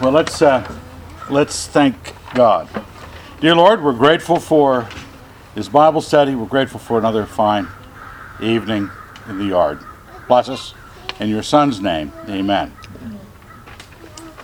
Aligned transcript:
Well, 0.00 0.12
let's 0.12 0.42
uh, 0.42 0.70
let's 1.28 1.66
thank 1.66 2.14
God. 2.34 2.68
Dear 3.40 3.54
Lord, 3.54 3.82
we're 3.82 3.92
grateful 3.92 4.38
for 4.38 4.88
this 5.54 5.68
Bible 5.68 6.00
study. 6.00 6.34
We're 6.34 6.46
grateful 6.46 6.80
for 6.80 6.98
another 6.98 7.26
fine 7.26 7.68
evening 8.42 8.90
in 9.28 9.38
the 9.38 9.46
yard. 9.46 9.80
Bless 10.28 10.48
us 10.48 10.74
in 11.18 11.28
your 11.28 11.42
Son's 11.42 11.80
name. 11.80 12.12
Amen. 12.28 12.72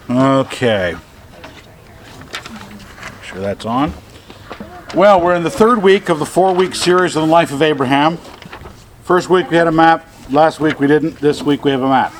Okay. 0.08 0.96
Make 2.22 3.22
sure 3.22 3.40
that's 3.40 3.64
on. 3.64 3.92
Well, 4.94 5.20
we're 5.20 5.34
in 5.34 5.42
the 5.42 5.50
third 5.50 5.82
week 5.82 6.08
of 6.08 6.18
the 6.18 6.26
four-week 6.26 6.74
series 6.74 7.16
on 7.16 7.28
the 7.28 7.32
life 7.32 7.52
of 7.52 7.60
Abraham. 7.60 8.18
First 9.02 9.28
week 9.28 9.50
we 9.50 9.56
had 9.56 9.66
a 9.66 9.72
map. 9.72 10.08
Last 10.30 10.60
week 10.60 10.80
we 10.80 10.86
didn't. 10.86 11.18
This 11.20 11.42
week 11.42 11.64
we 11.64 11.70
have 11.70 11.82
a 11.82 11.88
map. 11.88 12.12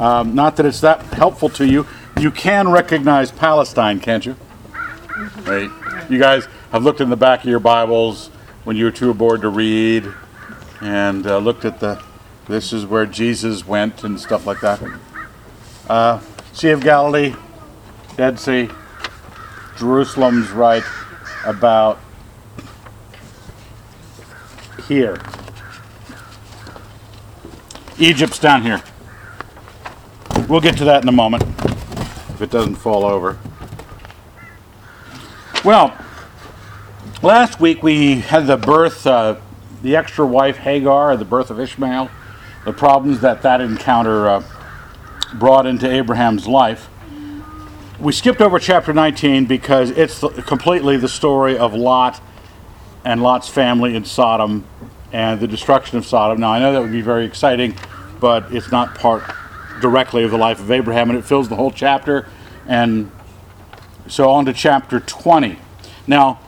Um, 0.00 0.34
not 0.34 0.56
that 0.56 0.64
it's 0.64 0.80
that 0.80 1.02
helpful 1.12 1.50
to 1.50 1.66
you. 1.66 1.86
You 2.18 2.30
can 2.30 2.70
recognize 2.70 3.30
Palestine, 3.30 4.00
can't 4.00 4.24
you? 4.24 4.34
Right. 5.42 5.70
You 6.08 6.18
guys 6.18 6.48
have 6.72 6.82
looked 6.82 7.02
in 7.02 7.10
the 7.10 7.16
back 7.16 7.40
of 7.40 7.50
your 7.50 7.60
Bibles 7.60 8.28
when 8.64 8.76
you 8.76 8.86
were 8.86 8.90
too 8.90 9.12
bored 9.12 9.42
to 9.42 9.50
read, 9.50 10.10
and 10.80 11.26
uh, 11.26 11.36
looked 11.36 11.66
at 11.66 11.80
the. 11.80 12.02
This 12.48 12.72
is 12.72 12.86
where 12.86 13.04
Jesus 13.04 13.66
went 13.66 14.02
and 14.02 14.18
stuff 14.18 14.46
like 14.46 14.60
that. 14.60 14.82
Uh, 15.88 16.20
sea 16.54 16.70
of 16.70 16.80
Galilee, 16.80 17.34
Dead 18.16 18.40
Sea, 18.40 18.70
Jerusalem's 19.76 20.50
right 20.50 20.82
about 21.44 22.00
here. 24.88 25.20
Egypt's 27.98 28.38
down 28.38 28.62
here. 28.62 28.82
We'll 30.50 30.60
get 30.60 30.76
to 30.78 30.84
that 30.86 31.04
in 31.04 31.08
a 31.08 31.12
moment 31.12 31.44
if 32.30 32.42
it 32.42 32.50
doesn't 32.50 32.74
fall 32.74 33.04
over. 33.04 33.38
Well, 35.64 35.96
last 37.22 37.60
week 37.60 37.84
we 37.84 38.16
had 38.16 38.48
the 38.48 38.56
birth, 38.56 39.06
uh, 39.06 39.36
the 39.80 39.94
extra 39.94 40.26
wife 40.26 40.56
Hagar, 40.56 41.16
the 41.16 41.24
birth 41.24 41.52
of 41.52 41.60
Ishmael, 41.60 42.10
the 42.64 42.72
problems 42.72 43.20
that 43.20 43.42
that 43.42 43.60
encounter 43.60 44.28
uh, 44.28 44.42
brought 45.34 45.66
into 45.66 45.88
Abraham's 45.88 46.48
life. 46.48 46.88
We 48.00 48.10
skipped 48.10 48.40
over 48.40 48.58
chapter 48.58 48.92
19 48.92 49.46
because 49.46 49.90
it's 49.90 50.18
completely 50.48 50.96
the 50.96 51.08
story 51.08 51.56
of 51.56 51.74
Lot 51.74 52.20
and 53.04 53.22
Lot's 53.22 53.48
family 53.48 53.94
in 53.94 54.04
Sodom 54.04 54.66
and 55.12 55.38
the 55.38 55.46
destruction 55.46 55.96
of 55.96 56.04
Sodom. 56.04 56.40
Now, 56.40 56.50
I 56.50 56.58
know 56.58 56.72
that 56.72 56.82
would 56.82 56.90
be 56.90 57.02
very 57.02 57.24
exciting, 57.24 57.76
but 58.18 58.52
it's 58.52 58.72
not 58.72 58.96
part 58.96 59.22
directly 59.80 60.22
of 60.22 60.30
the 60.30 60.38
life 60.38 60.60
of 60.60 60.70
Abraham, 60.70 61.10
and 61.10 61.18
it 61.18 61.24
fills 61.24 61.48
the 61.48 61.56
whole 61.56 61.70
chapter. 61.70 62.26
And 62.66 63.10
so 64.06 64.30
on 64.30 64.44
to 64.46 64.52
chapter 64.52 65.00
20. 65.00 65.58
Now, 66.06 66.40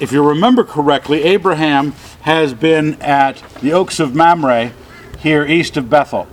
if 0.00 0.12
you 0.12 0.26
remember 0.26 0.64
correctly, 0.64 1.22
Abraham 1.22 1.92
has 2.22 2.54
been 2.54 3.00
at 3.02 3.42
the 3.60 3.72
Oaks 3.72 4.00
of 4.00 4.14
Mamre 4.14 4.72
here 5.18 5.44
east 5.44 5.76
of 5.76 5.88
Bethel, 5.88 6.24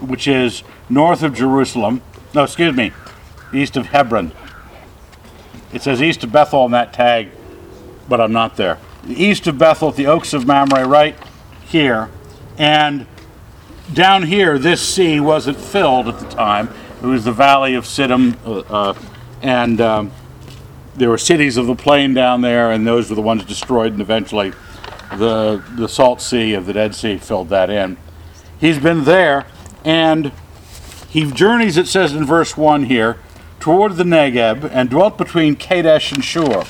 which 0.00 0.26
is 0.26 0.62
north 0.88 1.22
of 1.22 1.34
Jerusalem. 1.34 2.02
No, 2.34 2.44
excuse 2.44 2.74
me, 2.74 2.92
east 3.52 3.76
of 3.76 3.86
Hebron. 3.86 4.32
It 5.72 5.82
says 5.82 6.00
east 6.00 6.24
of 6.24 6.32
Bethel 6.32 6.60
on 6.60 6.70
that 6.70 6.92
tag, 6.92 7.30
but 8.08 8.20
I'm 8.20 8.32
not 8.32 8.56
there. 8.56 8.78
East 9.06 9.46
of 9.46 9.58
Bethel 9.58 9.88
at 9.88 9.96
the 9.96 10.06
Oaks 10.06 10.32
of 10.32 10.46
Mamre, 10.46 10.86
right 10.86 11.16
here. 11.66 12.08
And 12.56 13.06
down 13.92 14.22
here, 14.22 14.58
this 14.58 14.80
sea 14.80 15.20
wasn't 15.20 15.58
filled 15.58 16.08
at 16.08 16.18
the 16.18 16.28
time. 16.28 16.68
It 17.02 17.06
was 17.06 17.24
the 17.24 17.32
valley 17.32 17.74
of 17.74 17.84
Siddim, 17.84 18.36
uh, 18.46 18.60
uh, 18.72 18.94
and 19.42 19.80
um, 19.80 20.12
there 20.94 21.10
were 21.10 21.18
cities 21.18 21.56
of 21.56 21.66
the 21.66 21.74
plain 21.74 22.14
down 22.14 22.40
there, 22.40 22.70
and 22.70 22.86
those 22.86 23.10
were 23.10 23.16
the 23.16 23.22
ones 23.22 23.44
destroyed, 23.44 23.92
and 23.92 24.00
eventually 24.00 24.52
the, 25.18 25.62
the 25.76 25.88
salt 25.88 26.22
sea 26.22 26.54
of 26.54 26.66
the 26.66 26.72
Dead 26.72 26.94
Sea 26.94 27.18
filled 27.18 27.50
that 27.50 27.68
in. 27.68 27.96
He's 28.58 28.78
been 28.78 29.04
there, 29.04 29.46
and 29.84 30.32
he 31.10 31.30
journeys, 31.30 31.76
it 31.76 31.86
says 31.86 32.14
in 32.14 32.24
verse 32.24 32.56
1 32.56 32.84
here, 32.84 33.18
toward 33.60 33.96
the 33.96 34.04
Negeb, 34.04 34.68
and 34.72 34.88
dwelt 34.88 35.18
between 35.18 35.56
Kadesh 35.56 36.12
and 36.12 36.24
Shur. 36.24 36.64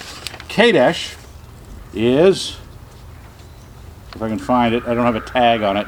Kadesh 0.48 1.16
is, 1.92 2.56
if 4.14 4.20
I 4.20 4.28
can 4.28 4.38
find 4.38 4.74
it, 4.74 4.84
I 4.84 4.94
don't 4.94 5.04
have 5.04 5.16
a 5.16 5.20
tag 5.20 5.62
on 5.62 5.76
it. 5.76 5.86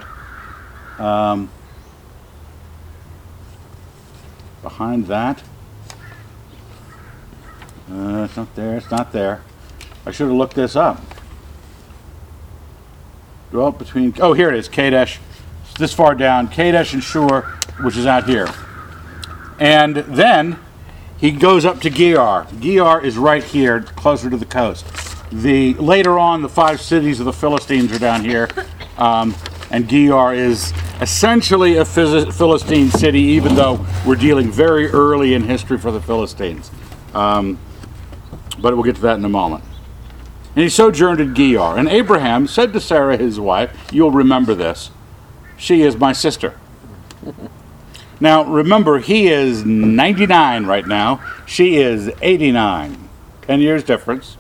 Um, 0.99 1.51
behind 4.63 5.07
that. 5.07 5.43
Uh, 7.91 8.25
it's 8.25 8.37
not 8.37 8.55
there. 8.57 8.77
It's 8.77 8.91
not 8.91 9.13
there. 9.13 9.43
I 10.05 10.11
should 10.11 10.29
have 10.29 10.37
looked 10.37 10.55
this 10.55 10.75
up. 10.75 11.01
Dwelt 13.51 13.79
between. 13.79 14.15
Oh, 14.21 14.33
here 14.33 14.49
it 14.51 14.59
is. 14.59 14.69
Kadesh. 14.69 15.21
It's 15.65 15.79
this 15.79 15.93
far 15.93 16.15
down. 16.15 16.49
Kadesh 16.49 16.95
and 16.95 17.03
Shur, 17.03 17.43
which 17.83 17.97
is 17.97 18.07
out 18.07 18.29
here. 18.29 18.49
And 19.59 19.97
then 19.97 20.59
he 21.19 21.31
goes 21.31 21.65
up 21.65 21.81
to 21.81 21.91
Gerar. 21.91 22.47
Gerar 22.61 23.05
is 23.05 23.17
right 23.17 23.43
here, 23.43 23.83
closer 23.83 24.29
to 24.29 24.37
the 24.37 24.45
coast. 24.45 24.85
The 25.33 25.75
later 25.75 26.19
on, 26.19 26.43
the 26.43 26.49
five 26.49 26.81
cities 26.81 27.21
of 27.21 27.27
the 27.27 27.33
Philistines 27.33 27.93
are 27.93 27.99
down 27.99 28.25
here, 28.25 28.49
um, 28.99 29.35
and 29.71 29.89
Gerar 29.89 30.35
is 30.35 30.73
essentially 31.01 31.77
a 31.77 31.85
Philistine 31.85 32.91
city, 32.91 33.21
even 33.21 33.55
though 33.55 33.85
we're 34.07 34.17
dealing 34.17 34.51
very 34.51 34.89
early 34.89 35.35
in 35.35 35.43
history 35.43 35.79
for 35.79 35.91
the 35.91 36.01
Philistines. 36.01 36.71
Um, 37.15 37.59
but 38.59 38.75
we'll 38.75 38.85
get 38.85 38.97
to 38.97 39.03
that 39.03 39.19
in 39.19 39.25
a 39.25 39.29
moment. 39.29 39.65
And 40.55 40.63
he 40.63 40.69
sojourned 40.69 41.21
at 41.21 41.35
Gerar. 41.35 41.77
And 41.77 41.89
Abraham 41.89 42.47
said 42.47 42.73
to 42.73 42.81
Sarah, 42.81 43.17
his 43.17 43.39
wife, 43.39 43.89
You'll 43.93 44.11
remember 44.11 44.55
this, 44.55 44.91
she 45.57 45.83
is 45.83 45.97
my 45.97 46.13
sister. 46.13 46.59
Now, 48.19 48.45
remember, 48.45 48.99
he 48.99 49.29
is 49.29 49.65
99 49.65 50.65
right 50.65 50.87
now. 50.87 51.23
She 51.45 51.77
is 51.77 52.11
89. 52.23 53.09
10 53.43 53.61
years 53.61 53.85
difference. 53.85 54.39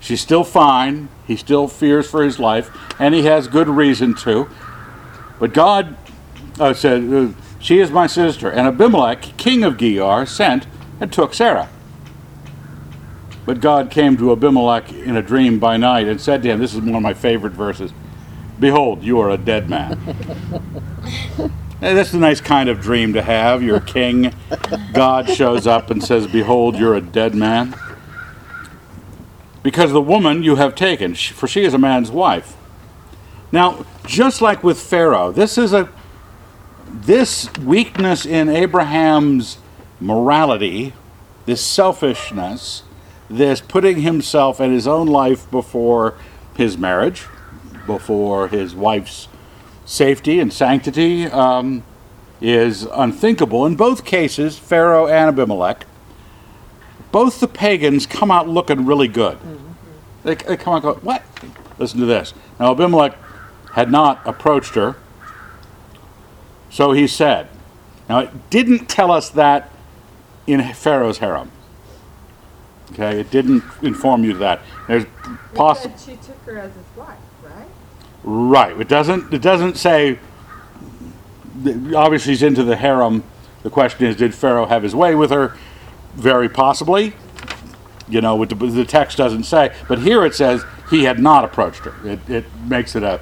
She's 0.00 0.20
still 0.20 0.44
fine. 0.44 1.08
He 1.26 1.36
still 1.36 1.68
fears 1.68 2.10
for 2.10 2.22
his 2.22 2.38
life, 2.38 2.70
and 2.98 3.14
he 3.14 3.24
has 3.26 3.46
good 3.46 3.68
reason 3.68 4.14
to. 4.16 4.48
But 5.38 5.54
God 5.54 5.96
uh, 6.58 6.74
said, 6.74 7.12
uh, 7.12 7.28
She 7.60 7.78
is 7.78 7.90
my 7.90 8.06
sister. 8.06 8.50
And 8.50 8.66
Abimelech, 8.66 9.36
king 9.36 9.62
of 9.62 9.76
Gerar, 9.76 10.26
sent 10.26 10.66
and 11.00 11.12
took 11.12 11.34
Sarah. 11.34 11.68
But 13.46 13.60
God 13.60 13.90
came 13.90 14.16
to 14.16 14.32
Abimelech 14.32 14.92
in 14.92 15.16
a 15.16 15.22
dream 15.22 15.58
by 15.58 15.76
night 15.76 16.08
and 16.08 16.20
said 16.20 16.42
to 16.42 16.48
him, 16.48 16.60
This 16.60 16.74
is 16.74 16.80
one 16.80 16.94
of 16.94 17.02
my 17.02 17.14
favorite 17.14 17.52
verses 17.52 17.92
Behold, 18.60 19.02
you 19.02 19.18
are 19.20 19.30
a 19.30 19.38
dead 19.38 19.70
man. 19.70 19.98
That's 21.80 22.12
a 22.12 22.18
nice 22.18 22.42
kind 22.42 22.68
of 22.68 22.82
dream 22.82 23.14
to 23.14 23.22
have. 23.22 23.62
You're 23.62 23.78
a 23.78 23.80
king. 23.80 24.34
God 24.92 25.30
shows 25.30 25.66
up 25.66 25.90
and 25.90 26.04
says, 26.04 26.26
Behold, 26.26 26.76
you're 26.76 26.94
a 26.94 27.00
dead 27.00 27.34
man. 27.34 27.74
Because 29.62 29.92
the 29.92 30.00
woman 30.00 30.42
you 30.42 30.56
have 30.56 30.74
taken, 30.74 31.14
for 31.14 31.46
she 31.46 31.64
is 31.64 31.74
a 31.74 31.78
man's 31.78 32.10
wife. 32.10 32.56
Now, 33.52 33.84
just 34.06 34.40
like 34.40 34.62
with 34.62 34.80
Pharaoh, 34.80 35.32
this 35.32 35.58
is 35.58 35.72
a 35.72 35.88
this 36.92 37.48
weakness 37.58 38.26
in 38.26 38.48
Abraham's 38.48 39.58
morality, 40.00 40.92
this 41.46 41.64
selfishness, 41.64 42.82
this 43.28 43.60
putting 43.60 44.00
himself 44.00 44.58
and 44.58 44.72
his 44.72 44.88
own 44.88 45.06
life 45.06 45.48
before 45.50 46.16
his 46.56 46.76
marriage, 46.76 47.26
before 47.86 48.48
his 48.48 48.74
wife's 48.74 49.28
safety 49.84 50.40
and 50.40 50.52
sanctity, 50.52 51.26
um, 51.26 51.84
is 52.40 52.84
unthinkable. 52.92 53.66
In 53.66 53.76
both 53.76 54.04
cases, 54.04 54.58
Pharaoh 54.58 55.06
and 55.06 55.28
Abimelech, 55.28 55.86
both 57.12 57.40
the 57.40 57.48
pagans 57.48 58.06
come 58.06 58.30
out 58.30 58.48
looking 58.48 58.86
really 58.86 59.08
good. 59.08 59.38
Mm-hmm. 59.38 59.72
They, 60.22 60.34
they 60.34 60.56
come 60.56 60.74
out 60.74 60.82
go, 60.82 60.94
What? 60.94 61.22
Listen 61.78 62.00
to 62.00 62.06
this. 62.06 62.34
Now, 62.58 62.72
Abimelech 62.72 63.16
had 63.72 63.90
not 63.90 64.20
approached 64.26 64.74
her, 64.74 64.96
so 66.68 66.92
he 66.92 67.06
said. 67.06 67.48
Now, 68.08 68.18
it 68.20 68.50
didn't 68.50 68.88
tell 68.88 69.10
us 69.10 69.30
that 69.30 69.70
in 70.46 70.60
Pharaoh's 70.74 71.18
harem. 71.18 71.50
Okay, 72.92 73.20
it 73.20 73.30
didn't 73.30 73.62
inform 73.82 74.24
you 74.24 74.32
of 74.32 74.40
that. 74.40 74.60
There's 74.88 75.04
possible. 75.54 75.96
she 75.96 76.16
took 76.16 76.36
her 76.44 76.58
as 76.58 76.74
his 76.74 76.84
wife, 76.96 77.16
right? 77.44 77.68
Right. 78.24 78.80
It 78.80 78.88
doesn't. 78.88 79.32
It 79.32 79.42
doesn't 79.42 79.76
say. 79.76 80.18
Obviously, 81.94 82.32
he's 82.32 82.42
into 82.42 82.64
the 82.64 82.76
harem. 82.76 83.22
The 83.62 83.70
question 83.70 84.06
is, 84.06 84.16
did 84.16 84.34
Pharaoh 84.34 84.66
have 84.66 84.82
his 84.82 84.94
way 84.94 85.14
with 85.14 85.30
her? 85.30 85.56
Very 86.14 86.48
possibly. 86.48 87.14
You 88.08 88.20
know, 88.20 88.34
with 88.34 88.48
the, 88.48 88.54
the 88.54 88.84
text 88.84 89.16
doesn't 89.16 89.44
say, 89.44 89.74
but 89.86 90.00
here 90.00 90.24
it 90.24 90.34
says 90.34 90.64
he 90.90 91.04
had 91.04 91.20
not 91.20 91.44
approached 91.44 91.84
her. 91.84 91.94
It, 92.06 92.28
it 92.28 92.44
makes 92.66 92.96
it 92.96 93.02
a 93.04 93.20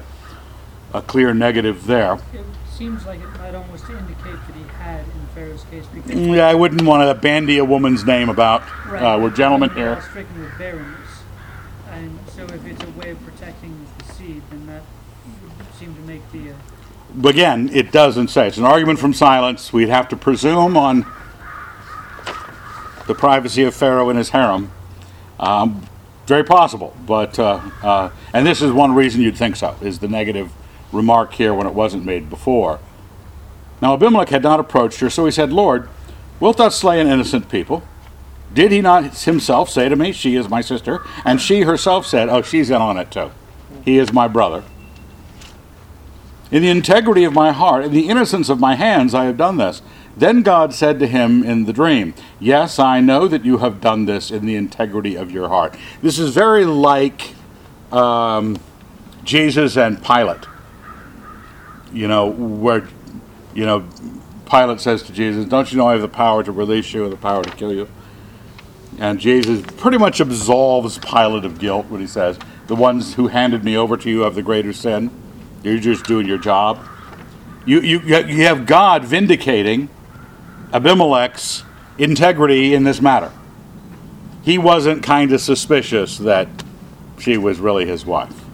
a 0.93 1.01
clear 1.01 1.33
negative 1.33 1.85
there. 1.85 2.13
It 2.33 2.45
seems 2.71 3.05
like 3.05 3.19
it 3.19 3.27
might 3.37 3.55
almost 3.55 3.89
indicate 3.89 4.23
that 4.47 4.55
he 4.55 4.63
had 4.79 5.01
in 5.01 5.27
Pharaoh's 5.35 5.63
case 5.65 5.85
because 5.93 6.11
Yeah, 6.11 6.47
I 6.47 6.55
wouldn't 6.55 6.81
want 6.81 7.07
to 7.07 7.21
bandy 7.21 7.57
a 7.57 7.65
woman's 7.65 8.05
name 8.05 8.29
about. 8.29 8.63
Uh, 8.87 9.19
we're 9.21 9.29
gentlemen 9.29 9.69
here. 9.71 10.01
stricken 10.01 10.39
with 10.39 10.57
barrenness, 10.57 11.09
and 11.91 12.17
so 12.27 12.43
if 12.45 12.65
it's 12.65 12.83
a 12.83 12.89
way 12.91 13.11
of 13.11 13.23
protecting 13.23 13.85
the 13.99 14.13
seed, 14.13 14.41
then 14.49 14.65
that 14.67 14.83
would 15.57 15.73
seem 15.75 15.93
to 15.93 16.01
make 16.01 16.21
the. 16.31 16.51
Uh, 16.51 17.29
again, 17.29 17.69
it 17.71 17.91
doesn't 17.91 18.29
say. 18.29 18.47
It's 18.47 18.57
an 18.57 18.65
argument 18.65 18.99
from 18.99 19.13
silence. 19.13 19.71
We'd 19.71 19.89
have 19.89 20.09
to 20.09 20.15
presume 20.15 20.75
on 20.75 21.05
the 23.09 23.15
privacy 23.15 23.63
of 23.63 23.73
Pharaoh 23.73 24.09
and 24.09 24.19
his 24.19 24.29
harem. 24.29 24.71
Um, 25.39 25.81
very 26.27 26.43
possible, 26.43 26.95
but 27.07 27.39
uh, 27.39 27.59
uh, 27.81 28.11
and 28.33 28.45
this 28.45 28.61
is 28.61 28.71
one 28.71 28.93
reason 28.93 29.21
you'd 29.21 29.35
think 29.35 29.55
so 29.55 29.75
is 29.81 29.97
the 29.97 30.07
negative 30.07 30.51
remark 30.91 31.33
here 31.33 31.51
when 31.51 31.65
it 31.65 31.73
wasn't 31.73 32.05
made 32.05 32.29
before. 32.29 32.79
Now 33.81 33.95
Abimelech 33.95 34.29
had 34.29 34.43
not 34.43 34.59
approached 34.59 34.99
her, 34.99 35.09
so 35.09 35.25
he 35.25 35.31
said, 35.31 35.51
"Lord, 35.51 35.89
wilt 36.39 36.57
thou 36.57 36.69
slay 36.69 37.01
an 37.01 37.07
innocent 37.07 37.49
people? 37.49 37.81
Did 38.53 38.71
he 38.71 38.79
not 38.79 39.17
himself 39.23 39.71
say 39.71 39.89
to 39.89 39.95
me, 39.95 40.11
She 40.11 40.35
is 40.35 40.47
my 40.47 40.61
sister? 40.61 41.01
And 41.25 41.41
she 41.41 41.61
herself 41.61 42.05
said, 42.05 42.29
Oh, 42.29 42.41
she's 42.41 42.69
in 42.69 42.81
on 42.81 42.97
it 42.97 43.11
too. 43.11 43.31
He 43.85 43.97
is 43.97 44.11
my 44.11 44.27
brother. 44.27 44.63
In 46.51 46.63
the 46.63 46.69
integrity 46.69 47.23
of 47.23 47.33
my 47.33 47.51
heart, 47.51 47.85
in 47.85 47.91
the 47.91 48.09
innocence 48.09 48.49
of 48.49 48.59
my 48.59 48.73
hands, 48.73 49.13
I 49.13 49.25
have 49.25 49.37
done 49.37 49.57
this. 49.57 49.83
Then 50.17 50.41
God 50.41 50.73
said 50.73 50.99
to 50.99 51.07
him 51.07 51.43
in 51.43 51.65
the 51.65 51.73
dream, 51.73 52.13
Yes, 52.39 52.79
I 52.79 52.99
know 52.99 53.27
that 53.27 53.45
you 53.45 53.59
have 53.59 53.79
done 53.79 54.05
this 54.05 54.31
in 54.31 54.45
the 54.45 54.55
integrity 54.55 55.15
of 55.15 55.31
your 55.31 55.49
heart. 55.49 55.77
This 56.01 56.19
is 56.19 56.33
very 56.33 56.65
like 56.65 57.33
um, 57.91 58.57
Jesus 59.23 59.77
and 59.77 60.03
Pilate. 60.03 60.45
You 61.93 62.07
know, 62.07 62.27
where, 62.27 62.87
you 63.53 63.65
know, 63.65 63.87
Pilate 64.49 64.79
says 64.81 65.03
to 65.03 65.13
Jesus, 65.13 65.45
Don't 65.45 65.71
you 65.71 65.77
know 65.77 65.87
I 65.87 65.93
have 65.93 66.01
the 66.01 66.07
power 66.07 66.43
to 66.43 66.51
release 66.51 66.93
you 66.93 67.03
and 67.03 67.13
the 67.13 67.17
power 67.17 67.43
to 67.43 67.51
kill 67.51 67.73
you? 67.73 67.87
And 68.99 69.19
Jesus 69.19 69.61
pretty 69.77 69.97
much 69.97 70.19
absolves 70.19 70.97
Pilate 70.97 71.45
of 71.45 71.59
guilt 71.59 71.85
when 71.87 72.01
he 72.01 72.07
says, 72.07 72.37
The 72.67 72.75
ones 72.75 73.13
who 73.13 73.27
handed 73.27 73.63
me 73.63 73.77
over 73.77 73.95
to 73.95 74.09
you 74.09 74.21
have 74.21 74.35
the 74.35 74.43
greater 74.43 74.73
sin. 74.73 75.11
You're 75.63 75.79
just 75.79 76.05
doing 76.05 76.27
your 76.27 76.37
job. 76.37 76.79
You, 77.65 77.81
you, 77.81 77.99
you 77.99 78.43
have 78.43 78.65
God 78.65 79.05
vindicating 79.05 79.89
Abimelech's 80.73 81.63
integrity 81.97 82.73
in 82.73 82.83
this 82.83 83.01
matter. 83.01 83.31
He 84.43 84.57
wasn't 84.57 85.03
kind 85.03 85.31
of 85.31 85.41
suspicious 85.41 86.17
that 86.19 86.47
she 87.19 87.37
was 87.37 87.59
really 87.59 87.85
his 87.85 88.05
wife. 88.05 88.45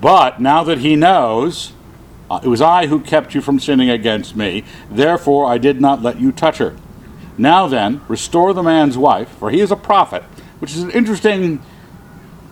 But 0.00 0.40
now 0.40 0.64
that 0.64 0.78
he 0.78 0.96
knows, 0.96 1.72
uh, 2.30 2.40
it 2.42 2.48
was 2.48 2.60
I 2.60 2.86
who 2.86 3.00
kept 3.00 3.34
you 3.34 3.40
from 3.40 3.60
sinning 3.60 3.90
against 3.90 4.36
me, 4.36 4.64
therefore 4.90 5.46
I 5.46 5.58
did 5.58 5.80
not 5.80 6.02
let 6.02 6.20
you 6.20 6.32
touch 6.32 6.58
her. 6.58 6.76
Now 7.36 7.66
then, 7.66 8.00
restore 8.08 8.52
the 8.52 8.62
man's 8.62 8.96
wife, 8.96 9.28
for 9.28 9.50
he 9.50 9.60
is 9.60 9.70
a 9.70 9.76
prophet, 9.76 10.22
which 10.58 10.72
is 10.72 10.82
an 10.82 10.90
interesting 10.90 11.62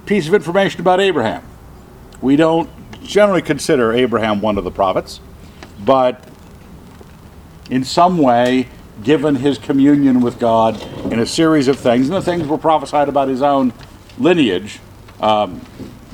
piece 0.07 0.27
of 0.29 0.35
information 0.35 0.81
about 0.81 1.01
Abraham. 1.01 1.43
We 2.21 2.37
don't 2.37 2.69
generally 3.03 3.43
consider 3.43 3.93
Abraham 3.93 4.41
one 4.41 4.59
of 4.59 4.65
the 4.65 4.71
prophets, 4.71 5.21
but 5.85 6.23
in 7.73 7.83
some 7.85 8.19
way, 8.19 8.69
given 9.03 9.37
his 9.37 9.57
communion 9.57 10.21
with 10.21 10.39
God 10.39 10.79
in 11.11 11.19
a 11.19 11.25
series 11.25 11.69
of 11.69 11.79
things, 11.79 12.07
and 12.07 12.15
the 12.15 12.21
things 12.21 12.47
were 12.47 12.59
prophesied 12.59 13.09
about 13.09 13.29
his 13.29 13.41
own 13.41 13.73
lineage, 14.19 14.79
um, 15.23 15.63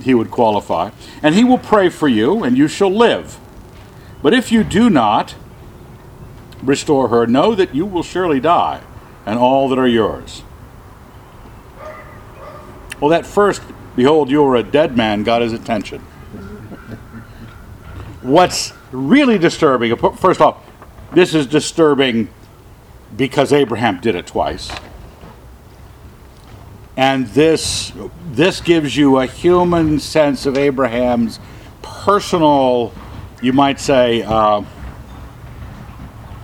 he 0.04 0.14
would 0.14 0.30
qualify. 0.30 0.92
And 1.20 1.34
he 1.34 1.42
will 1.42 1.58
pray 1.58 1.88
for 1.88 2.06
you, 2.06 2.44
and 2.44 2.56
you 2.56 2.68
shall 2.68 2.92
live. 2.92 3.40
But 4.22 4.34
if 4.34 4.52
you 4.52 4.62
do 4.62 4.88
not 4.88 5.34
restore 6.62 7.08
her, 7.08 7.26
know 7.26 7.56
that 7.56 7.74
you 7.74 7.84
will 7.84 8.04
surely 8.04 8.38
die, 8.38 8.80
and 9.26 9.36
all 9.36 9.68
that 9.68 9.80
are 9.80 9.88
yours. 9.88 10.44
Well, 13.00 13.10
that 13.10 13.26
first, 13.26 13.62
behold, 13.96 14.30
you 14.30 14.44
are 14.44 14.54
a 14.54 14.62
dead 14.62 14.96
man, 14.96 15.24
got 15.24 15.42
his 15.42 15.52
attention. 15.52 16.02
What's 18.22 18.72
really 18.92 19.38
disturbing, 19.38 19.96
first 19.96 20.40
off, 20.40 20.67
this 21.12 21.34
is 21.34 21.46
disturbing 21.46 22.28
because 23.16 23.52
Abraham 23.52 24.00
did 24.00 24.14
it 24.14 24.26
twice. 24.26 24.70
And 26.96 27.28
this, 27.28 27.92
this 28.32 28.60
gives 28.60 28.96
you 28.96 29.18
a 29.18 29.26
human 29.26 30.00
sense 30.00 30.46
of 30.46 30.58
Abraham's 30.58 31.38
personal, 31.80 32.92
you 33.40 33.52
might 33.52 33.78
say, 33.78 34.22
uh, 34.22 34.62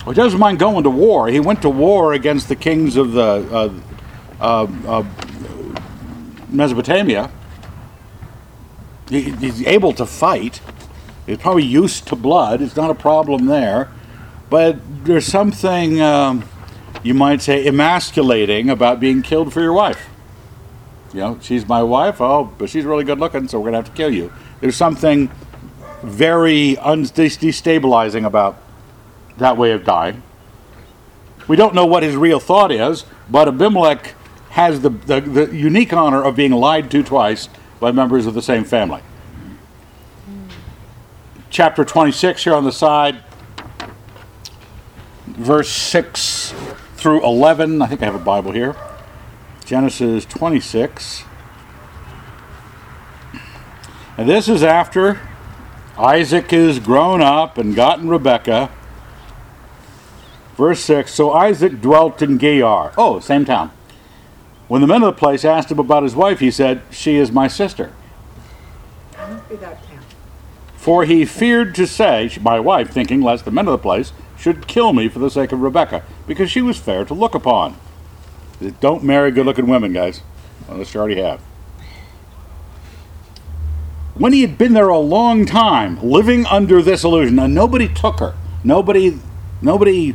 well, 0.05 0.13
he 0.13 0.15
doesn't 0.15 0.39
mind 0.39 0.59
going 0.59 0.85
to 0.85 0.91
war. 0.91 1.29
He 1.29 1.41
went 1.41 1.63
to 1.63 1.71
war 1.71 2.13
against 2.13 2.49
the 2.49 2.57
kings 2.57 2.97
of 2.97 3.13
the 3.13 3.23
uh, 3.23 3.73
uh, 4.41 4.67
uh, 4.87 5.05
Mesopotamia. 6.51 7.31
He, 9.09 9.23
he's 9.23 9.67
able 9.67 9.93
to 9.95 10.07
fight. 10.07 10.61
He's 11.27 11.39
probably 11.39 11.65
used 11.65 12.07
to 12.09 12.17
blood. 12.17 12.63
It's 12.63 12.77
not 12.77 12.91
a 12.91 12.95
problem 12.95 13.47
there. 13.47 13.91
But 14.55 15.05
there's 15.05 15.27
something, 15.27 16.01
um, 16.01 16.45
you 17.03 17.13
might 17.13 17.43
say, 17.43 17.67
emasculating 17.67 18.71
about 18.71 19.01
being 19.01 19.21
killed 19.21 19.53
for 19.53 19.61
your 19.61 19.73
wife. 19.73 20.09
You 21.13 21.19
know, 21.19 21.39
she's 21.43 21.67
my 21.67 21.83
wife. 21.83 22.21
Oh, 22.21 22.53
but 22.57 22.71
she's 22.71 22.85
really 22.85 23.03
good 23.03 23.19
looking, 23.19 23.49
so 23.49 23.59
we're 23.59 23.73
going 23.73 23.83
to 23.83 23.89
have 23.89 23.93
to 23.93 23.97
kill 23.97 24.15
you. 24.15 24.33
There's 24.61 24.77
something 24.77 25.29
very 26.05 26.79
un- 26.79 27.03
destabilizing 27.03 28.25
about 28.25 28.57
that 29.39 29.57
way 29.57 29.73
of 29.73 29.85
dying. 29.85 30.23
We 31.49 31.57
don't 31.57 31.75
know 31.75 31.87
what 31.87 32.05
his 32.05 32.15
real 32.15 32.39
thought 32.39 32.71
is, 32.71 33.07
but 33.29 33.49
Abimelech 33.49 34.15
has 34.51 34.83
the, 34.83 34.91
the, 34.91 35.21
the 35.21 35.47
unique 35.57 35.93
honor 35.93 36.23
of 36.23 36.37
being 36.37 36.53
lied 36.53 36.93
to 36.93 37.03
twice 37.03 37.49
by 37.81 37.91
members 37.91 38.25
of 38.25 38.35
the 38.35 38.43
same 38.43 38.63
family. 38.63 39.03
Chapter 41.51 41.85
26 41.85 42.45
here 42.45 42.55
on 42.55 42.63
the 42.63 42.71
side, 42.71 43.21
verse 45.35 45.71
6 45.71 46.55
through 46.97 47.25
11. 47.25 47.83
I 47.83 47.87
think 47.87 48.03
I 48.03 48.05
have 48.07 48.15
a 48.15 48.19
Bible 48.19 48.53
here. 48.53 48.77
Genesis 49.65 50.25
26. 50.25 51.25
And 54.17 54.29
this 54.29 54.49
is 54.49 54.63
after 54.63 55.21
Isaac 55.99 56.53
is 56.53 56.79
grown 56.79 57.21
up 57.21 57.59
and 57.59 57.75
gotten 57.75 58.09
Rebekah. 58.09 58.71
Verse 60.57 60.81
6 60.81 61.13
So 61.13 61.33
Isaac 61.33 61.81
dwelt 61.81 62.23
in 62.23 62.39
Gerar. 62.39 62.93
Oh, 62.97 63.19
same 63.21 63.45
town. 63.45 63.73
When 64.69 64.81
the 64.81 64.87
men 64.87 65.03
of 65.03 65.15
the 65.15 65.19
place 65.19 65.45
asked 65.45 65.71
him 65.71 65.79
about 65.79 66.05
his 66.05 66.15
wife, 66.15 66.41
he 66.41 66.51
said, 66.51 66.83
She 66.91 67.17
is 67.17 67.31
my 67.31 67.49
sister. 67.49 67.93
Must 69.17 69.49
be 69.49 69.57
that 69.57 69.83
town. 69.85 70.01
For 70.77 71.05
he 71.05 71.25
feared 71.25 71.75
to 71.75 71.87
say, 71.87 72.31
My 72.41 72.61
wife, 72.61 72.91
thinking 72.91 73.21
lest 73.21 73.45
the 73.45 73.51
men 73.51 73.67
of 73.67 73.73
the 73.73 73.79
place 73.79 74.13
should 74.45 74.67
kill 74.67 74.93
me 74.93 75.09
for 75.09 75.21
the 75.21 75.31
sake 75.31 75.53
of 75.53 75.63
Rebecca, 75.63 76.03
because 76.27 76.51
she 76.51 76.61
was 76.61 76.77
fair 76.77 77.07
to 77.07 77.15
look 77.15 77.35
upon. 77.35 77.79
Don't 78.79 79.03
marry 79.03 79.31
good 79.31 79.47
looking 79.47 79.67
women, 79.67 79.95
guys, 79.95 80.21
unless 80.69 80.93
you 80.93 81.01
already 81.01 81.23
have. 81.23 81.41
When 84.13 84.35
he 84.35 84.43
had 84.43 84.59
been 84.59 84.75
there 84.75 84.91
a 84.91 84.99
long 84.99 85.47
time, 85.47 85.99
living 86.03 86.45
under 86.45 86.83
this 86.83 87.05
illusion, 87.05 87.39
and 87.39 87.55
nobody 87.55 87.89
took 87.89 88.21
her, 88.21 88.35
nobody, 88.63 89.19
nobody 89.63 90.15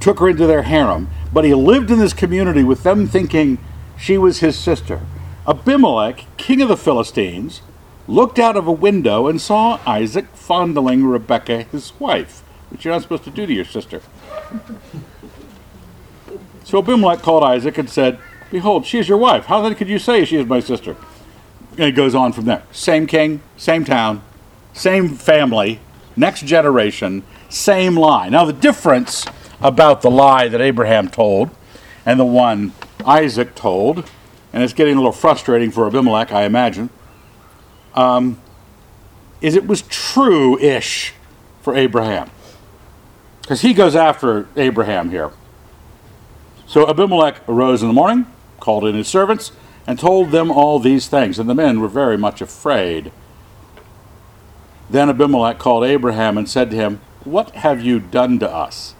took 0.00 0.18
her 0.18 0.28
into 0.28 0.46
their 0.46 0.64
harem, 0.64 1.08
but 1.32 1.46
he 1.46 1.54
lived 1.54 1.90
in 1.90 1.98
this 1.98 2.12
community 2.12 2.62
with 2.62 2.82
them 2.82 3.06
thinking 3.06 3.56
she 3.98 4.18
was 4.18 4.40
his 4.40 4.58
sister. 4.58 5.00
Abimelech, 5.48 6.26
king 6.36 6.60
of 6.60 6.68
the 6.68 6.76
Philistines, 6.76 7.62
looked 8.06 8.38
out 8.38 8.58
of 8.58 8.66
a 8.66 8.72
window 8.72 9.26
and 9.26 9.40
saw 9.40 9.80
Isaac 9.86 10.26
fondling 10.34 11.06
Rebekah, 11.06 11.62
his 11.62 11.98
wife, 11.98 12.42
which 12.76 12.84
you're 12.84 12.92
not 12.92 13.00
supposed 13.00 13.24
to 13.24 13.30
do 13.30 13.46
to 13.46 13.54
your 13.54 13.64
sister. 13.64 14.02
So 16.64 16.78
Abimelech 16.78 17.22
called 17.22 17.44
Isaac 17.44 17.78
and 17.78 17.88
said, 17.88 18.18
Behold, 18.50 18.86
she 18.86 18.98
is 18.98 19.08
your 19.08 19.18
wife. 19.18 19.44
How 19.44 19.62
then 19.62 19.76
could 19.76 19.88
you 19.88 20.00
say 20.00 20.24
she 20.24 20.36
is 20.36 20.46
my 20.46 20.58
sister? 20.58 20.96
And 21.72 21.82
it 21.82 21.92
goes 21.92 22.12
on 22.12 22.32
from 22.32 22.46
there. 22.46 22.64
Same 22.72 23.06
king, 23.06 23.40
same 23.56 23.84
town, 23.84 24.20
same 24.72 25.10
family, 25.10 25.78
next 26.16 26.44
generation, 26.44 27.22
same 27.48 27.94
lie. 27.96 28.28
Now, 28.30 28.44
the 28.44 28.52
difference 28.52 29.26
about 29.60 30.02
the 30.02 30.10
lie 30.10 30.48
that 30.48 30.60
Abraham 30.60 31.08
told 31.08 31.50
and 32.04 32.18
the 32.18 32.24
one 32.24 32.72
Isaac 33.06 33.54
told, 33.54 33.98
and 34.52 34.64
it's 34.64 34.72
getting 34.72 34.94
a 34.94 34.98
little 34.98 35.12
frustrating 35.12 35.70
for 35.70 35.86
Abimelech, 35.86 36.32
I 36.32 36.46
imagine, 36.46 36.90
um, 37.94 38.40
is 39.40 39.54
it 39.54 39.68
was 39.68 39.82
true 39.82 40.58
ish 40.58 41.12
for 41.62 41.76
Abraham. 41.76 42.28
Because 43.46 43.60
he 43.60 43.74
goes 43.74 43.94
after 43.94 44.48
Abraham 44.56 45.10
here. 45.10 45.30
So 46.66 46.90
Abimelech 46.90 47.48
arose 47.48 47.80
in 47.80 47.86
the 47.86 47.94
morning, 47.94 48.26
called 48.58 48.84
in 48.84 48.96
his 48.96 49.06
servants, 49.06 49.52
and 49.86 50.00
told 50.00 50.32
them 50.32 50.50
all 50.50 50.80
these 50.80 51.06
things. 51.06 51.38
And 51.38 51.48
the 51.48 51.54
men 51.54 51.78
were 51.78 51.86
very 51.86 52.18
much 52.18 52.40
afraid. 52.40 53.12
Then 54.90 55.08
Abimelech 55.08 55.60
called 55.60 55.84
Abraham 55.84 56.36
and 56.36 56.48
said 56.48 56.70
to 56.70 56.76
him, 56.76 57.00
What 57.22 57.52
have 57.52 57.80
you 57.80 58.00
done 58.00 58.40
to 58.40 58.50
us? 58.52 58.96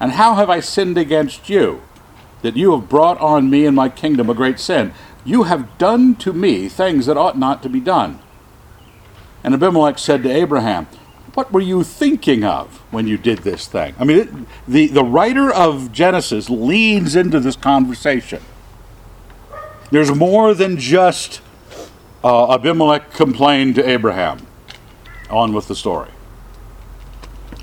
And 0.00 0.12
how 0.12 0.36
have 0.36 0.48
I 0.48 0.60
sinned 0.60 0.96
against 0.96 1.50
you, 1.50 1.82
that 2.40 2.56
you 2.56 2.72
have 2.72 2.88
brought 2.88 3.20
on 3.20 3.50
me 3.50 3.66
and 3.66 3.76
my 3.76 3.90
kingdom 3.90 4.30
a 4.30 4.34
great 4.34 4.58
sin? 4.58 4.94
You 5.26 5.42
have 5.42 5.76
done 5.76 6.14
to 6.16 6.32
me 6.32 6.70
things 6.70 7.04
that 7.04 7.18
ought 7.18 7.36
not 7.36 7.62
to 7.64 7.68
be 7.68 7.80
done. 7.80 8.18
And 9.42 9.52
Abimelech 9.52 9.98
said 9.98 10.22
to 10.22 10.30
Abraham, 10.30 10.86
What 11.34 11.52
were 11.52 11.60
you 11.60 11.82
thinking 11.82 12.44
of 12.44 12.78
when 12.92 13.08
you 13.08 13.18
did 13.18 13.38
this 13.38 13.66
thing? 13.66 13.94
I 13.98 14.04
mean, 14.04 14.18
it, 14.18 14.28
the, 14.68 14.86
the 14.86 15.04
writer 15.04 15.52
of 15.52 15.92
Genesis 15.92 16.48
leads 16.48 17.16
into 17.16 17.40
this 17.40 17.56
conversation. 17.56 18.40
There's 19.90 20.14
more 20.14 20.54
than 20.54 20.78
just 20.78 21.40
uh, 22.22 22.54
Abimelech 22.54 23.12
complained 23.12 23.74
to 23.74 23.88
Abraham. 23.88 24.46
On 25.28 25.52
with 25.52 25.68
the 25.68 25.74
story. 25.74 26.10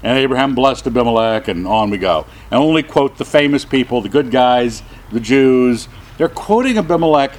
And 0.03 0.17
Abraham 0.17 0.55
blessed 0.55 0.87
Abimelech, 0.87 1.47
and 1.47 1.67
on 1.67 1.89
we 1.89 1.97
go. 1.97 2.25
And 2.49 2.59
only 2.59 2.83
quote 2.83 3.17
the 3.17 3.25
famous 3.25 3.63
people, 3.63 4.01
the 4.01 4.09
good 4.09 4.31
guys, 4.31 4.81
the 5.11 5.19
Jews. 5.19 5.87
They're 6.17 6.27
quoting 6.27 6.77
Abimelech, 6.77 7.31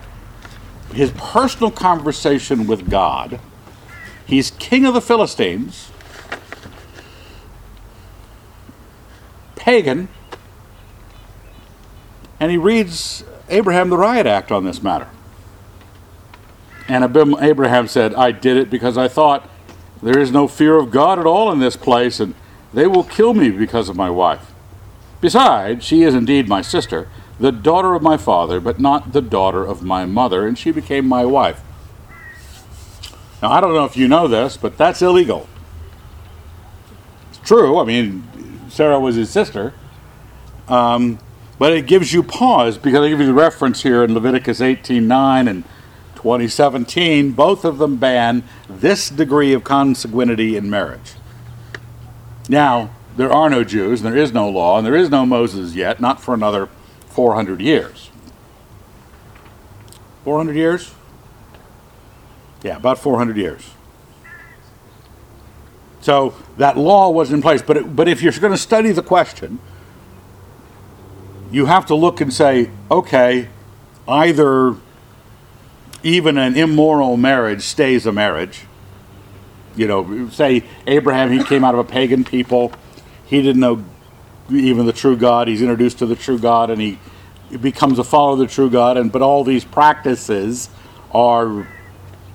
his 0.94 1.10
personal 1.12 1.70
conversation 1.70 2.66
with 2.66 2.88
God. 2.88 3.40
He's 4.24 4.52
king 4.52 4.86
of 4.86 4.94
the 4.94 5.00
Philistines, 5.00 5.91
pagan, 9.62 10.08
and 12.40 12.50
he 12.50 12.56
reads 12.56 13.22
Abraham 13.48 13.90
the 13.90 13.96
riot 13.96 14.26
act 14.26 14.50
on 14.50 14.64
this 14.64 14.82
matter. 14.82 15.08
And 16.88 17.04
Abraham 17.40 17.86
said, 17.86 18.12
I 18.14 18.32
did 18.32 18.56
it 18.56 18.68
because 18.68 18.98
I 18.98 19.06
thought 19.06 19.48
there 20.02 20.18
is 20.18 20.32
no 20.32 20.48
fear 20.48 20.76
of 20.76 20.90
God 20.90 21.20
at 21.20 21.26
all 21.26 21.52
in 21.52 21.60
this 21.60 21.76
place, 21.76 22.18
and 22.18 22.34
they 22.74 22.88
will 22.88 23.04
kill 23.04 23.34
me 23.34 23.50
because 23.50 23.88
of 23.88 23.94
my 23.94 24.10
wife. 24.10 24.50
Besides, 25.20 25.84
she 25.84 26.02
is 26.02 26.12
indeed 26.12 26.48
my 26.48 26.60
sister, 26.60 27.08
the 27.38 27.52
daughter 27.52 27.94
of 27.94 28.02
my 28.02 28.16
father, 28.16 28.58
but 28.58 28.80
not 28.80 29.12
the 29.12 29.22
daughter 29.22 29.64
of 29.64 29.84
my 29.84 30.04
mother, 30.06 30.44
and 30.44 30.58
she 30.58 30.72
became 30.72 31.06
my 31.06 31.24
wife. 31.24 31.62
Now, 33.40 33.52
I 33.52 33.60
don't 33.60 33.74
know 33.74 33.84
if 33.84 33.96
you 33.96 34.08
know 34.08 34.26
this, 34.26 34.56
but 34.56 34.76
that's 34.76 35.00
illegal. 35.00 35.48
It's 37.30 37.38
true. 37.48 37.78
I 37.78 37.84
mean, 37.84 38.24
Sarah 38.72 38.98
was 38.98 39.16
his 39.16 39.28
sister. 39.28 39.74
Um, 40.66 41.18
but 41.58 41.74
it 41.74 41.86
gives 41.86 42.12
you 42.12 42.22
pause 42.22 42.78
because 42.78 43.00
I 43.00 43.10
give 43.10 43.20
you 43.20 43.26
the 43.26 43.34
reference 43.34 43.82
here 43.82 44.02
in 44.02 44.14
Leviticus 44.14 44.60
18:9 44.60 45.46
and 45.46 45.64
2017. 46.14 47.32
Both 47.32 47.66
of 47.66 47.76
them 47.76 47.96
ban 47.96 48.42
this 48.68 49.10
degree 49.10 49.52
of 49.52 49.62
consanguinity 49.62 50.56
in 50.56 50.70
marriage. 50.70 51.12
Now, 52.48 52.90
there 53.16 53.30
are 53.30 53.50
no 53.50 53.62
Jews, 53.62 54.00
and 54.00 54.10
there 54.10 54.20
is 54.20 54.32
no 54.32 54.48
law, 54.48 54.78
and 54.78 54.86
there 54.86 54.96
is 54.96 55.10
no 55.10 55.26
Moses 55.26 55.74
yet, 55.74 56.00
not 56.00 56.20
for 56.20 56.32
another 56.32 56.68
400 57.08 57.60
years. 57.60 58.10
400 60.24 60.56
years? 60.56 60.94
Yeah, 62.62 62.76
about 62.78 62.98
400 62.98 63.36
years. 63.36 63.70
So 66.02 66.34
that 66.58 66.76
law 66.76 67.10
was 67.10 67.32
in 67.32 67.40
place. 67.40 67.62
But, 67.62 67.76
it, 67.76 67.96
but 67.96 68.08
if 68.08 68.22
you're 68.22 68.32
going 68.32 68.52
to 68.52 68.58
study 68.58 68.90
the 68.92 69.02
question, 69.02 69.60
you 71.50 71.66
have 71.66 71.86
to 71.86 71.94
look 71.94 72.20
and 72.20 72.32
say, 72.32 72.70
okay, 72.90 73.48
either 74.08 74.74
even 76.02 76.38
an 76.38 76.56
immoral 76.56 77.16
marriage 77.16 77.62
stays 77.62 78.04
a 78.04 78.12
marriage. 78.12 78.62
You 79.76 79.86
know, 79.86 80.28
say 80.30 80.64
Abraham, 80.86 81.30
he 81.30 81.42
came 81.44 81.64
out 81.64 81.74
of 81.74 81.80
a 81.80 81.84
pagan 81.84 82.24
people. 82.24 82.72
He 83.26 83.40
didn't 83.40 83.60
know 83.60 83.84
even 84.50 84.86
the 84.86 84.92
true 84.92 85.16
God. 85.16 85.46
He's 85.46 85.62
introduced 85.62 85.98
to 86.00 86.06
the 86.06 86.16
true 86.16 86.38
God 86.38 86.68
and 86.68 86.80
he 86.80 86.98
becomes 87.60 87.98
a 87.98 88.04
follower 88.04 88.32
of 88.32 88.38
the 88.40 88.46
true 88.46 88.68
God. 88.68 88.96
And 88.96 89.12
but 89.12 89.22
all 89.22 89.44
these 89.44 89.64
practices 89.64 90.68
are 91.12 91.68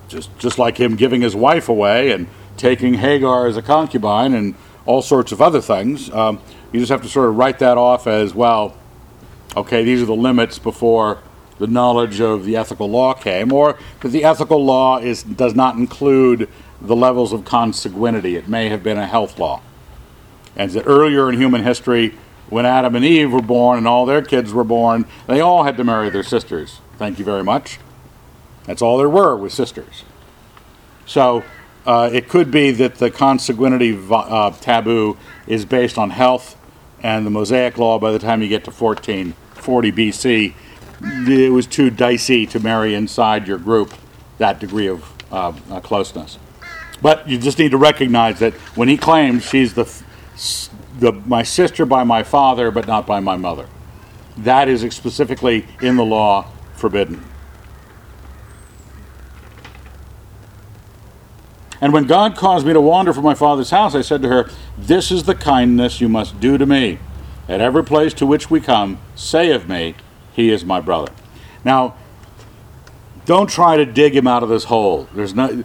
just 0.08 0.36
just 0.40 0.58
like 0.58 0.78
him 0.78 0.96
giving 0.96 1.22
his 1.22 1.36
wife 1.36 1.68
away 1.68 2.12
and 2.12 2.28
taking 2.58 2.96
Hagar 2.96 3.48
as 3.48 3.58
a 3.58 3.62
concubine 3.62 4.34
and 4.34 4.56
all 4.86 5.02
sorts 5.02 5.32
of 5.32 5.42
other 5.42 5.62
things. 5.62 6.10
Um, 6.12 6.42
you 6.72 6.80
just 6.80 6.92
have 6.92 7.02
to 7.04 7.10
sort 7.10 7.30
of 7.30 7.38
write 7.38 7.60
that 7.60 7.78
off 7.78 8.08
as 8.08 8.34
well. 8.34 8.76
Okay, 9.56 9.84
these 9.84 10.02
are 10.02 10.06
the 10.06 10.16
limits 10.16 10.60
before 10.60 11.20
the 11.60 11.68
knowledge 11.68 12.20
of 12.20 12.46
the 12.46 12.56
ethical 12.56 12.90
law 12.90 13.14
came, 13.14 13.52
or 13.52 13.78
that 14.02 14.10
the 14.10 14.24
ethical 14.24 14.64
law 14.64 15.00
is 15.00 15.24
does 15.24 15.56
not 15.56 15.76
include 15.76 16.48
the 16.82 16.96
levels 16.96 17.34
of 17.34 17.42
consanguinity. 17.42 18.36
It 18.36 18.48
may 18.48 18.70
have 18.70 18.84
been 18.84 18.98
a 18.98 19.08
health 19.08 19.40
law. 19.40 19.62
And 20.56 20.70
that 20.72 20.84
earlier 20.86 21.30
in 21.30 21.40
human 21.40 21.64
history, 21.64 22.16
when 22.50 22.66
Adam 22.66 22.96
and 22.96 23.04
Eve 23.04 23.32
were 23.32 23.42
born 23.42 23.78
and 23.78 23.88
all 23.88 24.06
their 24.06 24.22
kids 24.22 24.54
were 24.54 24.64
born, 24.64 25.06
they 25.28 25.40
all 25.40 25.64
had 25.64 25.78
to 25.78 25.84
marry 25.84 26.10
their 26.10 26.24
sisters. 26.24 26.80
Thank 26.98 27.20
you 27.20 27.26
very 27.26 27.44
much. 27.44 27.80
That's 28.66 28.82
all 28.82 28.98
there 28.98 29.10
were 29.10 29.36
was 29.36 29.54
sisters. 29.54 30.04
So 31.06 31.44
uh, 31.88 32.10
it 32.12 32.28
could 32.28 32.52
be 32.52 32.70
that 32.72 32.96
the 32.96 33.10
consanguinity 33.10 33.98
uh, 34.12 34.52
taboo 34.60 35.18
is 35.48 35.64
based 35.64 35.98
on 35.98 36.10
health, 36.10 36.58
and 37.02 37.26
the 37.26 37.30
Mosaic 37.30 37.78
law, 37.78 37.98
by 37.98 38.12
the 38.12 38.20
time 38.20 38.42
you 38.42 38.50
get 38.50 38.66
to 38.66 38.72
1440 38.72 39.92
BC, 39.94 40.54
it 41.02 41.52
was 41.52 41.66
too 41.66 41.90
dicey 41.90 42.46
to 42.48 42.60
marry 42.60 42.94
inside 42.94 43.48
your 43.48 43.58
group 43.58 43.94
that 44.38 44.60
degree 44.60 44.88
of 44.88 45.14
uh, 45.32 45.54
uh, 45.72 45.80
closeness. 45.80 46.38
But 47.02 47.30
you 47.30 47.38
just 47.38 47.58
need 47.58 47.72
to 47.72 47.78
recognize 47.78 48.40
that 48.40 48.54
when 48.76 48.90
he 48.90 48.98
claims 48.98 49.46
she's 49.46 49.74
the, 49.74 49.90
the 51.00 51.14
my 51.26 51.44
sister 51.44 51.86
by 51.86 52.04
my 52.04 52.24
father, 52.24 52.70
but 52.70 52.86
not 52.86 53.08
by 53.08 53.22
my 53.22 53.38
mother, 53.38 53.68
that 54.38 54.68
is 54.68 54.82
specifically 54.94 55.66
in 55.82 55.96
the 55.96 56.06
law 56.06 56.48
forbidden. 56.76 57.24
And 61.80 61.94
when 61.94 62.06
God 62.06 62.36
caused 62.36 62.66
me 62.66 62.74
to 62.74 62.82
wander 62.82 63.14
from 63.14 63.24
my 63.24 63.36
father's 63.36 63.70
house, 63.70 63.94
I 63.94 64.02
said 64.02 64.22
to 64.24 64.30
her, 64.30 64.50
This 64.78 65.12
is 65.12 65.24
the 65.24 65.36
kindness 65.36 66.02
you 66.02 66.10
must 66.10 66.40
do 66.40 66.58
to 66.58 66.66
me. 66.66 67.00
At 67.48 67.62
every 67.62 67.84
place 67.84 68.14
to 68.16 68.26
which 68.26 68.50
we 68.50 68.60
come, 68.60 69.00
say 69.16 69.52
of 69.52 69.70
me, 69.70 69.96
He 70.34 70.50
is 70.50 70.66
my 70.66 70.82
brother. 70.82 71.12
Now, 71.64 71.96
don't 73.26 73.50
try 73.50 73.78
to 73.78 73.86
dig 73.86 74.16
him 74.16 74.26
out 74.26 74.42
of 74.42 74.50
this 74.50 74.64
hole. 74.66 75.08
There's 75.14 75.36
no 75.36 75.64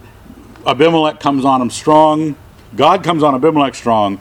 Abimelech 0.65 1.19
comes 1.19 1.45
on 1.45 1.61
him 1.61 1.69
strong. 1.69 2.35
God 2.75 3.03
comes 3.03 3.23
on 3.23 3.35
Abimelech 3.35 3.75
strong. 3.75 4.19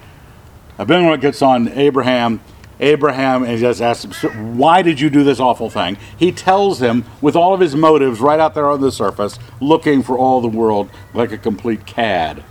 Abimelech 0.79 1.21
gets 1.21 1.43
on 1.43 1.69
Abraham. 1.69 2.41
Abraham 2.83 3.45
and 3.45 3.53
he 3.53 3.61
just 3.61 3.81
asks 3.81 4.23
him, 4.23 4.59
Why 4.59 4.83
did 4.83 5.01
you 5.01 5.09
do 5.09 5.23
this 5.23 5.39
awful 5.39 5.71
thing? 5.71 5.97
He 6.19 6.33
tells 6.33 6.83
him, 6.83 7.05
with 7.21 7.37
all 7.37 7.55
of 7.55 7.61
his 7.61 7.77
motives 7.77 8.21
right 8.21 8.41
out 8.41 8.55
there 8.55 8.69
on 8.69 8.81
the 8.81 8.91
surface, 8.91 9.39
looking 9.61 10.03
for 10.03 10.19
all 10.19 10.41
the 10.41 10.49
world 10.49 10.91
like 11.15 11.31
a 11.31 11.39
complete 11.39 11.87
cad. 11.87 12.43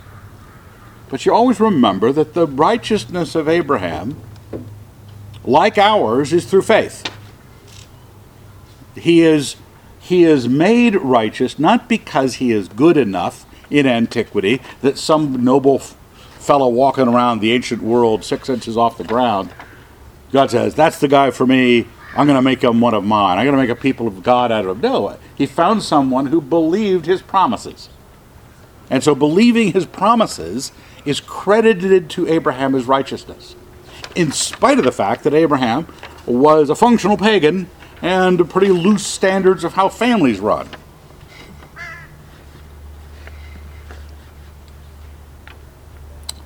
But 1.10 1.26
you 1.26 1.34
always 1.34 1.60
remember 1.60 2.14
that 2.14 2.34
the 2.34 2.48
righteousness 2.48 3.36
of 3.36 3.50
Abraham, 3.50 4.16
like 5.44 5.78
ours, 5.78 6.32
is 6.32 6.46
through 6.46 6.62
faith. 6.62 7.04
He 8.96 9.22
is, 9.22 9.58
he 10.00 10.24
is 10.24 10.48
made 10.48 10.96
righteous 10.96 11.60
not 11.60 11.90
because 11.90 12.36
he 12.36 12.52
is 12.52 12.70
good 12.70 12.96
enough 12.96 13.46
in 13.70 13.86
antiquity 13.86 14.62
that 14.82 14.98
some 14.98 15.44
noble 15.44 15.80
fellow 15.80 16.70
walking 16.70 17.10
around 17.10 17.40
the 17.40 17.52
ancient 17.52 17.82
world 17.82 18.24
six 18.24 18.50
inches 18.50 18.78
off 18.78 18.98
the 18.98 19.04
ground 19.04 19.54
God 20.32 20.52
says, 20.52 20.76
That's 20.76 21.00
the 21.00 21.08
guy 21.08 21.32
for 21.32 21.46
me. 21.46 21.88
I'm 22.16 22.28
going 22.28 22.38
to 22.38 22.42
make 22.42 22.64
him 22.64 22.82
one 22.82 22.94
of 22.94 23.06
mine. 23.06 23.38
I'm 23.38 23.46
going 23.46 23.56
to 23.56 23.62
make 23.62 23.70
a 23.70 23.80
people 23.80 24.08
of 24.08 24.22
God 24.22 24.52
out 24.52 24.66
of 24.66 24.78
him. 24.78 24.82
No, 24.82 25.18
he 25.36 25.46
found 25.46 25.82
someone 25.82 26.26
who 26.26 26.42
believed 26.42 27.06
his 27.06 27.22
promises. 27.22 27.90
And 28.90 29.02
so 29.02 29.16
believing 29.16 29.72
his 29.72 29.86
promises 29.86 30.74
is 31.06 31.22
credited 31.22 32.10
to 32.12 32.28
Abraham 32.28 32.76
as 32.76 32.86
righteousness, 32.86 33.56
in 34.16 34.34
spite 34.34 34.78
of 34.78 34.84
the 34.84 34.92
fact 34.92 35.24
that 35.24 35.34
Abraham 35.34 35.88
was 36.26 36.70
a 36.70 36.76
functional 36.76 37.18
pagan 37.18 37.70
and 38.02 38.50
pretty 38.50 38.70
loose 38.70 39.06
standards 39.06 39.64
of 39.64 39.74
how 39.74 39.88
families 39.88 40.40
run. 40.40 40.68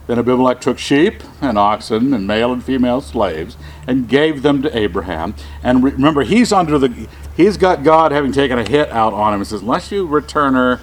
Then 0.08 0.20
Abimelech 0.20 0.62
took 0.62 0.78
sheep 0.78 1.24
and 1.42 1.58
oxen 1.58 2.14
and 2.14 2.28
male 2.28 2.54
and 2.54 2.64
female 2.64 3.02
slaves 3.02 3.58
and 3.88 4.10
gave 4.10 4.42
them 4.42 4.62
to 4.62 4.78
Abraham. 4.78 5.36
And 5.64 5.84
remember, 5.84 6.24
he's 6.24 6.52
under 6.52 6.80
the, 6.80 7.08
he's 7.38 7.58
got 7.58 7.84
God 7.84 8.12
having 8.12 8.32
taken 8.32 8.58
a 8.58 8.68
hit 8.68 8.90
out 8.90 9.14
on 9.14 9.34
him 9.34 9.42
and 9.42 9.48
says, 9.48 9.62
unless 9.62 9.92
you 9.92 10.06
return 10.08 10.56
her 10.56 10.82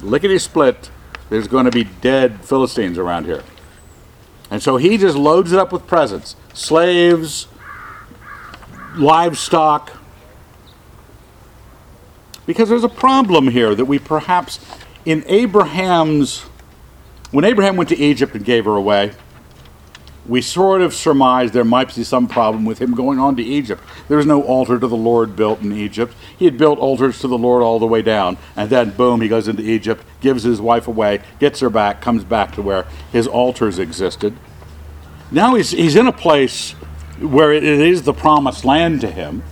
lickety 0.00 0.38
split, 0.38 0.90
there's 1.30 1.48
going 1.48 1.64
to 1.64 1.70
be 1.70 1.84
dead 1.84 2.44
Philistines 2.44 2.98
around 2.98 3.24
here. 3.24 3.42
And 4.50 4.62
so 4.62 4.76
he 4.76 4.96
just 4.98 5.16
loads 5.16 5.52
it 5.52 5.58
up 5.58 5.72
with 5.72 5.86
presents 5.86 6.36
slaves, 6.52 7.48
livestock. 8.96 9.92
Because 12.46 12.68
there's 12.68 12.84
a 12.84 12.88
problem 12.88 13.48
here 13.48 13.74
that 13.74 13.86
we 13.86 13.98
perhaps, 13.98 14.60
in 15.04 15.24
Abraham's 15.26 16.44
When 17.30 17.44
Abraham 17.44 17.74
went 17.74 17.88
to 17.88 17.98
Egypt 17.98 18.36
and 18.36 18.44
gave 18.44 18.66
her 18.66 18.76
away, 18.76 19.10
we 20.26 20.40
sort 20.40 20.80
of 20.80 20.94
surmised 20.94 21.52
there 21.52 21.64
might 21.64 21.94
be 21.94 22.04
some 22.04 22.26
problem 22.26 22.64
with 22.64 22.78
him 22.78 22.94
going 22.94 23.18
on 23.18 23.36
to 23.36 23.42
Egypt. 23.42 23.82
There 24.08 24.16
was 24.16 24.26
no 24.26 24.42
altar 24.42 24.78
to 24.78 24.86
the 24.86 24.96
Lord 24.96 25.36
built 25.36 25.60
in 25.60 25.72
Egypt. 25.72 26.14
He 26.38 26.46
had 26.46 26.56
built 26.56 26.78
altars 26.78 27.18
to 27.20 27.28
the 27.28 27.36
Lord 27.36 27.62
all 27.62 27.78
the 27.78 27.86
way 27.86 28.02
down, 28.02 28.38
and 28.56 28.70
then 28.70 28.90
boom, 28.90 29.20
he 29.20 29.28
goes 29.28 29.48
into 29.48 29.62
Egypt, 29.62 30.04
gives 30.20 30.42
his 30.42 30.60
wife 30.60 30.88
away, 30.88 31.20
gets 31.38 31.60
her 31.60 31.70
back, 31.70 32.00
comes 32.00 32.24
back 32.24 32.54
to 32.54 32.62
where 32.62 32.86
his 33.12 33.26
altars 33.26 33.78
existed. 33.78 34.36
Now 35.30 35.54
he's, 35.56 35.72
he's 35.72 35.96
in 35.96 36.06
a 36.06 36.12
place 36.12 36.72
where 37.20 37.52
it 37.52 37.64
is 37.64 38.02
the 38.02 38.14
promised 38.14 38.64
land 38.64 39.00
to 39.02 39.10
him, 39.10 39.42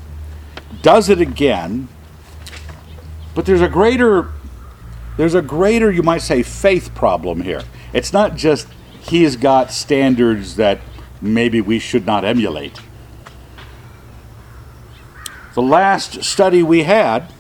does 0.80 1.08
it 1.08 1.20
again, 1.20 1.88
but 3.34 3.46
there's 3.46 3.60
a 3.60 3.68
greater 3.68 4.30
there's 5.16 5.34
a 5.34 5.42
greater, 5.42 5.90
you 5.90 6.02
might 6.02 6.22
say, 6.22 6.42
faith 6.42 6.94
problem 6.94 7.42
here. 7.42 7.62
It's 7.92 8.12
not 8.12 8.36
just 8.36 8.66
he's 9.08 9.36
got 9.36 9.72
standards 9.72 10.56
that 10.56 10.80
maybe 11.20 11.60
we 11.60 11.78
should 11.78 12.06
not 12.06 12.24
emulate. 12.24 12.80
The 15.54 15.62
last 15.62 16.24
study 16.24 16.62
we 16.62 16.84
had, 16.84 17.30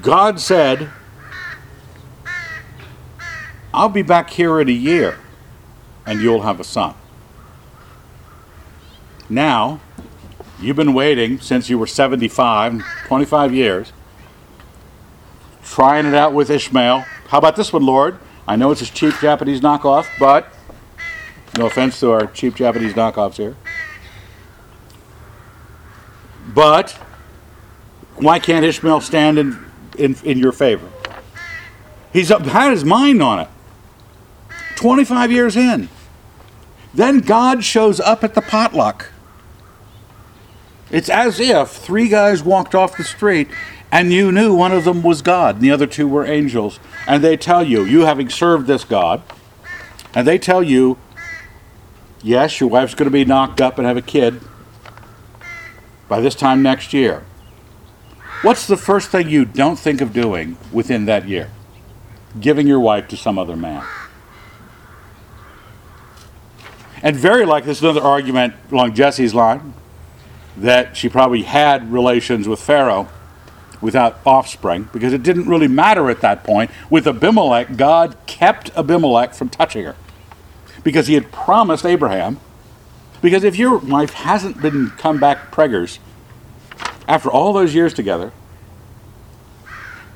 God 0.00 0.40
said, 0.40 0.90
I'll 3.74 3.88
be 3.88 4.02
back 4.02 4.30
here 4.30 4.60
in 4.60 4.68
a 4.68 4.72
year 4.72 5.18
and 6.06 6.20
you'll 6.20 6.42
have 6.42 6.60
a 6.60 6.64
son. 6.64 6.94
Now, 9.28 9.80
you've 10.60 10.76
been 10.76 10.94
waiting 10.94 11.40
since 11.40 11.68
you 11.68 11.78
were 11.78 11.86
75, 11.86 12.82
25 13.06 13.54
years 13.54 13.92
trying 15.64 16.06
it 16.06 16.14
out 16.14 16.32
with 16.32 16.50
Ishmael. 16.50 17.00
How 17.28 17.38
about 17.38 17.56
this 17.56 17.72
one, 17.72 17.84
Lord? 17.86 18.18
I 18.46 18.56
know 18.56 18.70
it's 18.70 18.82
a 18.82 18.86
cheap 18.86 19.14
Japanese 19.20 19.60
knockoff, 19.60 20.08
but 20.18 20.52
no 21.56 21.66
offense 21.66 22.00
to 22.00 22.10
our 22.10 22.26
cheap 22.26 22.54
Japanese 22.54 22.94
knockoffs 22.94 23.36
here. 23.36 23.56
But 26.54 26.92
why 28.16 28.38
can't 28.38 28.64
Ishmael 28.64 29.00
stand 29.00 29.38
in, 29.38 29.64
in, 29.96 30.16
in 30.24 30.38
your 30.38 30.52
favor? 30.52 30.88
He's 32.12 32.30
up, 32.30 32.42
had 32.42 32.72
his 32.72 32.84
mind 32.84 33.22
on 33.22 33.40
it. 33.40 33.48
25 34.76 35.30
years 35.30 35.56
in. 35.56 35.88
Then 36.92 37.20
God 37.20 37.64
shows 37.64 38.00
up 38.00 38.22
at 38.24 38.34
the 38.34 38.42
potluck. 38.42 39.10
It's 40.90 41.08
as 41.08 41.40
if 41.40 41.70
three 41.70 42.08
guys 42.08 42.42
walked 42.42 42.74
off 42.74 42.96
the 42.96 43.04
street 43.04 43.48
and 43.92 44.10
you 44.10 44.32
knew 44.32 44.54
one 44.54 44.72
of 44.72 44.84
them 44.84 45.02
was 45.02 45.20
God 45.20 45.56
and 45.56 45.64
the 45.64 45.70
other 45.70 45.86
two 45.86 46.08
were 46.08 46.24
angels. 46.24 46.80
And 47.06 47.22
they 47.22 47.36
tell 47.36 47.62
you, 47.62 47.84
you 47.84 48.00
having 48.00 48.30
served 48.30 48.66
this 48.66 48.84
God, 48.84 49.22
and 50.14 50.26
they 50.26 50.38
tell 50.38 50.62
you, 50.62 50.96
yes, 52.22 52.58
your 52.58 52.70
wife's 52.70 52.94
going 52.94 53.06
to 53.06 53.12
be 53.12 53.26
knocked 53.26 53.60
up 53.60 53.76
and 53.76 53.86
have 53.86 53.98
a 53.98 54.02
kid 54.02 54.40
by 56.08 56.20
this 56.20 56.34
time 56.34 56.62
next 56.62 56.94
year. 56.94 57.24
What's 58.40 58.66
the 58.66 58.78
first 58.78 59.10
thing 59.10 59.28
you 59.28 59.44
don't 59.44 59.78
think 59.78 60.00
of 60.00 60.14
doing 60.14 60.56
within 60.72 61.04
that 61.04 61.28
year? 61.28 61.50
Giving 62.40 62.66
your 62.66 62.80
wife 62.80 63.08
to 63.08 63.16
some 63.16 63.38
other 63.38 63.56
man. 63.56 63.84
And 67.02 67.14
very 67.14 67.44
likely, 67.44 67.66
there's 67.66 67.82
another 67.82 68.00
argument 68.00 68.54
along 68.70 68.94
Jesse's 68.94 69.34
line 69.34 69.74
that 70.56 70.96
she 70.96 71.08
probably 71.08 71.42
had 71.42 71.92
relations 71.92 72.48
with 72.48 72.60
Pharaoh 72.60 73.08
without 73.82 74.18
offspring 74.24 74.88
because 74.92 75.12
it 75.12 75.22
didn't 75.22 75.46
really 75.46 75.68
matter 75.68 76.08
at 76.08 76.22
that 76.22 76.44
point. 76.44 76.70
With 76.88 77.06
Abimelech, 77.06 77.76
God 77.76 78.16
kept 78.26 78.70
Abimelech 78.76 79.34
from 79.34 79.50
touching 79.50 79.84
her 79.84 79.96
because 80.82 81.08
he 81.08 81.14
had 81.14 81.30
promised 81.30 81.84
Abraham. 81.84 82.40
Because 83.20 83.44
if 83.44 83.56
your 83.56 83.78
wife 83.78 84.14
hasn't 84.14 84.62
been 84.62 84.90
come 84.90 85.20
back 85.20 85.52
preggers 85.52 85.98
after 87.06 87.30
all 87.30 87.52
those 87.52 87.74
years 87.74 87.92
together, 87.92 88.32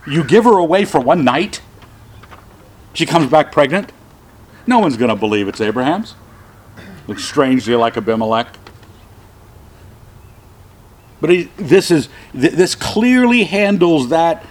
you 0.07 0.25
give 0.25 0.45
her 0.45 0.57
away 0.57 0.85
for 0.85 1.01
one 1.01 1.25
night, 1.25 1.61
she 2.95 3.07
comes 3.07 3.31
back 3.31 3.53
pregnant, 3.53 3.93
no 4.67 4.79
one's 4.79 4.97
going 4.97 5.11
to 5.11 5.17
believe 5.17 5.47
it's 5.47 5.61
Abraham's. 5.61 6.15
Looks 7.07 7.25
strangely 7.25 7.75
like 7.77 7.97
Abimelech. 7.97 8.57
But 11.21 11.31
he, 11.31 11.45
this 11.57 11.91
is 11.91 12.09
th- 12.33 12.53
this 12.53 12.75
clearly 12.75 13.45
handles 13.45 14.11
that 14.11 14.45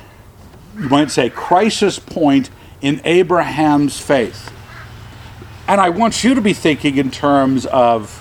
you 0.78 0.90
might 0.90 1.12
say 1.12 1.30
crisis 1.30 2.00
point 2.00 2.50
in 2.82 3.02
Abraham's 3.06 4.00
faith. 4.00 4.52
And 5.68 5.80
I 5.82 5.90
want 5.90 6.24
you 6.24 6.36
to 6.36 6.42
be 6.42 6.54
thinking 6.54 6.98
in 6.98 7.12
terms 7.12 7.66
of 7.66 8.18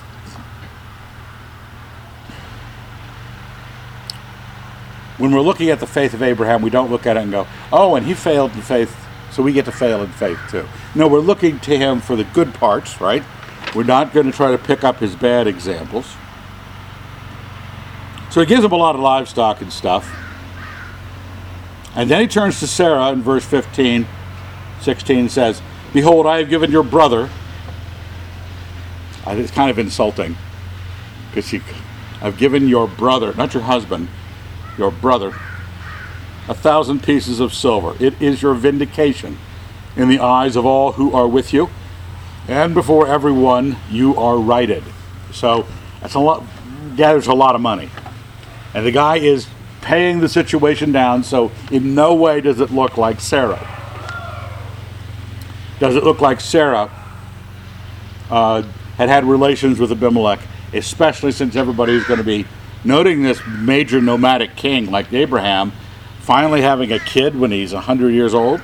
when 5.18 5.32
we're 5.32 5.40
looking 5.40 5.70
at 5.70 5.80
the 5.80 5.86
faith 5.86 6.14
of 6.14 6.22
Abraham, 6.22 6.62
we 6.62 6.70
don't 6.70 6.90
look 6.90 7.06
at 7.06 7.16
it 7.16 7.22
and 7.22 7.32
go, 7.32 7.46
"Oh, 7.72 7.94
and 7.94 8.06
he 8.06 8.14
failed 8.14 8.52
in 8.52 8.62
faith, 8.62 8.96
so 9.30 9.42
we 9.42 9.52
get 9.52 9.64
to 9.66 9.72
fail 9.72 10.02
in 10.02 10.10
faith 10.10 10.38
too." 10.50 10.66
No, 10.94 11.08
we're 11.08 11.20
looking 11.20 11.60
to 11.60 11.76
him 11.76 12.00
for 12.00 12.16
the 12.16 12.24
good 12.24 12.54
parts, 12.54 13.00
right? 13.00 13.22
We're 13.74 13.84
not 13.84 14.12
going 14.12 14.26
to 14.26 14.32
try 14.32 14.50
to 14.50 14.58
pick 14.58 14.84
up 14.84 15.00
his 15.00 15.16
bad 15.16 15.46
examples. 15.46 16.14
So 18.34 18.40
he 18.40 18.46
gives 18.46 18.64
him 18.64 18.72
a 18.72 18.76
lot 18.76 18.96
of 18.96 19.00
livestock 19.00 19.60
and 19.60 19.72
stuff. 19.72 20.12
And 21.94 22.10
then 22.10 22.20
he 22.20 22.26
turns 22.26 22.58
to 22.58 22.66
Sarah 22.66 23.12
in 23.12 23.22
verse 23.22 23.44
15, 23.44 24.08
16 24.80 25.18
and 25.20 25.30
says, 25.30 25.62
Behold, 25.92 26.26
I 26.26 26.38
have 26.38 26.48
given 26.48 26.72
your 26.72 26.82
brother. 26.82 27.30
It's 29.24 29.52
kind 29.52 29.70
of 29.70 29.78
insulting 29.78 30.36
because 31.30 31.50
he, 31.50 31.60
I've 32.20 32.36
given 32.36 32.66
your 32.66 32.88
brother, 32.88 33.32
not 33.34 33.54
your 33.54 33.62
husband, 33.62 34.08
your 34.76 34.90
brother, 34.90 35.28
a 36.48 36.54
thousand 36.54 37.04
pieces 37.04 37.38
of 37.38 37.54
silver. 37.54 37.94
It 38.00 38.20
is 38.20 38.42
your 38.42 38.54
vindication 38.54 39.38
in 39.94 40.08
the 40.08 40.18
eyes 40.18 40.56
of 40.56 40.66
all 40.66 40.90
who 40.90 41.12
are 41.12 41.28
with 41.28 41.52
you, 41.52 41.70
and 42.48 42.74
before 42.74 43.06
everyone 43.06 43.76
you 43.92 44.16
are 44.16 44.38
righted. 44.38 44.82
So 45.30 45.68
that's 46.00 46.14
a 46.14 46.18
lot, 46.18 46.42
gathers 46.96 47.28
a 47.28 47.32
lot 47.32 47.54
of 47.54 47.60
money. 47.60 47.90
And 48.74 48.84
the 48.84 48.90
guy 48.90 49.16
is 49.16 49.46
paying 49.80 50.20
the 50.20 50.28
situation 50.28 50.90
down, 50.92 51.22
so 51.22 51.52
in 51.70 51.94
no 51.94 52.14
way 52.14 52.40
does 52.40 52.60
it 52.60 52.70
look 52.70 52.96
like 52.96 53.20
Sarah. 53.20 53.70
Does 55.78 55.96
it 55.96 56.04
look 56.04 56.20
like 56.20 56.40
Sarah 56.40 56.90
uh, 58.30 58.62
had 58.96 59.08
had 59.08 59.24
relations 59.24 59.78
with 59.78 59.92
Abimelech, 59.92 60.40
especially 60.72 61.32
since 61.32 61.56
everybody 61.56 61.92
is 61.92 62.04
going 62.04 62.18
to 62.18 62.24
be 62.24 62.46
noting 62.84 63.22
this 63.22 63.40
major 63.46 64.00
nomadic 64.00 64.56
king 64.56 64.90
like 64.90 65.12
Abraham 65.12 65.72
finally 66.20 66.62
having 66.62 66.90
a 66.92 66.98
kid 66.98 67.38
when 67.38 67.50
he's 67.50 67.72
100 67.72 68.10
years 68.10 68.34
old? 68.34 68.60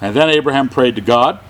And 0.00 0.14
then 0.14 0.30
Abraham 0.30 0.68
prayed 0.68 0.96
to 0.96 1.02
God. 1.02 1.40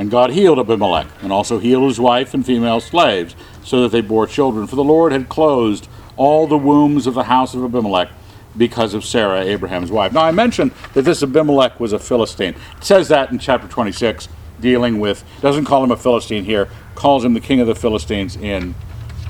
And 0.00 0.10
God 0.10 0.30
healed 0.30 0.58
Abimelech, 0.58 1.08
and 1.20 1.30
also 1.30 1.58
healed 1.58 1.86
his 1.86 2.00
wife 2.00 2.32
and 2.32 2.44
female 2.44 2.80
slaves, 2.80 3.36
so 3.62 3.82
that 3.82 3.92
they 3.92 4.00
bore 4.00 4.26
children. 4.26 4.66
For 4.66 4.74
the 4.74 4.82
Lord 4.82 5.12
had 5.12 5.28
closed 5.28 5.90
all 6.16 6.46
the 6.46 6.56
wombs 6.56 7.06
of 7.06 7.12
the 7.12 7.24
house 7.24 7.52
of 7.52 7.62
Abimelech 7.62 8.08
because 8.56 8.94
of 8.94 9.04
Sarah, 9.04 9.42
Abraham's 9.42 9.92
wife. 9.92 10.14
Now, 10.14 10.22
I 10.22 10.30
mentioned 10.30 10.72
that 10.94 11.02
this 11.02 11.22
Abimelech 11.22 11.78
was 11.78 11.92
a 11.92 11.98
Philistine. 11.98 12.54
It 12.78 12.84
says 12.84 13.08
that 13.08 13.30
in 13.30 13.38
chapter 13.38 13.68
26, 13.68 14.30
dealing 14.58 15.00
with, 15.00 15.22
doesn't 15.42 15.66
call 15.66 15.84
him 15.84 15.90
a 15.90 15.98
Philistine 15.98 16.46
here, 16.46 16.70
calls 16.94 17.22
him 17.22 17.34
the 17.34 17.40
king 17.40 17.60
of 17.60 17.66
the 17.66 17.74
Philistines 17.74 18.36
in 18.36 18.74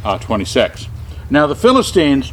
uh, 0.04 0.18
26. 0.18 0.87
Now, 1.30 1.48
the 1.48 1.56
Philistines 1.56 2.33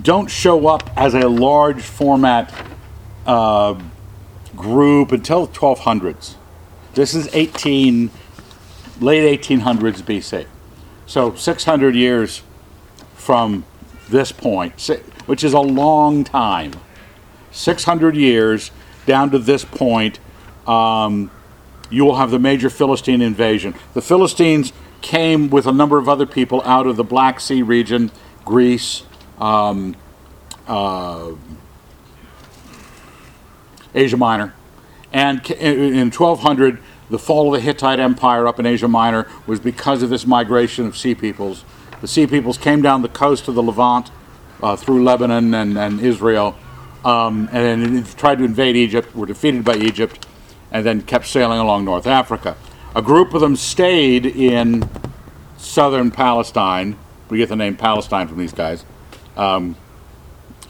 don't 0.00 0.30
show 0.30 0.68
up 0.68 0.88
as 0.96 1.12
a 1.14 1.28
large 1.28 1.82
format 1.82 2.54
uh, 3.26 3.82
group 4.54 5.10
until 5.10 5.46
the 5.46 5.52
1200s. 5.52 6.36
This 6.96 7.14
is 7.14 7.28
18, 7.34 8.10
late 9.02 9.42
1800s 9.42 10.00
BC. 10.00 10.46
So 11.04 11.34
600 11.34 11.94
years 11.94 12.42
from 13.14 13.66
this 14.08 14.32
point, 14.32 14.80
which 15.26 15.44
is 15.44 15.52
a 15.52 15.60
long 15.60 16.24
time. 16.24 16.72
600 17.50 18.16
years 18.16 18.70
down 19.04 19.30
to 19.32 19.38
this 19.38 19.62
point, 19.62 20.20
um, 20.66 21.30
you 21.90 22.02
will 22.02 22.16
have 22.16 22.30
the 22.30 22.38
major 22.38 22.70
Philistine 22.70 23.20
invasion. 23.20 23.74
The 23.92 24.00
Philistines 24.00 24.72
came 25.02 25.50
with 25.50 25.66
a 25.66 25.72
number 25.72 25.98
of 25.98 26.08
other 26.08 26.24
people 26.24 26.62
out 26.62 26.86
of 26.86 26.96
the 26.96 27.04
Black 27.04 27.40
Sea 27.40 27.60
region, 27.60 28.10
Greece, 28.46 29.02
um, 29.38 29.94
uh, 30.66 31.32
Asia 33.94 34.16
Minor. 34.16 34.54
And 35.16 35.50
in 35.52 35.94
in 35.94 36.10
1200, 36.10 36.78
the 37.08 37.18
fall 37.18 37.46
of 37.46 37.58
the 37.58 37.64
Hittite 37.64 37.98
Empire 37.98 38.46
up 38.46 38.60
in 38.60 38.66
Asia 38.66 38.86
Minor 38.86 39.26
was 39.46 39.58
because 39.58 40.02
of 40.02 40.10
this 40.10 40.26
migration 40.26 40.84
of 40.84 40.94
sea 40.94 41.14
peoples. 41.14 41.64
The 42.02 42.06
sea 42.06 42.26
peoples 42.26 42.58
came 42.58 42.82
down 42.82 43.00
the 43.00 43.08
coast 43.08 43.48
of 43.48 43.54
the 43.54 43.62
Levant 43.62 44.10
uh, 44.62 44.76
through 44.76 45.02
Lebanon 45.04 45.54
and, 45.54 45.78
and 45.78 46.00
Israel, 46.02 46.54
um, 47.02 47.48
and 47.50 48.06
tried 48.18 48.36
to 48.36 48.44
invade 48.44 48.76
Egypt, 48.76 49.16
were 49.16 49.24
defeated 49.24 49.64
by 49.64 49.76
Egypt, 49.76 50.26
and 50.70 50.84
then 50.84 51.00
kept 51.00 51.26
sailing 51.26 51.60
along 51.60 51.86
North 51.86 52.06
Africa. 52.06 52.54
A 52.94 53.00
group 53.00 53.32
of 53.32 53.40
them 53.40 53.56
stayed 53.56 54.26
in 54.26 54.86
southern 55.56 56.10
Palestine. 56.10 56.98
We 57.30 57.38
get 57.38 57.48
the 57.48 57.56
name 57.56 57.74
Palestine 57.78 58.28
from 58.28 58.36
these 58.36 58.52
guys. 58.52 58.84
Um, 59.34 59.76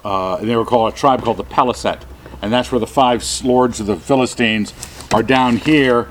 uh, 0.04 0.36
and 0.36 0.48
they 0.48 0.54
were 0.54 0.64
called 0.64 0.92
a 0.92 0.96
tribe 0.96 1.24
called 1.24 1.38
the 1.38 1.44
Peleset, 1.44 2.02
and 2.42 2.52
that's 2.52 2.70
where 2.70 2.78
the 2.78 2.86
five 2.86 3.24
lords 3.44 3.80
of 3.80 3.86
the 3.86 3.96
Philistines 3.96 4.72
are 5.12 5.22
down 5.22 5.56
here. 5.56 6.08